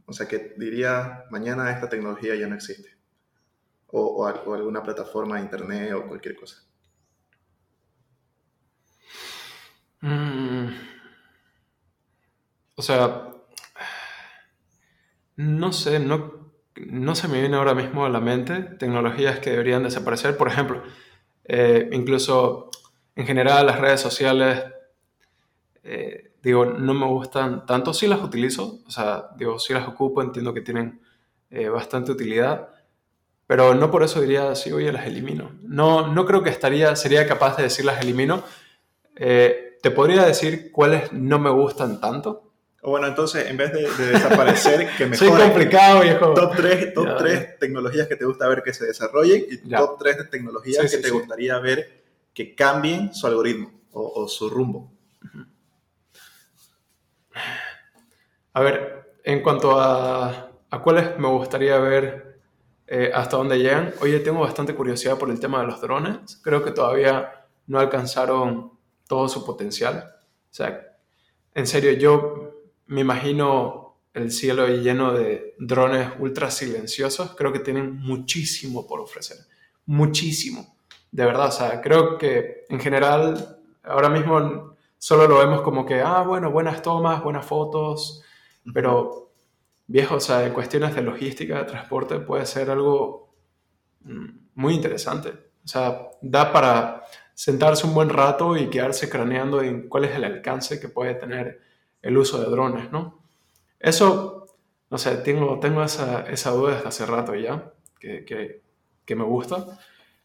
O 0.07 0.13
sea, 0.13 0.27
que 0.27 0.55
diría, 0.59 1.25
mañana 1.31 1.71
esta 1.71 1.89
tecnología 1.89 2.35
ya 2.35 2.49
no 2.49 2.57
existe. 2.57 2.99
O, 3.87 4.01
o 4.03 4.27
al- 4.27 4.43
o 4.45 4.55
alguna 4.55 4.83
plataforma 4.83 5.37
de 5.37 5.43
internet 5.43 5.93
o 5.95 6.09
cualquier 6.09 6.35
cosa. 6.35 6.65
Mm. 10.03 10.69
O 12.77 12.83
sea, 12.83 13.29
no 15.37 15.73
sé, 15.73 15.99
no, 16.01 16.40
no 16.87 17.15
se 17.15 17.29
me 17.29 17.41
viene 17.41 17.57
ahora 17.57 17.75
mismo 17.75 18.05
a 18.05 18.09
la 18.09 18.21
mente 18.21 18.61
tecnologías 18.61 19.39
que 19.39 19.51
deberían 19.51 19.83
desaparecer. 19.83 20.37
Por 20.37 20.49
ejemplo, 20.49 20.83
eh, 21.45 21.89
incluso 21.93 22.71
en 23.17 23.27
general 23.27 23.67
las 23.67 23.81
redes 23.81 24.01
sociales, 24.01 24.65
eh, 25.83 26.33
digo, 26.43 26.65
no 26.65 26.95
me 26.95 27.07
gustan 27.07 27.67
tanto. 27.67 27.93
Sí 27.93 28.07
las 28.07 28.23
utilizo, 28.23 28.81
o 28.87 28.91
sea, 28.91 29.29
digo, 29.37 29.59
sí 29.59 29.73
las 29.73 29.89
ocupo, 29.89 30.23
entiendo 30.23 30.55
que 30.55 30.61
tienen 30.61 31.01
eh, 31.51 31.69
bastante 31.69 32.13
utilidad. 32.13 32.69
Pero 33.47 33.75
no 33.75 33.91
por 33.91 34.05
eso 34.05 34.21
diría, 34.21 34.55
sí, 34.55 34.71
oye, 34.71 34.93
las 34.93 35.07
elimino. 35.07 35.53
No, 35.63 36.07
no 36.07 36.25
creo 36.25 36.43
que 36.43 36.51
estaría, 36.51 36.95
sería 36.95 37.27
capaz 37.27 37.57
de 37.57 37.65
decir 37.65 37.85
las 37.85 38.01
elimino. 38.01 38.45
Te 39.17 39.91
podría 39.91 40.25
decir 40.25 40.71
cuáles 40.71 41.13
no 41.13 41.39
me 41.39 41.51
gustan 41.51 42.01
tanto. 42.01 42.50
Bueno, 42.83 43.07
entonces, 43.09 43.47
en 43.49 43.57
vez 43.59 43.73
de, 43.73 43.83
de 43.91 44.13
desaparecer, 44.13 44.89
que 44.97 45.15
Soy 45.15 45.29
mejore. 45.29 45.45
complicado, 45.45 46.01
viejo. 46.01 46.33
Top 46.35 46.57
3, 46.57 46.95
top 46.95 47.07
Ya. 47.07 47.17
3 47.17 47.59
tecnologías 47.59 48.09
que 48.09 48.17
te 48.17 48.25
gusta 48.25 48.49
ver 48.49 48.63
que 48.63 48.73
se 48.73 48.87
desarrollen 48.87 49.45
y 49.51 49.69
Ya. 49.69 49.79
top 49.79 49.99
3 49.99 50.17
de 50.19 50.25
tecnologías 50.25 50.77
Sí, 50.77 50.83
que 50.83 50.97
sí, 50.97 51.03
te 51.03 51.09
sí. 51.09 51.15
gustaría 51.15 51.59
ver 51.59 52.03
que 52.33 52.55
cambien 52.55 53.13
su 53.15 53.27
algoritmo 53.27 53.71
o, 53.93 54.23
o 54.23 54.29
su 54.29 54.49
rumbo. 54.49 54.91
A 58.53 58.61
ver, 58.61 59.15
en 59.25 59.43
cuanto 59.43 59.79
a, 59.81 60.51
a 60.71 60.83
cuáles 60.83 61.19
me 61.19 61.29
gustaría 61.29 61.79
ver 61.79 62.41
eh, 62.87 63.11
hasta 63.15 63.37
dónde 63.37 63.59
llegan, 63.59 63.95
oye, 64.01 64.19
tengo 64.21 64.41
bastante 64.41 64.75
curiosidad 64.75 65.19
por 65.19 65.31
el 65.31 65.39
tema 65.39 65.61
de 65.61 65.67
los 65.69 65.81
drones. 65.81 66.41
Creo 66.43 66.65
que 66.65 66.73
todavía 66.73 67.47
no 67.67 67.79
alcanzaron 67.79 68.73
todo 69.07 69.29
su 69.29 69.45
potencial. 69.45 70.13
O 70.51 70.53
sea, 70.55 70.97
en 71.55 71.67
serio, 71.67 71.93
yo 71.93 72.50
me 72.91 73.03
imagino 73.03 74.01
el 74.15 74.33
cielo 74.33 74.67
lleno 74.67 75.13
de 75.13 75.55
drones 75.61 76.09
ultra 76.19 76.51
silenciosos. 76.51 77.37
Creo 77.37 77.53
que 77.53 77.61
tienen 77.61 77.97
muchísimo 78.01 78.85
por 78.89 78.99
ofrecer. 78.99 79.37
Muchísimo. 79.87 80.75
De 81.13 81.25
verdad, 81.25 81.47
o 81.47 81.53
sea, 81.53 81.81
creo 81.81 82.19
que 82.19 82.65
en 82.69 82.81
general 82.81 83.61
ahora 83.85 84.09
mismo 84.09 84.75
solo 84.99 85.29
lo 85.29 85.39
vemos 85.39 85.63
como 85.63 85.87
que, 85.87 86.01
ah, 86.01 86.23
bueno, 86.23 86.51
buenas 86.51 86.83
tomas, 86.83 87.23
buenas 87.23 87.47
fotos, 87.47 88.25
pero 88.75 89.31
viejo, 89.87 90.17
o 90.17 90.21
sea, 90.21 90.45
en 90.45 90.53
cuestiones 90.53 90.93
de 90.97 91.03
logística, 91.03 91.59
de 91.59 91.65
transporte, 91.67 92.19
puede 92.19 92.45
ser 92.45 92.73
algo 92.73 93.37
mm, 94.01 94.29
muy 94.57 94.75
interesante. 94.75 95.29
O 95.65 95.69
sea, 95.69 96.09
da 96.23 96.53
para 96.53 97.05
sentarse 97.35 97.87
un 97.87 97.95
buen 97.95 98.09
rato 98.09 98.57
y 98.57 98.69
quedarse 98.69 99.09
craneando 99.09 99.63
en 99.63 99.89
cuál 99.89 100.07
es 100.07 100.17
el 100.17 100.25
alcance 100.25 100.81
que 100.81 100.89
puede 100.89 101.15
tener 101.15 101.70
el 102.03 102.17
uso 102.17 102.41
de 102.41 102.51
drones, 102.51 102.91
¿no? 102.91 103.23
Eso, 103.79 104.47
no 104.91 104.99
sé, 104.99 105.17
tengo, 105.19 105.59
tengo 105.61 105.83
esa, 105.83 106.23
esa 106.31 106.51
duda 106.51 106.75
desde 106.75 106.89
hace 106.89 107.07
rato 107.07 107.35
ya, 107.35 107.73
que, 107.99 108.25
que, 109.05 109.15
me 109.17 109.25
gusta. 109.25 109.79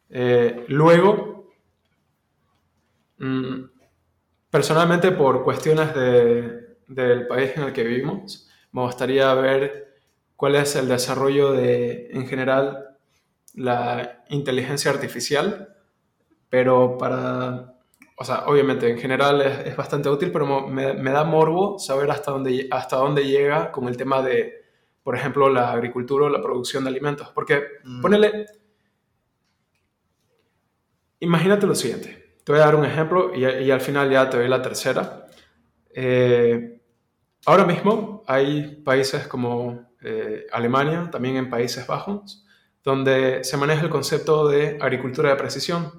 Eh, 0.09 0.65
luego, 0.67 1.51
mm, 3.17 3.63
personalmente 4.49 5.11
por 5.11 5.43
cuestiones 5.43 5.93
de, 5.95 6.77
del 6.87 7.27
país 7.27 7.51
en 7.55 7.63
el 7.63 7.73
que 7.73 7.83
vivimos, 7.83 8.47
me 8.71 8.81
gustaría 8.81 9.33
ver 9.33 9.95
cuál 10.35 10.55
es 10.55 10.75
el 10.75 10.87
desarrollo 10.87 11.53
de, 11.53 12.09
en 12.11 12.27
general, 12.27 12.97
la 13.53 14.23
inteligencia 14.29 14.91
artificial, 14.91 15.75
pero 16.49 16.97
para, 16.97 17.74
o 18.17 18.23
sea, 18.23 18.45
obviamente 18.47 18.89
en 18.89 18.97
general 18.97 19.41
es, 19.41 19.67
es 19.67 19.75
bastante 19.75 20.09
útil, 20.09 20.31
pero 20.31 20.67
me, 20.67 20.93
me 20.93 21.11
da 21.11 21.23
morbo 21.23 21.77
saber 21.79 22.09
hasta 22.11 22.31
dónde, 22.31 22.67
hasta 22.71 22.95
dónde 22.97 23.25
llega 23.25 23.71
con 23.71 23.87
el 23.87 23.97
tema 23.97 24.21
de, 24.21 24.63
por 25.03 25.15
ejemplo, 25.15 25.49
la 25.49 25.71
agricultura 25.71 26.25
o 26.25 26.29
la 26.29 26.41
producción 26.41 26.83
de 26.85 26.89
alimentos. 26.91 27.29
Porque, 27.33 27.63
Mm. 27.83 28.01
ponele, 28.01 28.45
imagínate 31.19 31.65
lo 31.67 31.75
siguiente, 31.75 32.37
te 32.43 32.51
voy 32.51 32.61
a 32.61 32.65
dar 32.65 32.75
un 32.75 32.85
ejemplo 32.85 33.31
y, 33.35 33.45
y 33.45 33.71
al 33.71 33.81
final 33.81 34.09
ya 34.09 34.29
te 34.29 34.37
doy 34.37 34.47
la 34.47 34.61
tercera. 34.61 35.25
Eh, 35.93 36.81
ahora 37.45 37.65
mismo 37.65 38.23
hay 38.27 38.81
países 38.83 39.27
como 39.27 39.89
eh, 40.01 40.45
Alemania, 40.51 41.09
también 41.11 41.37
en 41.37 41.49
Países 41.49 41.87
Bajos, 41.87 42.45
donde 42.83 43.43
se 43.43 43.57
maneja 43.57 43.81
el 43.83 43.89
concepto 43.89 44.47
de 44.47 44.77
agricultura 44.79 45.29
de 45.29 45.35
precisión, 45.35 45.91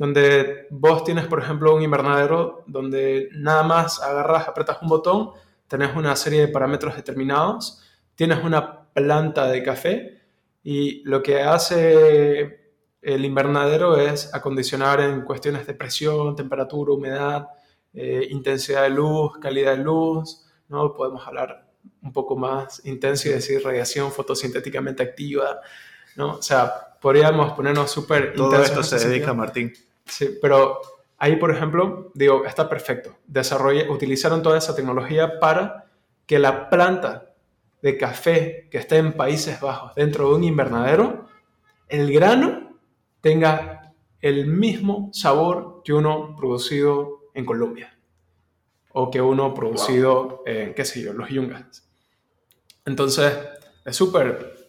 donde 0.00 0.66
vos 0.70 1.04
tienes, 1.04 1.26
por 1.26 1.40
ejemplo, 1.40 1.76
un 1.76 1.82
invernadero 1.82 2.64
donde 2.66 3.28
nada 3.34 3.62
más 3.64 4.00
agarras, 4.00 4.48
apretas 4.48 4.78
un 4.80 4.88
botón, 4.88 5.32
tenés 5.68 5.94
una 5.94 6.16
serie 6.16 6.40
de 6.40 6.48
parámetros 6.48 6.96
determinados, 6.96 7.82
tienes 8.14 8.42
una 8.42 8.86
planta 8.94 9.46
de 9.48 9.62
café 9.62 10.22
y 10.64 11.02
lo 11.02 11.22
que 11.22 11.42
hace 11.42 12.72
el 13.02 13.24
invernadero 13.26 13.98
es 13.98 14.34
acondicionar 14.34 15.02
en 15.02 15.20
cuestiones 15.20 15.66
de 15.66 15.74
presión, 15.74 16.34
temperatura, 16.34 16.94
humedad, 16.94 17.48
eh, 17.92 18.26
intensidad 18.30 18.84
de 18.84 18.90
luz, 18.90 19.32
calidad 19.38 19.76
de 19.76 19.84
luz, 19.84 20.46
¿no? 20.70 20.94
Podemos 20.94 21.26
hablar 21.26 21.66
un 22.00 22.10
poco 22.14 22.36
más 22.36 22.80
intenso 22.86 23.28
y 23.28 23.32
decir 23.32 23.62
radiación 23.62 24.10
fotosintéticamente 24.10 25.02
activa, 25.02 25.60
¿no? 26.16 26.36
O 26.36 26.42
sea, 26.42 26.96
podríamos 26.98 27.52
ponernos 27.52 27.90
súper 27.90 28.34
Todo 28.34 28.62
esto 28.62 28.82
se 28.82 28.94
dedica 28.96 29.04
a 29.04 29.08
sentido. 29.08 29.34
Martín. 29.34 29.89
Sí, 30.06 30.38
pero 30.40 30.80
ahí, 31.18 31.36
por 31.36 31.50
ejemplo, 31.50 32.10
digo, 32.14 32.44
está 32.44 32.68
perfecto. 32.68 33.16
Desarrolla, 33.26 33.90
utilizaron 33.90 34.42
toda 34.42 34.58
esa 34.58 34.74
tecnología 34.74 35.38
para 35.38 35.86
que 36.26 36.38
la 36.38 36.68
planta 36.68 37.34
de 37.82 37.96
café 37.96 38.68
que 38.70 38.78
esté 38.78 38.98
en 38.98 39.12
Países 39.12 39.60
Bajos 39.60 39.94
dentro 39.94 40.28
de 40.28 40.34
un 40.36 40.44
invernadero, 40.44 41.26
el 41.88 42.12
grano 42.12 42.78
tenga 43.20 43.94
el 44.20 44.46
mismo 44.46 45.10
sabor 45.12 45.82
que 45.84 45.92
uno 45.92 46.34
producido 46.36 47.30
en 47.34 47.44
Colombia 47.44 47.98
o 48.92 49.10
que 49.10 49.20
uno 49.20 49.54
producido 49.54 50.42
en, 50.46 50.74
qué 50.74 50.84
sé 50.84 51.00
yo, 51.02 51.12
los 51.12 51.28
yungas. 51.28 51.88
Entonces, 52.84 53.32
es 53.84 53.96
súper 53.96 54.59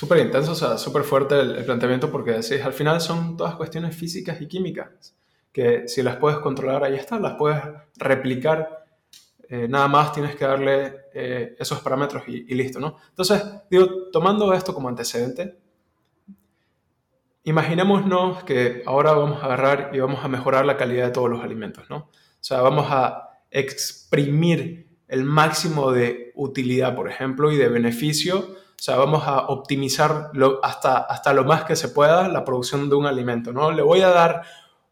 súper 0.00 0.20
intenso, 0.20 0.52
o 0.52 0.54
sea, 0.54 0.78
súper 0.78 1.02
fuerte 1.02 1.38
el, 1.38 1.62
planteamiento 1.62 2.10
porque 2.10 2.30
decís, 2.30 2.62
al 2.64 2.72
final 2.72 3.02
son 3.02 3.36
todas 3.36 3.54
cuestiones 3.56 3.94
físicas 3.94 4.40
y 4.40 4.48
químicas, 4.48 5.14
que 5.52 5.88
si 5.88 6.02
las 6.02 6.16
puedes 6.16 6.38
controlar, 6.38 6.84
ahí 6.84 6.94
está, 6.94 7.18
las 7.18 7.34
puedes 7.34 7.58
replicar, 7.98 8.86
eh, 9.46 9.68
nada 9.68 9.88
más 9.88 10.14
tienes 10.14 10.36
que 10.36 10.46
darle 10.46 10.94
eh, 11.12 11.54
esos 11.58 11.80
parámetros 11.80 12.22
y, 12.28 12.46
y 12.48 12.54
listo, 12.54 12.80
¿no? 12.80 12.96
Entonces, 13.10 13.44
digo, 13.70 14.10
tomando 14.10 14.54
esto 14.54 14.72
como 14.72 14.88
antecedente, 14.88 15.58
imaginémonos 17.44 18.42
que 18.44 18.82
ahora 18.86 19.12
vamos 19.12 19.42
a 19.42 19.46
agarrar 19.46 19.90
y 19.92 20.00
vamos 20.00 20.24
a 20.24 20.28
mejorar 20.28 20.64
la 20.64 20.78
calidad 20.78 21.08
de 21.08 21.12
todos 21.12 21.28
los 21.28 21.42
alimentos, 21.42 21.90
¿no? 21.90 21.96
O 21.96 22.08
sea, 22.40 22.62
vamos 22.62 22.86
a 22.88 23.42
exprimir 23.50 24.88
el 25.08 25.24
máximo 25.24 25.92
de 25.92 26.32
utilidad, 26.36 26.96
por 26.96 27.06
ejemplo, 27.06 27.52
y 27.52 27.58
de 27.58 27.68
beneficio. 27.68 28.56
O 28.80 28.82
sea, 28.82 28.96
vamos 28.96 29.24
a 29.26 29.48
optimizar 29.48 30.30
lo- 30.32 30.58
hasta, 30.64 30.98
hasta 30.98 31.34
lo 31.34 31.44
más 31.44 31.64
que 31.64 31.76
se 31.76 31.88
pueda 31.90 32.28
la 32.28 32.44
producción 32.44 32.88
de 32.88 32.96
un 32.96 33.06
alimento, 33.06 33.52
¿no? 33.52 33.70
Le 33.72 33.82
voy 33.82 34.00
a 34.00 34.08
dar 34.08 34.42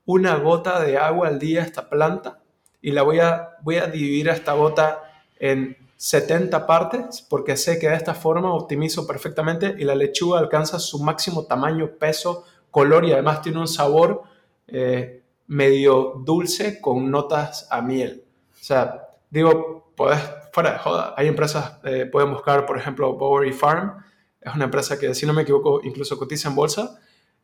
una 0.04 0.36
gota 0.36 0.80
de 0.80 0.98
agua 0.98 1.28
al 1.28 1.38
día 1.38 1.62
a 1.62 1.64
esta 1.64 1.88
planta 1.88 2.38
y 2.82 2.92
la 2.92 3.02
voy 3.02 3.20
a, 3.20 3.56
voy 3.62 3.76
a 3.76 3.86
dividir 3.86 4.30
a 4.30 4.34
esta 4.34 4.52
gota 4.52 5.02
en 5.38 5.76
70 5.96 6.66
partes 6.66 7.22
porque 7.28 7.56
sé 7.56 7.78
que 7.78 7.88
de 7.88 7.96
esta 7.96 8.14
forma 8.14 8.52
optimizo 8.54 9.06
perfectamente 9.06 9.74
y 9.78 9.84
la 9.84 9.94
lechuga 9.94 10.38
alcanza 10.38 10.78
su 10.78 11.02
máximo 11.02 11.46
tamaño, 11.46 11.90
peso, 11.98 12.44
color 12.70 13.04
y 13.06 13.12
además 13.12 13.40
tiene 13.42 13.58
un 13.58 13.68
sabor 13.68 14.22
eh, 14.66 15.22
medio 15.46 16.22
dulce 16.24 16.80
con 16.80 17.10
notas 17.10 17.66
a 17.70 17.80
miel. 17.80 18.22
O 18.52 18.64
sea, 18.64 19.08
digo, 19.30 19.92
puedes, 19.96 20.20
fuera 20.52 20.72
de 20.72 20.78
joda, 20.78 21.14
hay 21.16 21.28
empresas, 21.28 21.78
eh, 21.84 22.06
pueden 22.06 22.32
buscar, 22.32 22.66
por 22.66 22.78
ejemplo, 22.78 23.14
Bowery 23.14 23.52
Farm, 23.52 24.04
es 24.40 24.54
una 24.54 24.64
empresa 24.64 24.98
que, 24.98 25.14
si 25.14 25.26
no 25.26 25.32
me 25.32 25.42
equivoco, 25.42 25.80
incluso 25.82 26.18
cotiza 26.18 26.48
en 26.48 26.54
bolsa, 26.54 26.98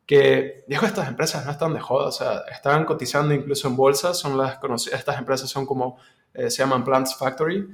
que, 0.06 0.64
dijo, 0.68 0.86
estas 0.86 1.08
empresas 1.08 1.44
no 1.46 1.52
están 1.52 1.72
de 1.72 1.80
joda, 1.80 2.08
o 2.08 2.12
sea, 2.12 2.42
están 2.52 2.84
cotizando 2.84 3.34
incluso 3.34 3.68
en 3.68 3.76
bolsa, 3.76 4.14
son 4.14 4.36
las 4.36 4.58
conocidas, 4.58 4.98
estas 4.98 5.18
empresas 5.18 5.48
son 5.48 5.66
como, 5.66 5.98
eh, 6.34 6.50
se 6.50 6.58
llaman 6.58 6.84
Plants 6.84 7.16
Factory, 7.16 7.66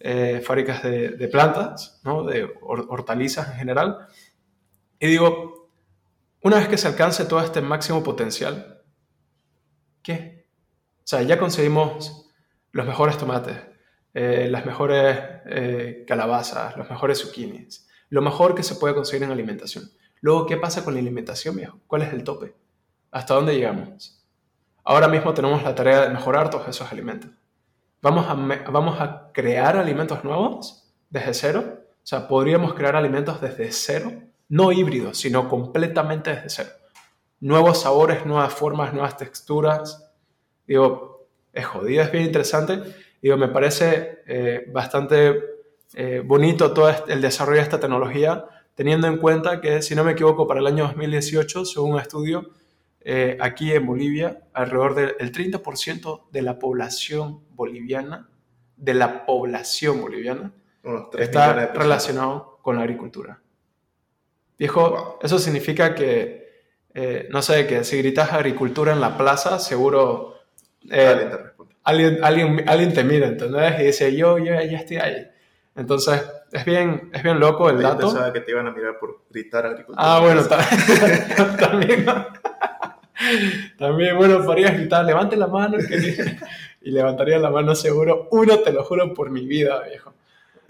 eh, 0.00 0.42
fábricas 0.44 0.82
de, 0.82 1.28
plantas, 1.28 2.00
¿no? 2.04 2.24
de 2.24 2.48
hortalizas 2.62 3.48
en 3.48 3.54
general. 3.54 4.08
Y 5.00 5.06
digo, 5.08 5.70
una 6.42 6.56
vez 6.56 6.68
que 6.68 6.78
se 6.78 6.88
alcance 6.88 7.24
todo 7.24 7.40
este 7.40 7.60
máximo 7.60 8.02
potencial, 8.02 8.82
¿qué? 10.02 10.46
O 10.98 11.06
sea, 11.06 11.22
ya 11.22 11.38
conseguimos 11.38 12.28
los 12.70 12.86
mejores 12.86 13.18
tomates, 13.18 13.56
eh, 14.20 14.48
las 14.50 14.66
mejores 14.66 15.16
calabazas, 16.06 16.76
los 16.76 16.90
mejores 16.90 17.20
zucchinis, 17.20 17.88
lo 18.10 18.20
mejor 18.20 18.54
que 18.56 18.64
se 18.64 18.74
puede 18.74 18.94
conseguir 18.94 19.22
en 19.22 19.30
alimentación. 19.30 19.84
Luego, 20.20 20.46
¿qué 20.46 20.56
pasa 20.56 20.84
con 20.84 20.94
la 20.94 21.00
alimentación, 21.00 21.54
viejo? 21.54 21.78
¿Cuál 21.86 22.02
es 22.02 22.12
el 22.12 22.24
tope? 22.24 22.52
¿Hasta 23.12 23.34
dónde 23.34 23.54
llegamos? 23.54 24.24
Ahora 24.82 25.06
mismo 25.06 25.32
tenemos 25.34 25.62
la 25.62 25.74
tarea 25.74 26.00
de 26.02 26.08
mejorar 26.08 26.50
todos 26.50 26.66
esos 26.66 26.90
alimentos. 26.90 27.30
¿Vamos 28.02 28.26
a, 28.28 28.34
vamos 28.70 29.00
a 29.00 29.30
crear 29.32 29.76
alimentos 29.76 30.24
nuevos 30.24 30.92
desde 31.10 31.34
cero? 31.34 31.84
O 32.02 32.06
sea, 32.06 32.26
podríamos 32.26 32.74
crear 32.74 32.96
alimentos 32.96 33.40
desde 33.40 33.70
cero, 33.70 34.12
no 34.48 34.72
híbridos, 34.72 35.18
sino 35.18 35.48
completamente 35.48 36.30
desde 36.30 36.50
cero. 36.50 36.70
Nuevos 37.38 37.82
sabores, 37.82 38.26
nuevas 38.26 38.52
formas, 38.52 38.92
nuevas 38.92 39.16
texturas. 39.16 40.10
Digo, 40.66 41.28
es 41.52 41.66
jodido, 41.66 42.02
es 42.02 42.10
bien 42.10 42.24
interesante. 42.24 42.82
Digo, 43.20 43.36
me 43.36 43.48
parece 43.48 44.20
eh, 44.26 44.64
bastante 44.72 45.40
eh, 45.94 46.22
bonito 46.24 46.72
todo 46.72 46.92
el 47.06 47.20
desarrollo 47.20 47.58
de 47.58 47.64
esta 47.64 47.80
tecnología 47.80 48.44
teniendo 48.78 49.08
en 49.08 49.16
cuenta 49.16 49.60
que, 49.60 49.82
si 49.82 49.96
no 49.96 50.04
me 50.04 50.12
equivoco, 50.12 50.46
para 50.46 50.60
el 50.60 50.66
año 50.68 50.84
2018, 50.84 51.64
según 51.64 51.94
un 51.94 51.98
estudio, 51.98 52.50
eh, 53.00 53.36
aquí 53.40 53.72
en 53.72 53.84
Bolivia, 53.84 54.42
alrededor 54.52 54.94
del 54.94 55.32
30% 55.32 56.28
de 56.30 56.42
la 56.42 56.60
población 56.60 57.42
boliviana, 57.50 58.28
de 58.76 58.94
la 58.94 59.26
población 59.26 60.00
boliviana, 60.00 60.52
está 61.18 61.72
relacionado 61.72 62.60
con 62.62 62.76
la 62.76 62.82
agricultura. 62.82 63.42
Viejo, 64.56 65.18
eso 65.20 65.40
significa 65.40 65.92
que, 65.92 66.62
eh, 66.94 67.26
no 67.30 67.42
sé, 67.42 67.66
que 67.66 67.82
si 67.82 67.98
gritas 67.98 68.32
agricultura 68.32 68.92
en 68.92 69.00
la 69.00 69.18
plaza, 69.18 69.58
seguro 69.58 70.34
eh, 70.88 71.32
alguien, 71.88 72.18
alguien, 72.22 72.64
alguien, 72.68 72.92
te 72.92 73.02
mira, 73.02 73.26
¿entendés? 73.26 73.80
Y 73.80 73.84
dice, 73.84 74.14
yo, 74.14 74.38
yo 74.38 74.44
ya 74.44 74.78
estoy 74.78 74.98
ahí. 74.98 75.26
Entonces, 75.74 76.22
es 76.52 76.64
bien, 76.64 77.10
es 77.14 77.22
bien 77.22 77.40
loco 77.40 77.70
el 77.70 77.80
dato. 77.80 78.02
Yo 78.02 78.08
pensaba 78.08 78.32
que 78.32 78.40
te 78.40 78.50
iban 78.50 78.66
a 78.66 78.72
mirar 78.72 78.98
por 78.98 79.22
gritar 79.30 79.64
agricultura. 79.64 80.16
Ah, 80.16 80.20
bueno, 80.20 80.42
también. 81.58 82.06
también, 83.78 84.16
bueno, 84.16 84.44
podrías 84.44 84.74
gritar, 84.74 85.04
levante 85.04 85.36
la 85.36 85.46
mano 85.46 85.78
y 86.82 86.90
levantaría 86.90 87.38
la 87.38 87.50
mano 87.50 87.74
seguro. 87.74 88.28
Uno, 88.32 88.58
te 88.58 88.72
lo 88.72 88.84
juro 88.84 89.14
por 89.14 89.30
mi 89.30 89.46
vida, 89.46 89.82
viejo. 89.88 90.12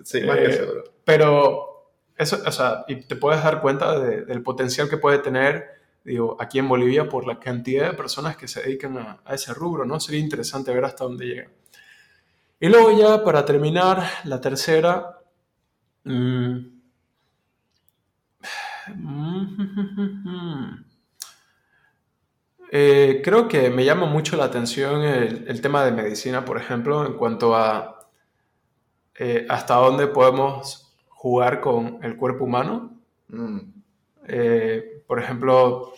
Sí, 0.05 0.23
más 0.23 0.37
que 0.37 0.45
eh, 0.45 0.53
seguro. 0.53 0.85
Pero, 1.05 1.91
eso, 2.17 2.39
o 2.47 2.53
sea, 2.53 2.85
y 2.87 2.97
te 2.97 3.17
puedes 3.17 3.43
dar 3.43 3.61
cuenta 3.61 3.99
del 3.99 4.43
potencial 4.43 4.89
que 4.89 4.99
puede 4.99 5.19
tener, 5.19 5.78
digo, 6.09 6.37
aquí 6.41 6.59
en 6.59 6.69
Bolivia 6.69 7.09
por 7.09 7.27
la 7.27 7.39
cantidad 7.39 7.91
de 7.91 7.97
personas 7.97 8.37
que 8.37 8.49
se 8.49 8.63
dedican 8.63 8.99
a, 8.99 9.21
a 9.25 9.35
ese 9.35 9.55
rubro, 9.55 9.85
¿no? 9.85 10.01
Sería 10.01 10.21
interesante 10.21 10.73
ver 10.73 10.85
hasta 10.85 11.05
dónde 11.05 11.27
llega. 11.27 11.49
Y 12.61 12.69
luego 12.69 12.91
ya, 12.99 13.23
para 13.23 13.45
terminar, 13.45 14.05
la 14.25 14.41
tercera, 14.41 15.19
Mm. 16.09 16.79
Eh, 22.71 23.23
creo 23.25 23.49
que 23.49 23.71
me 23.71 23.83
llama 23.83 24.05
mucho 24.05 24.37
la 24.37 24.45
atención 24.45 25.03
el, 25.03 25.61
tema 25.63 25.87
de 25.87 25.91
medicina, 25.91 26.45
por 26.45 26.59
ejemplo, 26.59 27.07
en 27.07 27.15
cuanto 27.15 27.57
a 27.57 28.11
eh, 29.19 29.47
hasta 29.49 29.77
dónde 29.77 30.07
podemos 30.07 30.93
jugar 31.09 31.63
con 31.63 31.99
el 32.03 32.19
cuerpo 32.19 32.45
humano. 32.45 32.95
Mm. 33.29 33.59
Eh, 34.27 34.98
por 35.09 35.19
ejemplo, 35.19 35.93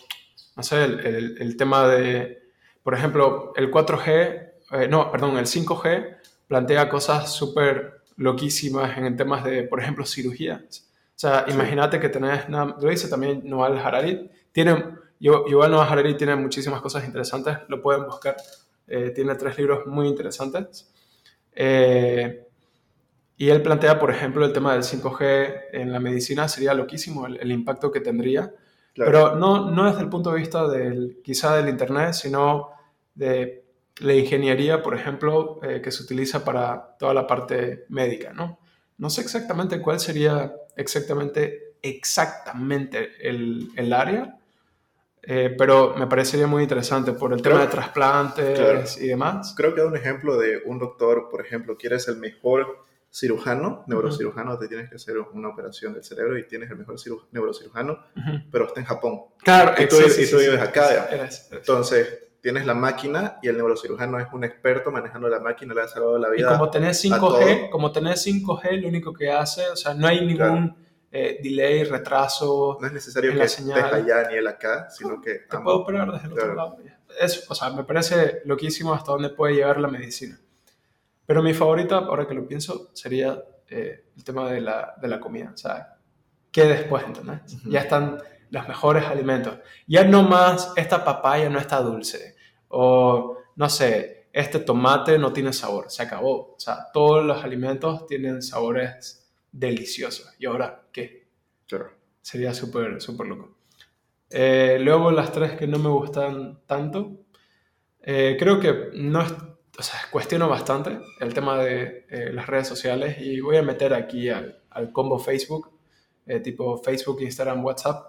no 0.55 0.63
sé, 0.63 0.83
el, 0.83 1.37
el, 1.39 1.57
tema 1.57 1.87
de, 1.87 2.41
por 2.81 2.95
ejemplo, 2.95 3.53
el 3.55 3.69
4G, 3.69 4.89
no, 4.89 5.11
perdón, 5.11 5.37
el 5.37 5.45
5G 5.45 6.17
plantea 6.47 6.89
cosas 6.89 7.31
súper 7.31 8.01
loquísimas 8.17 8.97
en 8.97 9.15
temas 9.15 9.43
de, 9.43 9.63
por 9.63 9.79
ejemplo, 9.79 10.05
cirugías. 10.05 10.87
O 11.15 11.19
sea, 11.21 11.45
imagínate 11.47 11.99
que 11.99 12.09
tenés, 12.09 12.49
lo 12.49 12.89
dice 12.89 13.07
también 13.07 13.41
Noal 13.45 13.77
Harari, 13.77 14.29
tiene, 14.51 14.83
igual 15.19 15.69
Noal 15.69 15.87
Harari 15.87 16.15
tiene 16.15 16.35
muchísimas 16.35 16.81
cosas 16.81 17.05
interesantes, 17.05 17.57
lo 17.67 17.79
pueden 17.79 18.05
buscar, 18.05 18.35
eh, 18.87 19.11
tiene 19.11 19.35
tres 19.35 19.55
libros 19.57 19.85
muy 19.85 20.07
interesantes. 20.07 20.91
Eh, 21.53 22.47
y 23.37 23.49
él 23.49 23.61
plantea, 23.61 23.99
por 23.99 24.11
ejemplo, 24.11 24.45
el 24.45 24.53
tema 24.53 24.73
del 24.73 24.83
5G 24.83 25.65
en 25.73 25.91
la 25.91 25.99
medicina 25.99 26.47
sería 26.47 26.73
loquísimo 26.73 27.27
el, 27.27 27.51
impacto 27.51 27.91
que 27.91 27.99
tendría, 27.99 28.53
pero 28.95 29.35
no, 29.35 29.71
no 29.71 29.85
desde 29.85 30.01
el 30.01 30.09
punto 30.09 30.31
de 30.31 30.39
vista 30.39 30.67
del, 30.67 31.19
quizá 31.23 31.55
del 31.55 31.69
Internet, 31.69 32.13
sino 32.13 32.69
de 33.15 33.63
la 33.99 34.13
ingeniería, 34.13 34.81
por 34.81 34.95
ejemplo, 34.95 35.59
eh, 35.63 35.81
que 35.81 35.91
se 35.91 36.03
utiliza 36.03 36.43
para 36.43 36.95
toda 36.97 37.13
la 37.13 37.27
parte 37.27 37.85
médica, 37.89 38.33
¿no? 38.33 38.59
No 38.97 39.09
sé 39.09 39.21
exactamente 39.21 39.81
cuál 39.81 39.99
sería 39.99 40.53
exactamente, 40.75 41.75
exactamente 41.81 43.11
el, 43.27 43.69
el 43.75 43.93
área, 43.93 44.37
eh, 45.23 45.53
pero 45.55 45.93
me 45.95 46.07
parecería 46.07 46.47
muy 46.47 46.63
interesante 46.63 47.13
por 47.13 47.33
el 47.33 47.41
tema 47.41 47.61
de 47.61 47.67
trasplantes 47.67 48.99
y 48.99 49.07
demás. 49.07 49.53
Creo 49.55 49.75
que 49.75 49.81
un 49.81 49.95
ejemplo 49.95 50.37
de 50.37 50.61
un 50.65 50.79
doctor, 50.79 51.29
por 51.29 51.45
ejemplo, 51.45 51.77
quieres 51.77 52.07
el 52.07 52.17
mejor 52.17 52.83
cirujano, 53.11 53.83
neurocirujano, 53.87 54.57
te 54.57 54.67
tienes 54.67 54.89
que 54.89 54.95
hacer 54.95 55.17
una 55.17 55.49
operación 55.49 55.93
del 55.93 56.03
cerebro 56.03 56.37
y 56.37 56.47
tienes 56.47 56.71
el 56.71 56.77
mejor 56.77 56.95
neurocirujano, 57.31 57.99
pero 58.49 58.67
está 58.67 58.79
en 58.79 58.85
Japón. 58.85 59.21
Claro, 59.43 59.73
y 59.81 59.87
tú, 59.87 59.97
y 59.97 60.29
tú 60.29 60.37
vives 60.37 60.61
acá. 60.61 61.09
Entonces, 61.51 62.31
tienes 62.39 62.65
la 62.65 62.73
máquina 62.73 63.37
y 63.41 63.49
el 63.49 63.57
neurocirujano 63.57 64.17
es 64.19 64.27
un 64.31 64.45
experto 64.45 64.91
manejando 64.91 65.27
la 65.27 65.39
máquina, 65.39 65.73
le 65.73 65.81
ha 65.81 65.87
salvado 65.87 66.17
la 66.17 66.29
vida. 66.29 66.47
Y 66.47 66.53
como 66.53 66.69
tenés 66.69 67.03
5G, 67.03 67.69
como 67.69 67.91
tenés 67.91 68.25
5G, 68.25 68.81
lo 68.81 68.87
único 68.87 69.13
que 69.13 69.29
hace, 69.29 69.67
o 69.69 69.75
sea, 69.75 69.93
no 69.93 70.07
hay 70.07 70.25
ningún 70.25 70.75
eh, 71.11 71.39
delay, 71.43 71.83
retraso. 71.83 72.77
No 72.79 72.87
es 72.87 72.93
necesario 72.93 73.33
que 73.33 73.43
estés 73.43 73.69
allá 73.69 74.29
ni 74.29 74.37
él 74.37 74.47
acá, 74.47 74.89
sino 74.89 75.21
que. 75.21 75.39
Te 75.49 75.57
puedo 75.59 75.77
operar 75.79 76.11
desde 76.11 76.27
el 76.27 76.33
otro 76.33 76.55
lado. 76.55 76.77
Eso, 77.19 77.41
o 77.49 77.55
sea, 77.55 77.69
me 77.71 77.83
parece 77.83 78.41
loquísimo 78.45 78.93
hasta 78.93 79.11
dónde 79.11 79.29
puede 79.29 79.55
llegar 79.55 79.79
la 79.81 79.89
medicina. 79.89 80.39
Pero 81.31 81.43
mi 81.43 81.53
favorita, 81.53 81.95
ahora 81.95 82.27
que 82.27 82.33
lo 82.33 82.45
pienso, 82.45 82.89
sería 82.91 83.41
eh, 83.69 84.03
el 84.17 84.21
tema 84.21 84.51
de 84.51 84.59
la, 84.59 84.95
de 85.01 85.07
la 85.07 85.17
comida. 85.17 85.51
O 85.53 85.57
sea, 85.57 85.95
¿qué 86.51 86.65
después, 86.65 87.05
entendés? 87.05 87.39
Ya 87.63 87.79
están 87.79 88.17
los 88.49 88.67
mejores 88.67 89.05
alimentos. 89.05 89.59
Ya 89.87 90.03
no 90.03 90.23
más, 90.23 90.73
esta 90.75 91.05
papaya 91.05 91.49
no 91.49 91.57
está 91.57 91.79
dulce. 91.79 92.35
O, 92.67 93.37
no 93.55 93.69
sé, 93.69 94.27
este 94.33 94.59
tomate 94.59 95.17
no 95.17 95.31
tiene 95.31 95.53
sabor. 95.53 95.85
Se 95.89 96.03
acabó. 96.03 96.55
O 96.55 96.59
sea, 96.59 96.91
todos 96.91 97.23
los 97.23 97.41
alimentos 97.45 98.05
tienen 98.07 98.41
sabores 98.41 99.31
deliciosos. 99.53 100.35
¿Y 100.37 100.47
ahora 100.47 100.83
qué? 100.91 101.29
Claro. 101.65 101.91
Sería 102.21 102.53
súper, 102.53 103.01
súper 103.01 103.27
loco. 103.27 103.55
Eh, 104.29 104.79
luego 104.81 105.11
las 105.11 105.31
tres 105.31 105.53
que 105.53 105.65
no 105.65 105.79
me 105.79 105.87
gustan 105.91 106.59
tanto. 106.65 107.21
Eh, 108.01 108.35
creo 108.37 108.59
que 108.59 108.89
no 108.95 109.21
es, 109.21 109.33
o 109.77 109.83
sea, 109.83 109.99
cuestiono 110.11 110.49
bastante 110.49 110.99
el 111.19 111.33
tema 111.33 111.57
de 111.57 112.05
eh, 112.09 112.31
las 112.33 112.47
redes 112.47 112.67
sociales 112.67 113.17
y 113.19 113.39
voy 113.39 113.57
a 113.57 113.61
meter 113.61 113.93
aquí 113.93 114.29
al, 114.29 114.61
al 114.69 114.91
combo 114.91 115.19
Facebook, 115.19 115.69
tipo 116.43 116.77
Facebook, 116.77 117.21
Instagram, 117.21 117.65
WhatsApp, 117.65 118.05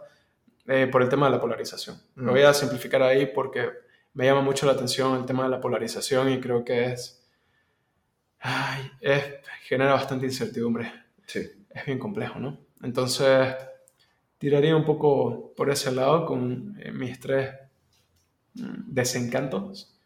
eh, 0.67 0.87
por 0.87 1.03
el 1.03 1.09
tema 1.09 1.27
de 1.27 1.33
la 1.33 1.41
polarización. 1.41 2.01
Lo 2.15 2.33
voy 2.33 2.43
a 2.43 2.55
simplificar 2.55 3.03
ahí 3.03 3.27
porque 3.27 3.69
me 4.15 4.27
llama 4.27 4.43
mucho 4.43 4.65
la 4.65 4.73
atención 4.73 5.17
el 5.17 5.27
tema 5.27 5.43
de 5.43 5.49
la 5.49 5.61
polarización 5.61 6.31
y 6.31 6.41
creo 6.41 6.65
que 6.65 6.93
es, 6.93 7.27
ay, 8.39 8.93
es 9.01 9.25
genera 9.65 9.95
bastante 9.95 10.27
incertidumbre. 10.27 10.93
Sí. 11.27 11.51
Es 11.69 11.87
bien 11.87 11.99
complejo, 11.99 12.39
¿no? 12.39 12.59
Entonces, 12.83 13.57
tiraría 14.39 14.77
un 14.77 14.85
poco 14.85 15.53
por 15.57 15.71
ese 15.71 15.91
lado 15.91 16.27
con 16.27 16.77
eh, 16.81 16.93
mis 16.93 17.19
tres 17.19 17.55
mm, 18.55 18.93
desencantos. 18.93 19.99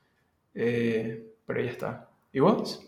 Eh, 0.54 1.34
pero 1.46 1.60
ya 1.60 1.70
está. 1.70 2.08
¿Y 2.32 2.40
vos? 2.40 2.82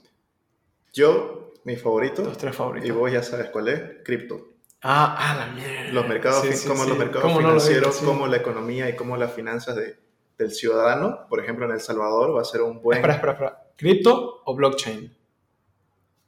Yo 0.92 1.52
Mi 1.64 1.76
favorito. 1.76 2.22
Los 2.22 2.38
tres 2.38 2.54
favoritos. 2.56 2.88
Y 2.88 2.92
vos 2.92 3.10
ya 3.12 3.22
sabes 3.22 3.50
cuál 3.50 3.68
es. 3.68 3.82
Cripto. 4.04 4.48
Ah, 4.80 5.16
ah, 5.18 5.36
la 5.46 5.46
mierda. 5.54 5.92
Los 5.92 6.08
mercados, 6.08 6.46
Sí, 6.46 6.68
como 6.68 6.84
sí. 6.84 6.88
los 6.90 6.98
mercados 6.98 7.22
¿Cómo 7.22 7.40
no 7.40 7.52
lo 7.52 7.60
financieros, 7.60 7.96
como 7.98 8.26
la 8.26 8.36
economía 8.36 8.88
y 8.88 8.96
como 8.96 9.16
las 9.16 9.32
finanzas 9.32 9.74
de, 9.76 9.98
del 10.38 10.52
ciudadano. 10.52 11.26
Por 11.28 11.40
ejemplo, 11.40 11.66
en 11.66 11.72
El 11.72 11.80
Salvador 11.80 12.36
va 12.36 12.42
a 12.42 12.44
ser 12.44 12.62
un 12.62 12.80
buen... 12.80 12.98
Espera, 12.98 13.14
espera, 13.14 13.32
espera. 13.32 13.62
¿Cripto 13.76 14.42
o 14.44 14.54
blockchain? 14.54 15.14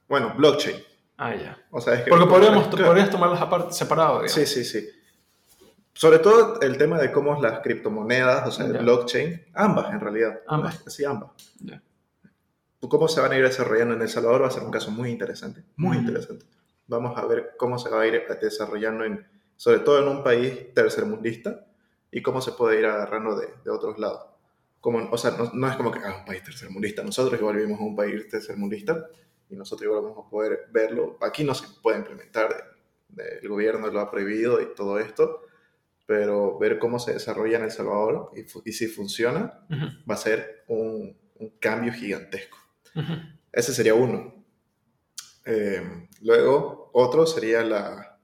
Bueno, 0.08 0.34
blockchain. 0.36 0.76
Ah, 1.16 1.34
ya. 1.34 1.58
O 1.70 1.80
sea, 1.80 1.94
es 1.94 2.02
que... 2.02 2.10
Porque 2.10 2.26
podríamos, 2.26 2.66
Claro. 2.68 2.86
podrías 2.86 3.10
tomarlas 3.10 3.40
aparte, 3.40 3.72
separado, 3.72 4.22
digamos. 4.22 4.32
Sí, 4.32 4.46
sí, 4.46 4.64
sí. 4.64 4.88
Sobre 5.92 6.18
todo 6.18 6.60
el 6.60 6.76
tema 6.76 6.98
de 6.98 7.12
cómo 7.12 7.40
las 7.40 7.60
criptomonedas, 7.60 8.48
o 8.48 8.50
sea, 8.50 8.66
el 8.66 8.78
blockchain, 8.78 9.46
ambas 9.54 9.92
en 9.92 10.00
realidad. 10.00 10.40
Ambas. 10.48 10.82
Sí, 10.88 11.04
ambas. 11.04 11.30
Ya. 11.60 11.80
Cómo 12.80 13.08
se 13.08 13.20
van 13.20 13.32
a 13.32 13.36
ir 13.36 13.44
desarrollando 13.44 13.94
en 13.94 14.02
El 14.02 14.08
Salvador 14.08 14.42
va 14.42 14.46
a 14.48 14.50
ser 14.50 14.62
un 14.62 14.70
caso 14.70 14.90
muy 14.90 15.10
interesante, 15.10 15.62
muy 15.76 15.96
Mm. 15.98 16.00
interesante. 16.00 16.46
Vamos 16.88 17.16
a 17.16 17.24
ver 17.26 17.52
cómo 17.56 17.78
se 17.78 17.88
va 17.90 18.00
a 18.02 18.06
ir 18.06 18.22
desarrollando, 18.40 19.04
en, 19.04 19.24
sobre 19.56 19.80
todo 19.80 20.00
en 20.02 20.08
un 20.08 20.24
país 20.24 20.72
tercermundista, 20.74 21.66
y 22.10 22.22
cómo 22.22 22.40
se 22.40 22.52
puede 22.52 22.80
ir 22.80 22.86
agarrando 22.86 23.38
de, 23.38 23.48
de 23.64 23.70
otros 23.70 23.98
lados. 23.98 24.24
Como, 24.80 25.08
o 25.10 25.18
sea, 25.18 25.32
no, 25.32 25.50
no 25.52 25.68
es 25.68 25.76
como 25.76 25.92
que, 25.92 26.00
ah, 26.00 26.16
un 26.20 26.24
país 26.24 26.42
tercermundista. 26.42 27.04
Nosotros 27.04 27.38
igual 27.38 27.56
vivimos 27.56 27.78
en 27.80 27.86
un 27.86 27.94
país 27.96 28.26
tercermundista 28.28 29.06
y 29.50 29.54
nosotros 29.56 29.84
igual 29.86 30.02
vamos 30.02 30.26
a 30.26 30.30
poder 30.30 30.66
verlo. 30.72 31.18
Aquí 31.20 31.44
no 31.44 31.54
se 31.54 31.66
puede 31.82 31.98
implementar, 31.98 32.72
el 33.16 33.48
gobierno 33.48 33.86
lo 33.88 34.00
ha 34.00 34.10
prohibido 34.10 34.60
y 34.60 34.74
todo 34.74 34.98
esto, 34.98 35.42
pero 36.06 36.58
ver 36.58 36.78
cómo 36.78 36.98
se 36.98 37.12
desarrolla 37.12 37.58
en 37.58 37.64
El 37.64 37.70
Salvador 37.70 38.30
y, 38.34 38.44
y 38.68 38.72
si 38.72 38.88
funciona, 38.88 39.60
Ujú, 39.70 39.86
va 40.10 40.14
a 40.14 40.18
ser 40.18 40.64
un, 40.68 41.16
un 41.38 41.50
cambio 41.60 41.92
gigantesco. 41.92 42.56
Ese 43.52 43.74
sería 43.74 43.94
uno. 43.94 44.44
Eh, 45.44 46.08
luego, 46.22 46.90
otro 46.94 47.26
sería 47.26 47.62
la, 47.62 48.18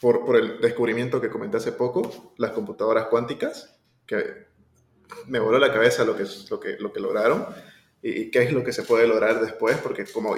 por, 0.00 0.24
por 0.24 0.36
el 0.36 0.60
descubrimiento 0.60 1.20
que 1.20 1.30
comenté 1.30 1.56
hace 1.56 1.72
poco, 1.72 2.32
las 2.38 2.52
computadoras 2.52 3.06
cuánticas, 3.06 3.78
que 4.06 4.46
me 5.26 5.38
voló 5.38 5.58
la 5.58 5.72
cabeza 5.72 6.04
lo 6.04 6.16
que, 6.16 6.24
lo 6.50 6.60
que, 6.60 6.76
lo 6.78 6.92
que 6.92 7.00
lograron 7.00 7.46
y, 8.02 8.22
y 8.22 8.30
qué 8.30 8.42
es 8.42 8.52
lo 8.52 8.62
que 8.62 8.72
se 8.72 8.82
puede 8.84 9.06
lograr 9.06 9.40
después, 9.40 9.78
porque 9.78 10.06
como 10.06 10.36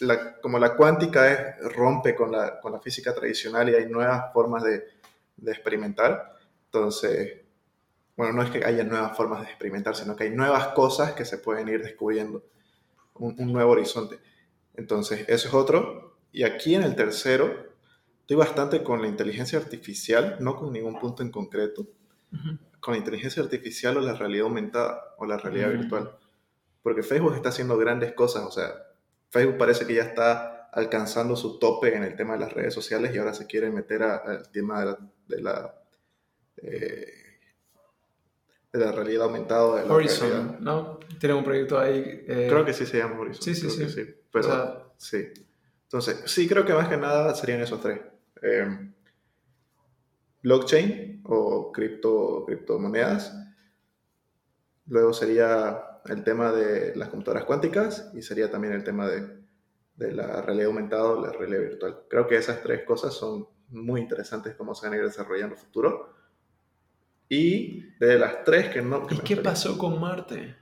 la, 0.00 0.40
como 0.40 0.58
la 0.58 0.74
cuántica 0.76 1.30
es- 1.32 1.72
rompe 1.74 2.14
con 2.14 2.32
la, 2.32 2.60
con 2.60 2.72
la 2.72 2.80
física 2.80 3.14
tradicional 3.14 3.68
y 3.68 3.74
hay 3.74 3.86
nuevas 3.86 4.32
formas 4.32 4.64
de, 4.64 4.84
de 5.36 5.52
experimentar, 5.52 6.34
entonces, 6.66 7.42
bueno, 8.16 8.32
no 8.32 8.42
es 8.42 8.50
que 8.50 8.64
haya 8.64 8.84
nuevas 8.84 9.16
formas 9.16 9.42
de 9.42 9.48
experimentar, 9.48 9.94
sino 9.94 10.16
que 10.16 10.24
hay 10.24 10.30
nuevas 10.30 10.68
cosas 10.68 11.12
que 11.12 11.24
se 11.24 11.38
pueden 11.38 11.68
ir 11.68 11.82
descubriendo, 11.82 12.44
un, 13.14 13.34
un 13.38 13.52
nuevo 13.52 13.72
horizonte. 13.72 14.18
Entonces, 14.74 15.24
eso 15.28 15.48
es 15.48 15.54
otro. 15.54 16.16
Y 16.32 16.44
aquí 16.44 16.74
en 16.74 16.82
el 16.82 16.96
tercero, 16.96 17.74
estoy 18.20 18.36
bastante 18.36 18.82
con 18.82 19.00
la 19.00 19.08
inteligencia 19.08 19.58
artificial, 19.58 20.36
no 20.40 20.56
con 20.56 20.72
ningún 20.72 20.98
punto 20.98 21.22
en 21.22 21.30
concreto, 21.30 21.86
con 22.80 22.92
la 22.92 22.98
inteligencia 22.98 23.42
artificial 23.42 23.96
o 23.96 24.00
la 24.00 24.14
realidad 24.14 24.46
aumentada 24.46 25.14
o 25.18 25.26
la 25.26 25.38
realidad 25.38 25.70
virtual. 25.70 26.16
Porque 26.82 27.02
Facebook 27.02 27.34
está 27.34 27.48
haciendo 27.48 27.76
grandes 27.76 28.12
cosas, 28.12 28.44
o 28.44 28.50
sea, 28.50 28.70
Facebook 29.30 29.58
parece 29.58 29.86
que 29.86 29.94
ya 29.94 30.02
está 30.02 30.68
alcanzando 30.72 31.36
su 31.36 31.58
tope 31.58 31.96
en 31.96 32.04
el 32.04 32.16
tema 32.16 32.34
de 32.34 32.40
las 32.40 32.52
redes 32.52 32.74
sociales 32.74 33.14
y 33.14 33.18
ahora 33.18 33.32
se 33.32 33.46
quiere 33.46 33.70
meter 33.70 34.02
al 34.02 34.50
tema 34.50 34.80
de 34.80 34.86
la, 34.86 34.98
de 35.26 35.40
la, 35.40 35.74
eh, 36.58 37.12
de 38.76 38.84
la 38.84 38.92
realidad 38.92 39.24
aumentada. 39.24 39.80
De 39.82 39.86
la 39.86 39.94
Horizon, 39.94 40.30
realidad. 40.30 40.58
¿no? 40.60 41.00
Tienen 41.18 41.38
un 41.38 41.44
proyecto 41.44 41.78
ahí. 41.78 42.24
eh, 42.26 42.46
Creo 42.48 42.64
que 42.64 42.72
sí 42.72 42.86
se 42.86 42.98
llama 42.98 43.18
Horizon. 43.18 43.42
Sí, 43.42 43.54
sí, 43.54 43.70
sí. 43.70 43.94
que 43.94 44.24
Pero 44.32 44.44
o 44.46 44.48
sea, 44.48 44.84
sí. 44.96 45.28
Entonces, 45.84 46.22
sí, 46.26 46.48
creo 46.48 46.64
que 46.64 46.72
más 46.74 46.88
que 46.88 46.96
nada 46.96 47.34
serían 47.34 47.60
esos 47.60 47.80
tres. 47.80 48.00
Eh, 48.42 48.90
blockchain 50.42 51.22
o 51.24 51.72
cripto, 51.72 52.44
criptomonedas. 52.46 53.34
Luego 54.86 55.12
sería 55.12 56.00
el 56.06 56.22
tema 56.22 56.52
de 56.52 56.94
las 56.94 57.08
computadoras 57.08 57.44
cuánticas 57.44 58.10
y 58.14 58.22
sería 58.22 58.50
también 58.50 58.72
el 58.74 58.84
tema 58.84 59.08
de, 59.08 59.26
de 59.96 60.12
la 60.12 60.42
realidad 60.42 60.68
aumentada 60.68 61.04
o 61.04 61.20
la 61.24 61.32
realidad 61.32 61.60
virtual. 61.62 62.02
Creo 62.08 62.26
que 62.28 62.36
esas 62.36 62.62
tres 62.62 62.84
cosas 62.84 63.12
son 63.14 63.48
muy 63.68 64.00
interesantes 64.00 64.54
cómo 64.54 64.74
se 64.74 64.86
van 64.86 64.94
a 64.94 64.98
ir 64.98 65.04
desarrollando 65.04 65.54
en 65.54 65.60
el 65.60 65.66
futuro. 65.66 66.14
Y 67.28 67.82
de 67.98 68.18
las 68.18 68.44
tres 68.44 68.68
que 68.70 68.82
no... 68.82 69.06
que 69.06 69.16
¿Y 69.16 69.18
qué 69.18 69.36
pasó 69.36 69.76
con 69.76 70.00
Marte? 70.00 70.54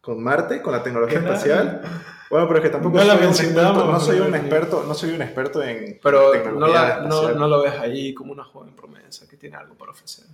con 0.00 0.22
Marte, 0.22 0.62
con 0.62 0.72
la 0.72 0.82
tecnología 0.82 1.18
espacial. 1.18 1.82
Bueno, 2.30 2.46
pero 2.46 2.58
es 2.60 2.64
que 2.64 2.70
tampoco 2.70 2.96
No 2.96 3.04
soy, 3.04 3.16
un 3.16 3.24
experto, 3.24 3.84
no 3.92 4.00
soy 4.00 4.20
un 4.20 4.34
experto, 4.34 4.84
no 4.86 4.94
soy 4.94 5.10
un 5.10 5.22
experto 5.22 5.62
en 5.62 5.98
Pero 6.02 6.32
no, 6.54 6.66
la- 6.68 7.00
no 7.00 7.48
lo 7.48 7.62
ves 7.62 7.74
ahí 7.78 8.14
como 8.14 8.32
una 8.32 8.44
joven 8.44 8.74
promesa 8.74 9.28
que 9.28 9.36
tiene 9.36 9.56
algo 9.56 9.74
para 9.74 9.90
ofrecer. 9.90 10.26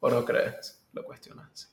¿O 0.00 0.10
no 0.10 0.24
crees? 0.24 0.82
Lo 0.92 1.04
cuestionas. 1.04 1.70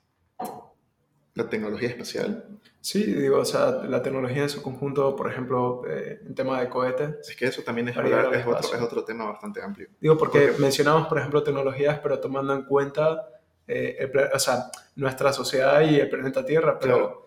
La 1.35 1.49
tecnología 1.49 1.89
espacial. 1.89 2.45
Sí, 2.79 3.03
digo, 3.03 3.39
o 3.39 3.45
sea, 3.45 3.71
la 3.87 4.01
tecnología 4.03 4.43
en 4.43 4.49
su 4.49 4.61
conjunto, 4.61 5.15
por 5.15 5.31
ejemplo, 5.31 5.81
eh, 5.87 6.19
en 6.25 6.35
tema 6.35 6.59
de 6.61 6.69
cohetes. 6.69 7.27
Es 7.27 7.35
que 7.35 7.45
eso 7.45 7.63
también 7.63 7.87
es, 7.89 7.97
hablar- 7.97 8.33
es, 8.35 8.45
otro, 8.45 8.75
es 8.75 8.81
otro 8.81 9.03
tema 9.03 9.25
bastante 9.25 9.61
amplio. 9.61 9.87
Digo, 9.99 10.17
porque 10.17 10.39
Porque- 10.47 10.61
mencionamos, 10.61 11.07
por 11.07 11.17
ejemplo, 11.17 11.41
tecnologías, 11.41 11.99
pero 12.03 12.19
tomando 12.19 12.53
en 12.53 12.63
cuenta, 12.65 13.27
eh, 13.67 13.95
el 13.99 14.11
o 14.33 14.39
sea, 14.39 14.69
nuestra 14.95 15.31
sociedad 15.33 15.81
y 15.81 15.99
el 15.99 16.09
planeta 16.09 16.45
Tierra, 16.45 16.77
pero 16.79 16.95
Claro. 16.97 17.19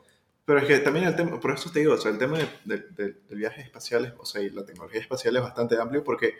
Pero 0.44 0.60
es 0.60 0.66
que 0.66 0.78
también 0.78 1.06
el 1.06 1.16
tema, 1.16 1.40
por 1.40 1.50
eso 1.50 1.72
te 1.72 1.80
digo, 1.80 1.94
o 1.94 1.96
sea, 1.96 2.12
el 2.12 2.18
tema 2.18 2.38
de, 2.38 2.46
de- 2.64 2.84
de- 2.90 3.16
del 3.28 3.38
viaje 3.38 3.62
espacial, 3.62 4.04
es- 4.04 4.12
o 4.16 4.24
sea, 4.24 4.40
y 4.42 4.50
la 4.50 4.64
tecnología 4.64 5.00
espacial 5.00 5.34
es 5.36 5.42
bastante 5.42 5.76
amplio 5.76 6.04
porque 6.04 6.34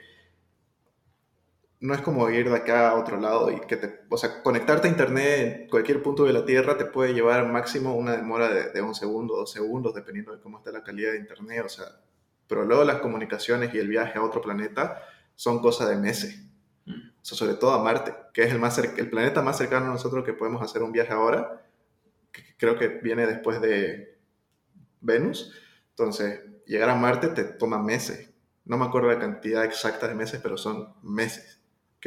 no 1.86 1.94
es 1.94 2.00
como 2.00 2.28
ir 2.30 2.50
de 2.50 2.56
acá 2.56 2.90
a 2.90 2.94
otro 2.96 3.20
lado 3.20 3.48
y 3.52 3.60
que 3.60 3.76
te, 3.76 4.00
o 4.10 4.16
sea, 4.16 4.42
conectarte 4.42 4.88
a 4.88 4.90
internet 4.90 5.60
en 5.62 5.68
cualquier 5.68 6.02
punto 6.02 6.24
de 6.24 6.32
la 6.32 6.44
Tierra 6.44 6.76
te 6.76 6.84
puede 6.84 7.14
llevar 7.14 7.46
máximo 7.46 7.94
una 7.94 8.16
demora 8.16 8.48
de, 8.48 8.70
de 8.70 8.82
un 8.82 8.92
segundo, 8.92 9.36
dos 9.36 9.52
segundos, 9.52 9.94
dependiendo 9.94 10.34
de 10.34 10.40
cómo 10.40 10.58
esté 10.58 10.72
la 10.72 10.82
calidad 10.82 11.12
de 11.12 11.18
internet, 11.18 11.62
o 11.64 11.68
sea, 11.68 11.86
pero 12.48 12.64
luego 12.64 12.82
las 12.82 12.96
comunicaciones 12.96 13.72
y 13.72 13.78
el 13.78 13.86
viaje 13.86 14.18
a 14.18 14.22
otro 14.22 14.40
planeta 14.40 15.00
son 15.36 15.60
cosa 15.60 15.88
de 15.88 15.96
meses. 15.96 16.42
Mm. 16.86 17.10
O 17.22 17.24
sea, 17.24 17.38
sobre 17.38 17.54
todo 17.54 17.72
a 17.72 17.82
Marte, 17.82 18.12
que 18.34 18.42
es 18.42 18.52
el, 18.52 18.58
más 18.58 18.76
el 18.78 19.08
planeta 19.08 19.40
más 19.42 19.56
cercano 19.56 19.86
a 19.86 19.90
nosotros 19.90 20.24
que 20.24 20.32
podemos 20.32 20.62
hacer 20.62 20.82
un 20.82 20.90
viaje 20.90 21.12
ahora, 21.12 21.62
que 22.32 22.42
creo 22.56 22.76
que 22.76 22.88
viene 22.88 23.28
después 23.28 23.60
de 23.60 24.18
Venus. 25.00 25.52
Entonces, 25.90 26.40
llegar 26.66 26.90
a 26.90 26.96
Marte 26.96 27.28
te 27.28 27.44
toma 27.44 27.80
meses. 27.80 28.30
No 28.64 28.76
me 28.76 28.86
acuerdo 28.86 29.08
la 29.08 29.20
cantidad 29.20 29.64
exacta 29.64 30.08
de 30.08 30.16
meses, 30.16 30.40
pero 30.42 30.56
son 30.56 30.94
meses 31.02 31.55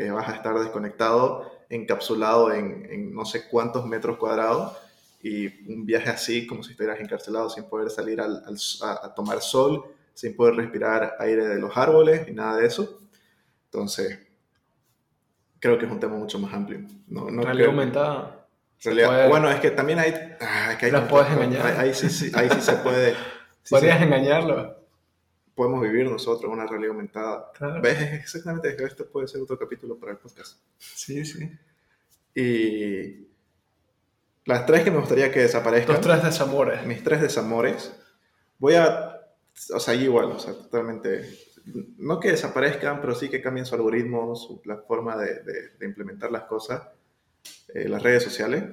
que 0.03 0.11
vas 0.11 0.29
a 0.29 0.35
estar 0.35 0.57
desconectado, 0.57 1.51
encapsulado 1.69 2.53
en, 2.53 2.87
en 2.89 3.13
no 3.13 3.25
sé 3.25 3.47
cuántos 3.49 3.85
metros 3.85 4.17
cuadrados 4.17 4.77
y 5.21 5.47
un 5.71 5.85
viaje 5.85 6.09
así 6.09 6.47
como 6.47 6.63
si 6.63 6.71
estuvieras 6.71 7.01
encarcelado 7.01 7.49
sin 7.49 7.65
poder 7.65 7.89
salir 7.89 8.21
al- 8.21 8.41
al- 8.45 8.57
a, 8.83 9.07
a 9.07 9.13
tomar 9.13 9.41
sol, 9.41 9.83
sin 10.13 10.35
poder 10.37 10.55
respirar 10.55 11.15
aire 11.19 11.45
de 11.47 11.59
los 11.59 11.75
árboles 11.75 12.27
y 12.27 12.31
nada 12.31 12.55
de 12.57 12.67
eso. 12.67 13.01
Entonces, 13.65 14.19
creo 15.59 15.77
que 15.77 15.85
es 15.85 15.91
un 15.91 15.99
tema 15.99 16.15
mucho 16.15 16.39
más 16.39 16.53
amplio. 16.53 16.79
No, 17.07 17.29
no 17.29 17.41
realidad 17.43 17.53
creo- 17.53 17.69
aumentada. 17.71 18.35
Realidad- 18.81 19.07
puede- 19.09 19.27
bueno, 19.27 19.49
es 19.51 19.59
que 19.59 19.71
también 19.71 19.99
hay... 19.99 20.13
ah, 20.39 20.77
que 20.79 20.85
hay 20.85 20.91
tantas 20.93 21.09
puedes 21.09 21.29
engañar. 21.31 21.65
Ahí, 21.67 21.75
ahí 21.89 21.93
sí, 21.93 22.09
sí, 22.09 22.31
ahí 22.33 22.49
sí 22.49 22.61
se 22.61 22.73
puede... 22.77 23.11
sí 23.63 23.75
Podrías 23.75 23.97
se- 23.97 24.05
engañarlo. 24.05 24.78
Podemos 25.59 25.81
vivir 25.81 26.09
nosotros 26.09 26.49
una 26.49 26.65
realidad 26.65 26.91
aumentada. 26.93 27.51
Claro. 27.53 27.81
¿Ves? 27.81 27.99
Es 28.01 28.13
Exactamente, 28.21 28.77
este 28.81 29.03
puede 29.03 29.27
ser 29.27 29.41
otro 29.41 29.59
capítulo 29.59 29.97
para 29.99 30.13
el 30.13 30.17
podcast. 30.17 30.57
Sí, 30.77 31.25
sí. 31.25 31.51
Y 32.33 33.27
las 34.45 34.65
tres 34.65 34.85
que 34.85 34.91
me 34.91 34.99
gustaría 34.99 35.29
que 35.33 35.41
desaparezcan, 35.41 35.95
Los 35.97 36.05
tres 36.05 36.23
desamores. 36.23 36.85
mis 36.85 37.03
tres 37.03 37.21
desamores, 37.21 37.91
voy 38.57 38.75
a, 38.75 39.19
o 39.73 39.79
sea, 39.81 39.93
igual, 39.95 40.27
o 40.31 40.39
sea, 40.39 40.53
totalmente, 40.53 41.29
no 41.97 42.21
que 42.21 42.31
desaparezcan, 42.31 43.01
pero 43.01 43.13
sí 43.13 43.27
que 43.27 43.41
cambien 43.41 43.65
su 43.65 43.75
algoritmo, 43.75 44.33
su, 44.37 44.61
la 44.63 44.77
forma 44.77 45.17
de, 45.17 45.43
de- 45.43 45.69
de 45.77 45.85
implementar 45.85 46.31
las 46.31 46.43
cosas, 46.43 46.83
eh, 47.73 47.89
las 47.89 48.01
redes 48.01 48.23
sociales 48.23 48.63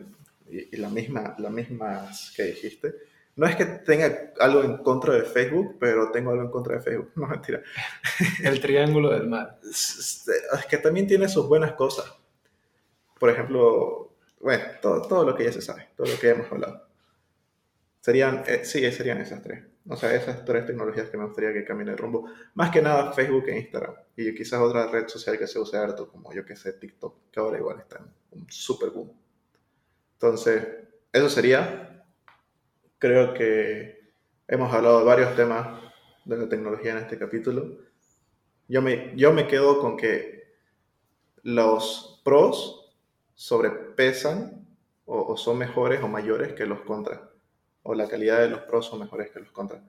y, 0.49 0.77
y 0.77 0.79
la 0.79 0.89
misma, 0.89 1.35
las 1.39 1.51
mismas 1.51 2.33
que 2.37 2.45
dijiste. 2.45 2.95
No 3.37 3.47
es 3.47 3.55
que 3.55 3.67
tenga 3.67 4.33
algo 4.41 4.63
en 4.63 4.79
contra 4.79 5.15
de 5.15 5.23
Facebook, 5.23 5.77
pero 5.79 6.11
tengo 6.11 6.31
algo 6.31 6.43
en 6.43 6.51
contra 6.51 6.77
de 6.77 6.81
Facebook. 6.81 7.13
No, 7.17 7.27
mentira. 7.27 7.63
El 8.43 8.61
triángulo 8.61 9.11
del 9.11 9.29
mal. 9.29 9.59
es, 9.63 10.27
que 10.69 10.79
también 10.79 11.07
tiene 11.07 11.29
sus 11.29 11.47
buenas 11.47 11.73
cosas. 11.73 12.13
Por 13.19 13.31
ejemplo, 13.31 14.17
bueno, 14.41 14.65
todo, 14.81 15.03
todo 15.03 15.25
lo 15.25 15.35
que 15.35 15.45
ya 15.45 15.53
se 15.53 15.61
sabe, 15.61 15.89
todo 15.97 16.07
lo 16.07 16.19
que 16.19 16.29
ya 16.29 16.33
hemos 16.33 16.51
hablado. 16.51 16.87
Serían, 18.01 18.43
eh, 18.47 18.65
sí, 18.65 18.91
serían 18.91 19.19
esas 19.19 19.43
tres. 19.43 19.65
O 19.89 19.97
sea, 19.97 20.15
esas 20.15 20.45
tres 20.45 20.67
tecnologías 20.67 21.09
que 21.11 21.17
me 21.17 21.25
gustaría 21.25 21.53
que 21.53 21.65
cambien 21.65 21.91
el 21.91 21.99
rumbo. 21.99 22.29
Más 22.55 22.71
que 22.71 22.83
nada 22.83 23.13
Facebook 23.13 23.49
e 23.49 23.59
Instagram. 23.59 23.95
Y 24.17 24.35
quizás 24.35 24.61
otra 24.61 24.87
red 24.87 25.09
social 25.09 25.39
que 25.39 25.47
se 25.47 25.59
use 25.59 25.77
harto, 25.77 26.09
como 26.09 26.33
yo 26.33 26.45
que 26.45 26.57
sé, 26.57 26.73
TikTok, 26.73 27.31
que 27.31 27.39
ahora 27.41 27.59
igual 27.59 27.81
está 27.81 27.99
en 27.99 28.41
un 28.41 28.47
super 28.51 28.91
boom. 28.91 29.13
Entonces, 30.15 30.67
eso 31.13 31.29
sería. 31.29 31.96
Creo 33.07 33.35
que 33.35 34.11
hemos 34.49 34.75
hablado 34.75 34.99
de 34.99 35.05
varios 35.05 35.37
temas 35.37 35.81
de 36.25 36.39
la 36.39 36.49
tecnología 36.49 36.91
en 36.91 36.99
este 36.99 37.17
capítulo. 37.17 37.79
Yo 38.67 38.83
me, 38.83 39.13
yo 39.15 39.33
me 39.33 39.47
quedo 39.47 39.79
con 39.81 39.97
que 39.97 40.57
los 41.45 42.21
pros 42.25 42.97
sobrepesan 43.37 44.67
o, 45.05 45.23
o 45.23 45.37
son 45.37 45.57
mejores 45.57 46.03
o 46.03 46.09
mayores 46.09 46.55
que 46.55 46.67
los 46.67 46.81
contras. 46.81 47.21
O 47.85 47.95
la 47.95 48.09
calidad 48.09 48.41
de 48.41 48.49
los 48.49 48.63
pros 48.63 48.87
son 48.87 48.99
mejores 48.99 49.31
que 49.31 49.39
los 49.39 49.53
contras. 49.53 49.83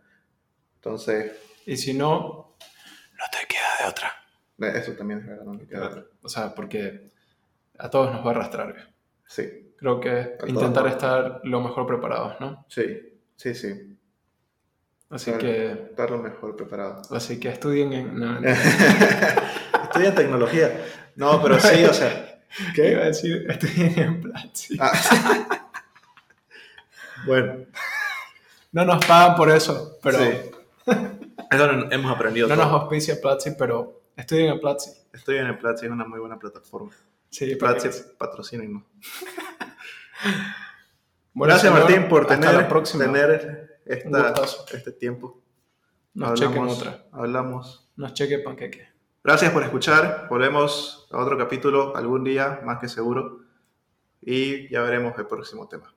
Entonces, 0.76 1.32
Y 1.65 1.76
si 1.76 1.95
no, 1.95 2.55
no 3.18 3.26
te 3.32 3.47
queda 3.47 3.68
de 3.82 3.89
otra. 3.89 4.80
eso 4.80 4.91
también 4.91 5.22
es 5.22 5.26
verdad. 5.26 5.43
no 5.43 5.55
me 5.55 5.65
queda 5.65 5.88
otra. 5.88 6.05
O 6.22 6.30
sea, 6.30 6.53
porque 6.53 7.09
a 7.80 7.89
todos 7.89 8.13
nos 8.13 8.24
va 8.24 8.28
a 8.30 8.36
arrastrar. 8.36 8.95
Sí, 9.28 9.73
Creo 9.78 9.99
que 9.99 10.36
todos 10.39 10.49
intentar 10.49 10.88
estar 10.88 11.41
lo 11.43 11.61
mejor 11.61 11.86
preparados, 11.86 12.39
¿no? 12.39 12.65
sí, 12.67 13.19
sí, 13.36 13.53
sí. 13.53 13.93
Así 15.09 15.32
que, 15.34 15.71
Estar 15.71 16.09
lo 16.11 16.17
mejor 16.17 16.55
preparado. 16.55 17.01
así 17.11 17.39
que 17.39 17.47
estudien 17.49 17.93
en... 17.93 18.19
No, 18.19 18.39
no. 18.41 18.49
Estudian 19.84 20.15
tecnología. 20.15 20.86
No, 21.15 21.41
pero 21.41 21.59
sí, 21.59 21.84
o 21.86 21.93
sea. 21.93 22.41
¿Qué 22.75 22.91
iba 22.91 23.03
a 23.03 23.05
decir? 23.05 23.45
Estudien 23.49 23.97
en 23.97 24.21
Platzi. 24.21 24.78
Ah. 24.82 24.91
bueno, 27.25 27.65
No 28.71 28.86
nos 28.86 29.05
pagan 29.05 29.36
por 29.36 29.49
eso, 29.49 29.97
pero... 30.03 30.17
Sí. 30.19 30.30
eso 31.51 31.71
no- 31.71 31.91
hemos 31.91 32.11
aprendido. 32.13 32.47
No 32.47 32.55
todo. 32.55 32.65
nos 32.65 32.82
auspicia 32.82 33.21
Platzi, 33.21 33.51
pero 33.57 34.01
estudien 34.15 34.51
en 34.53 34.59
Platzi. 34.59 34.91
Estoy 35.13 35.38
en 35.38 35.47
el 35.47 35.57
Platzi, 35.57 35.86
es 35.86 35.91
una 35.91 36.05
muy 36.05 36.19
buena 36.19 36.38
plataforma. 36.38 36.91
Sí, 37.30 37.55
Platzi, 37.55 37.89
porque- 37.89 38.13
patrocínenos. 38.17 38.84
Bueno, 41.34 41.53
Gracias, 41.53 41.71
señor, 41.71 41.88
Martín, 41.88 42.09
por 42.09 42.25
tener, 42.25 42.53
la 42.55 42.67
próxima. 42.67 43.05
tener 43.05 43.80
esta- 43.86 44.34
este 44.73 44.91
tiempo. 44.91 45.39
Nos 46.15 46.39
chequen 46.39 46.63
otra. 46.67 47.05
Hablamos. 47.11 47.91
Nos 47.95 48.13
cheque 48.15 48.39
panqueque. 48.39 48.89
Gracias 49.23 49.51
por 49.51 49.61
escuchar. 49.61 50.25
Volvemos 50.32 51.07
a 51.11 51.17
otro 51.19 51.38
capítulo 51.38 51.95
algún 51.95 52.23
día, 52.23 52.61
más 52.63 52.80
que 52.80 52.89
seguro. 52.89 53.41
Y 54.19 54.67
ya 54.71 54.82
veremos 54.82 55.13
el 55.19 55.28
próximo 55.28 55.67
tema. 55.67 55.93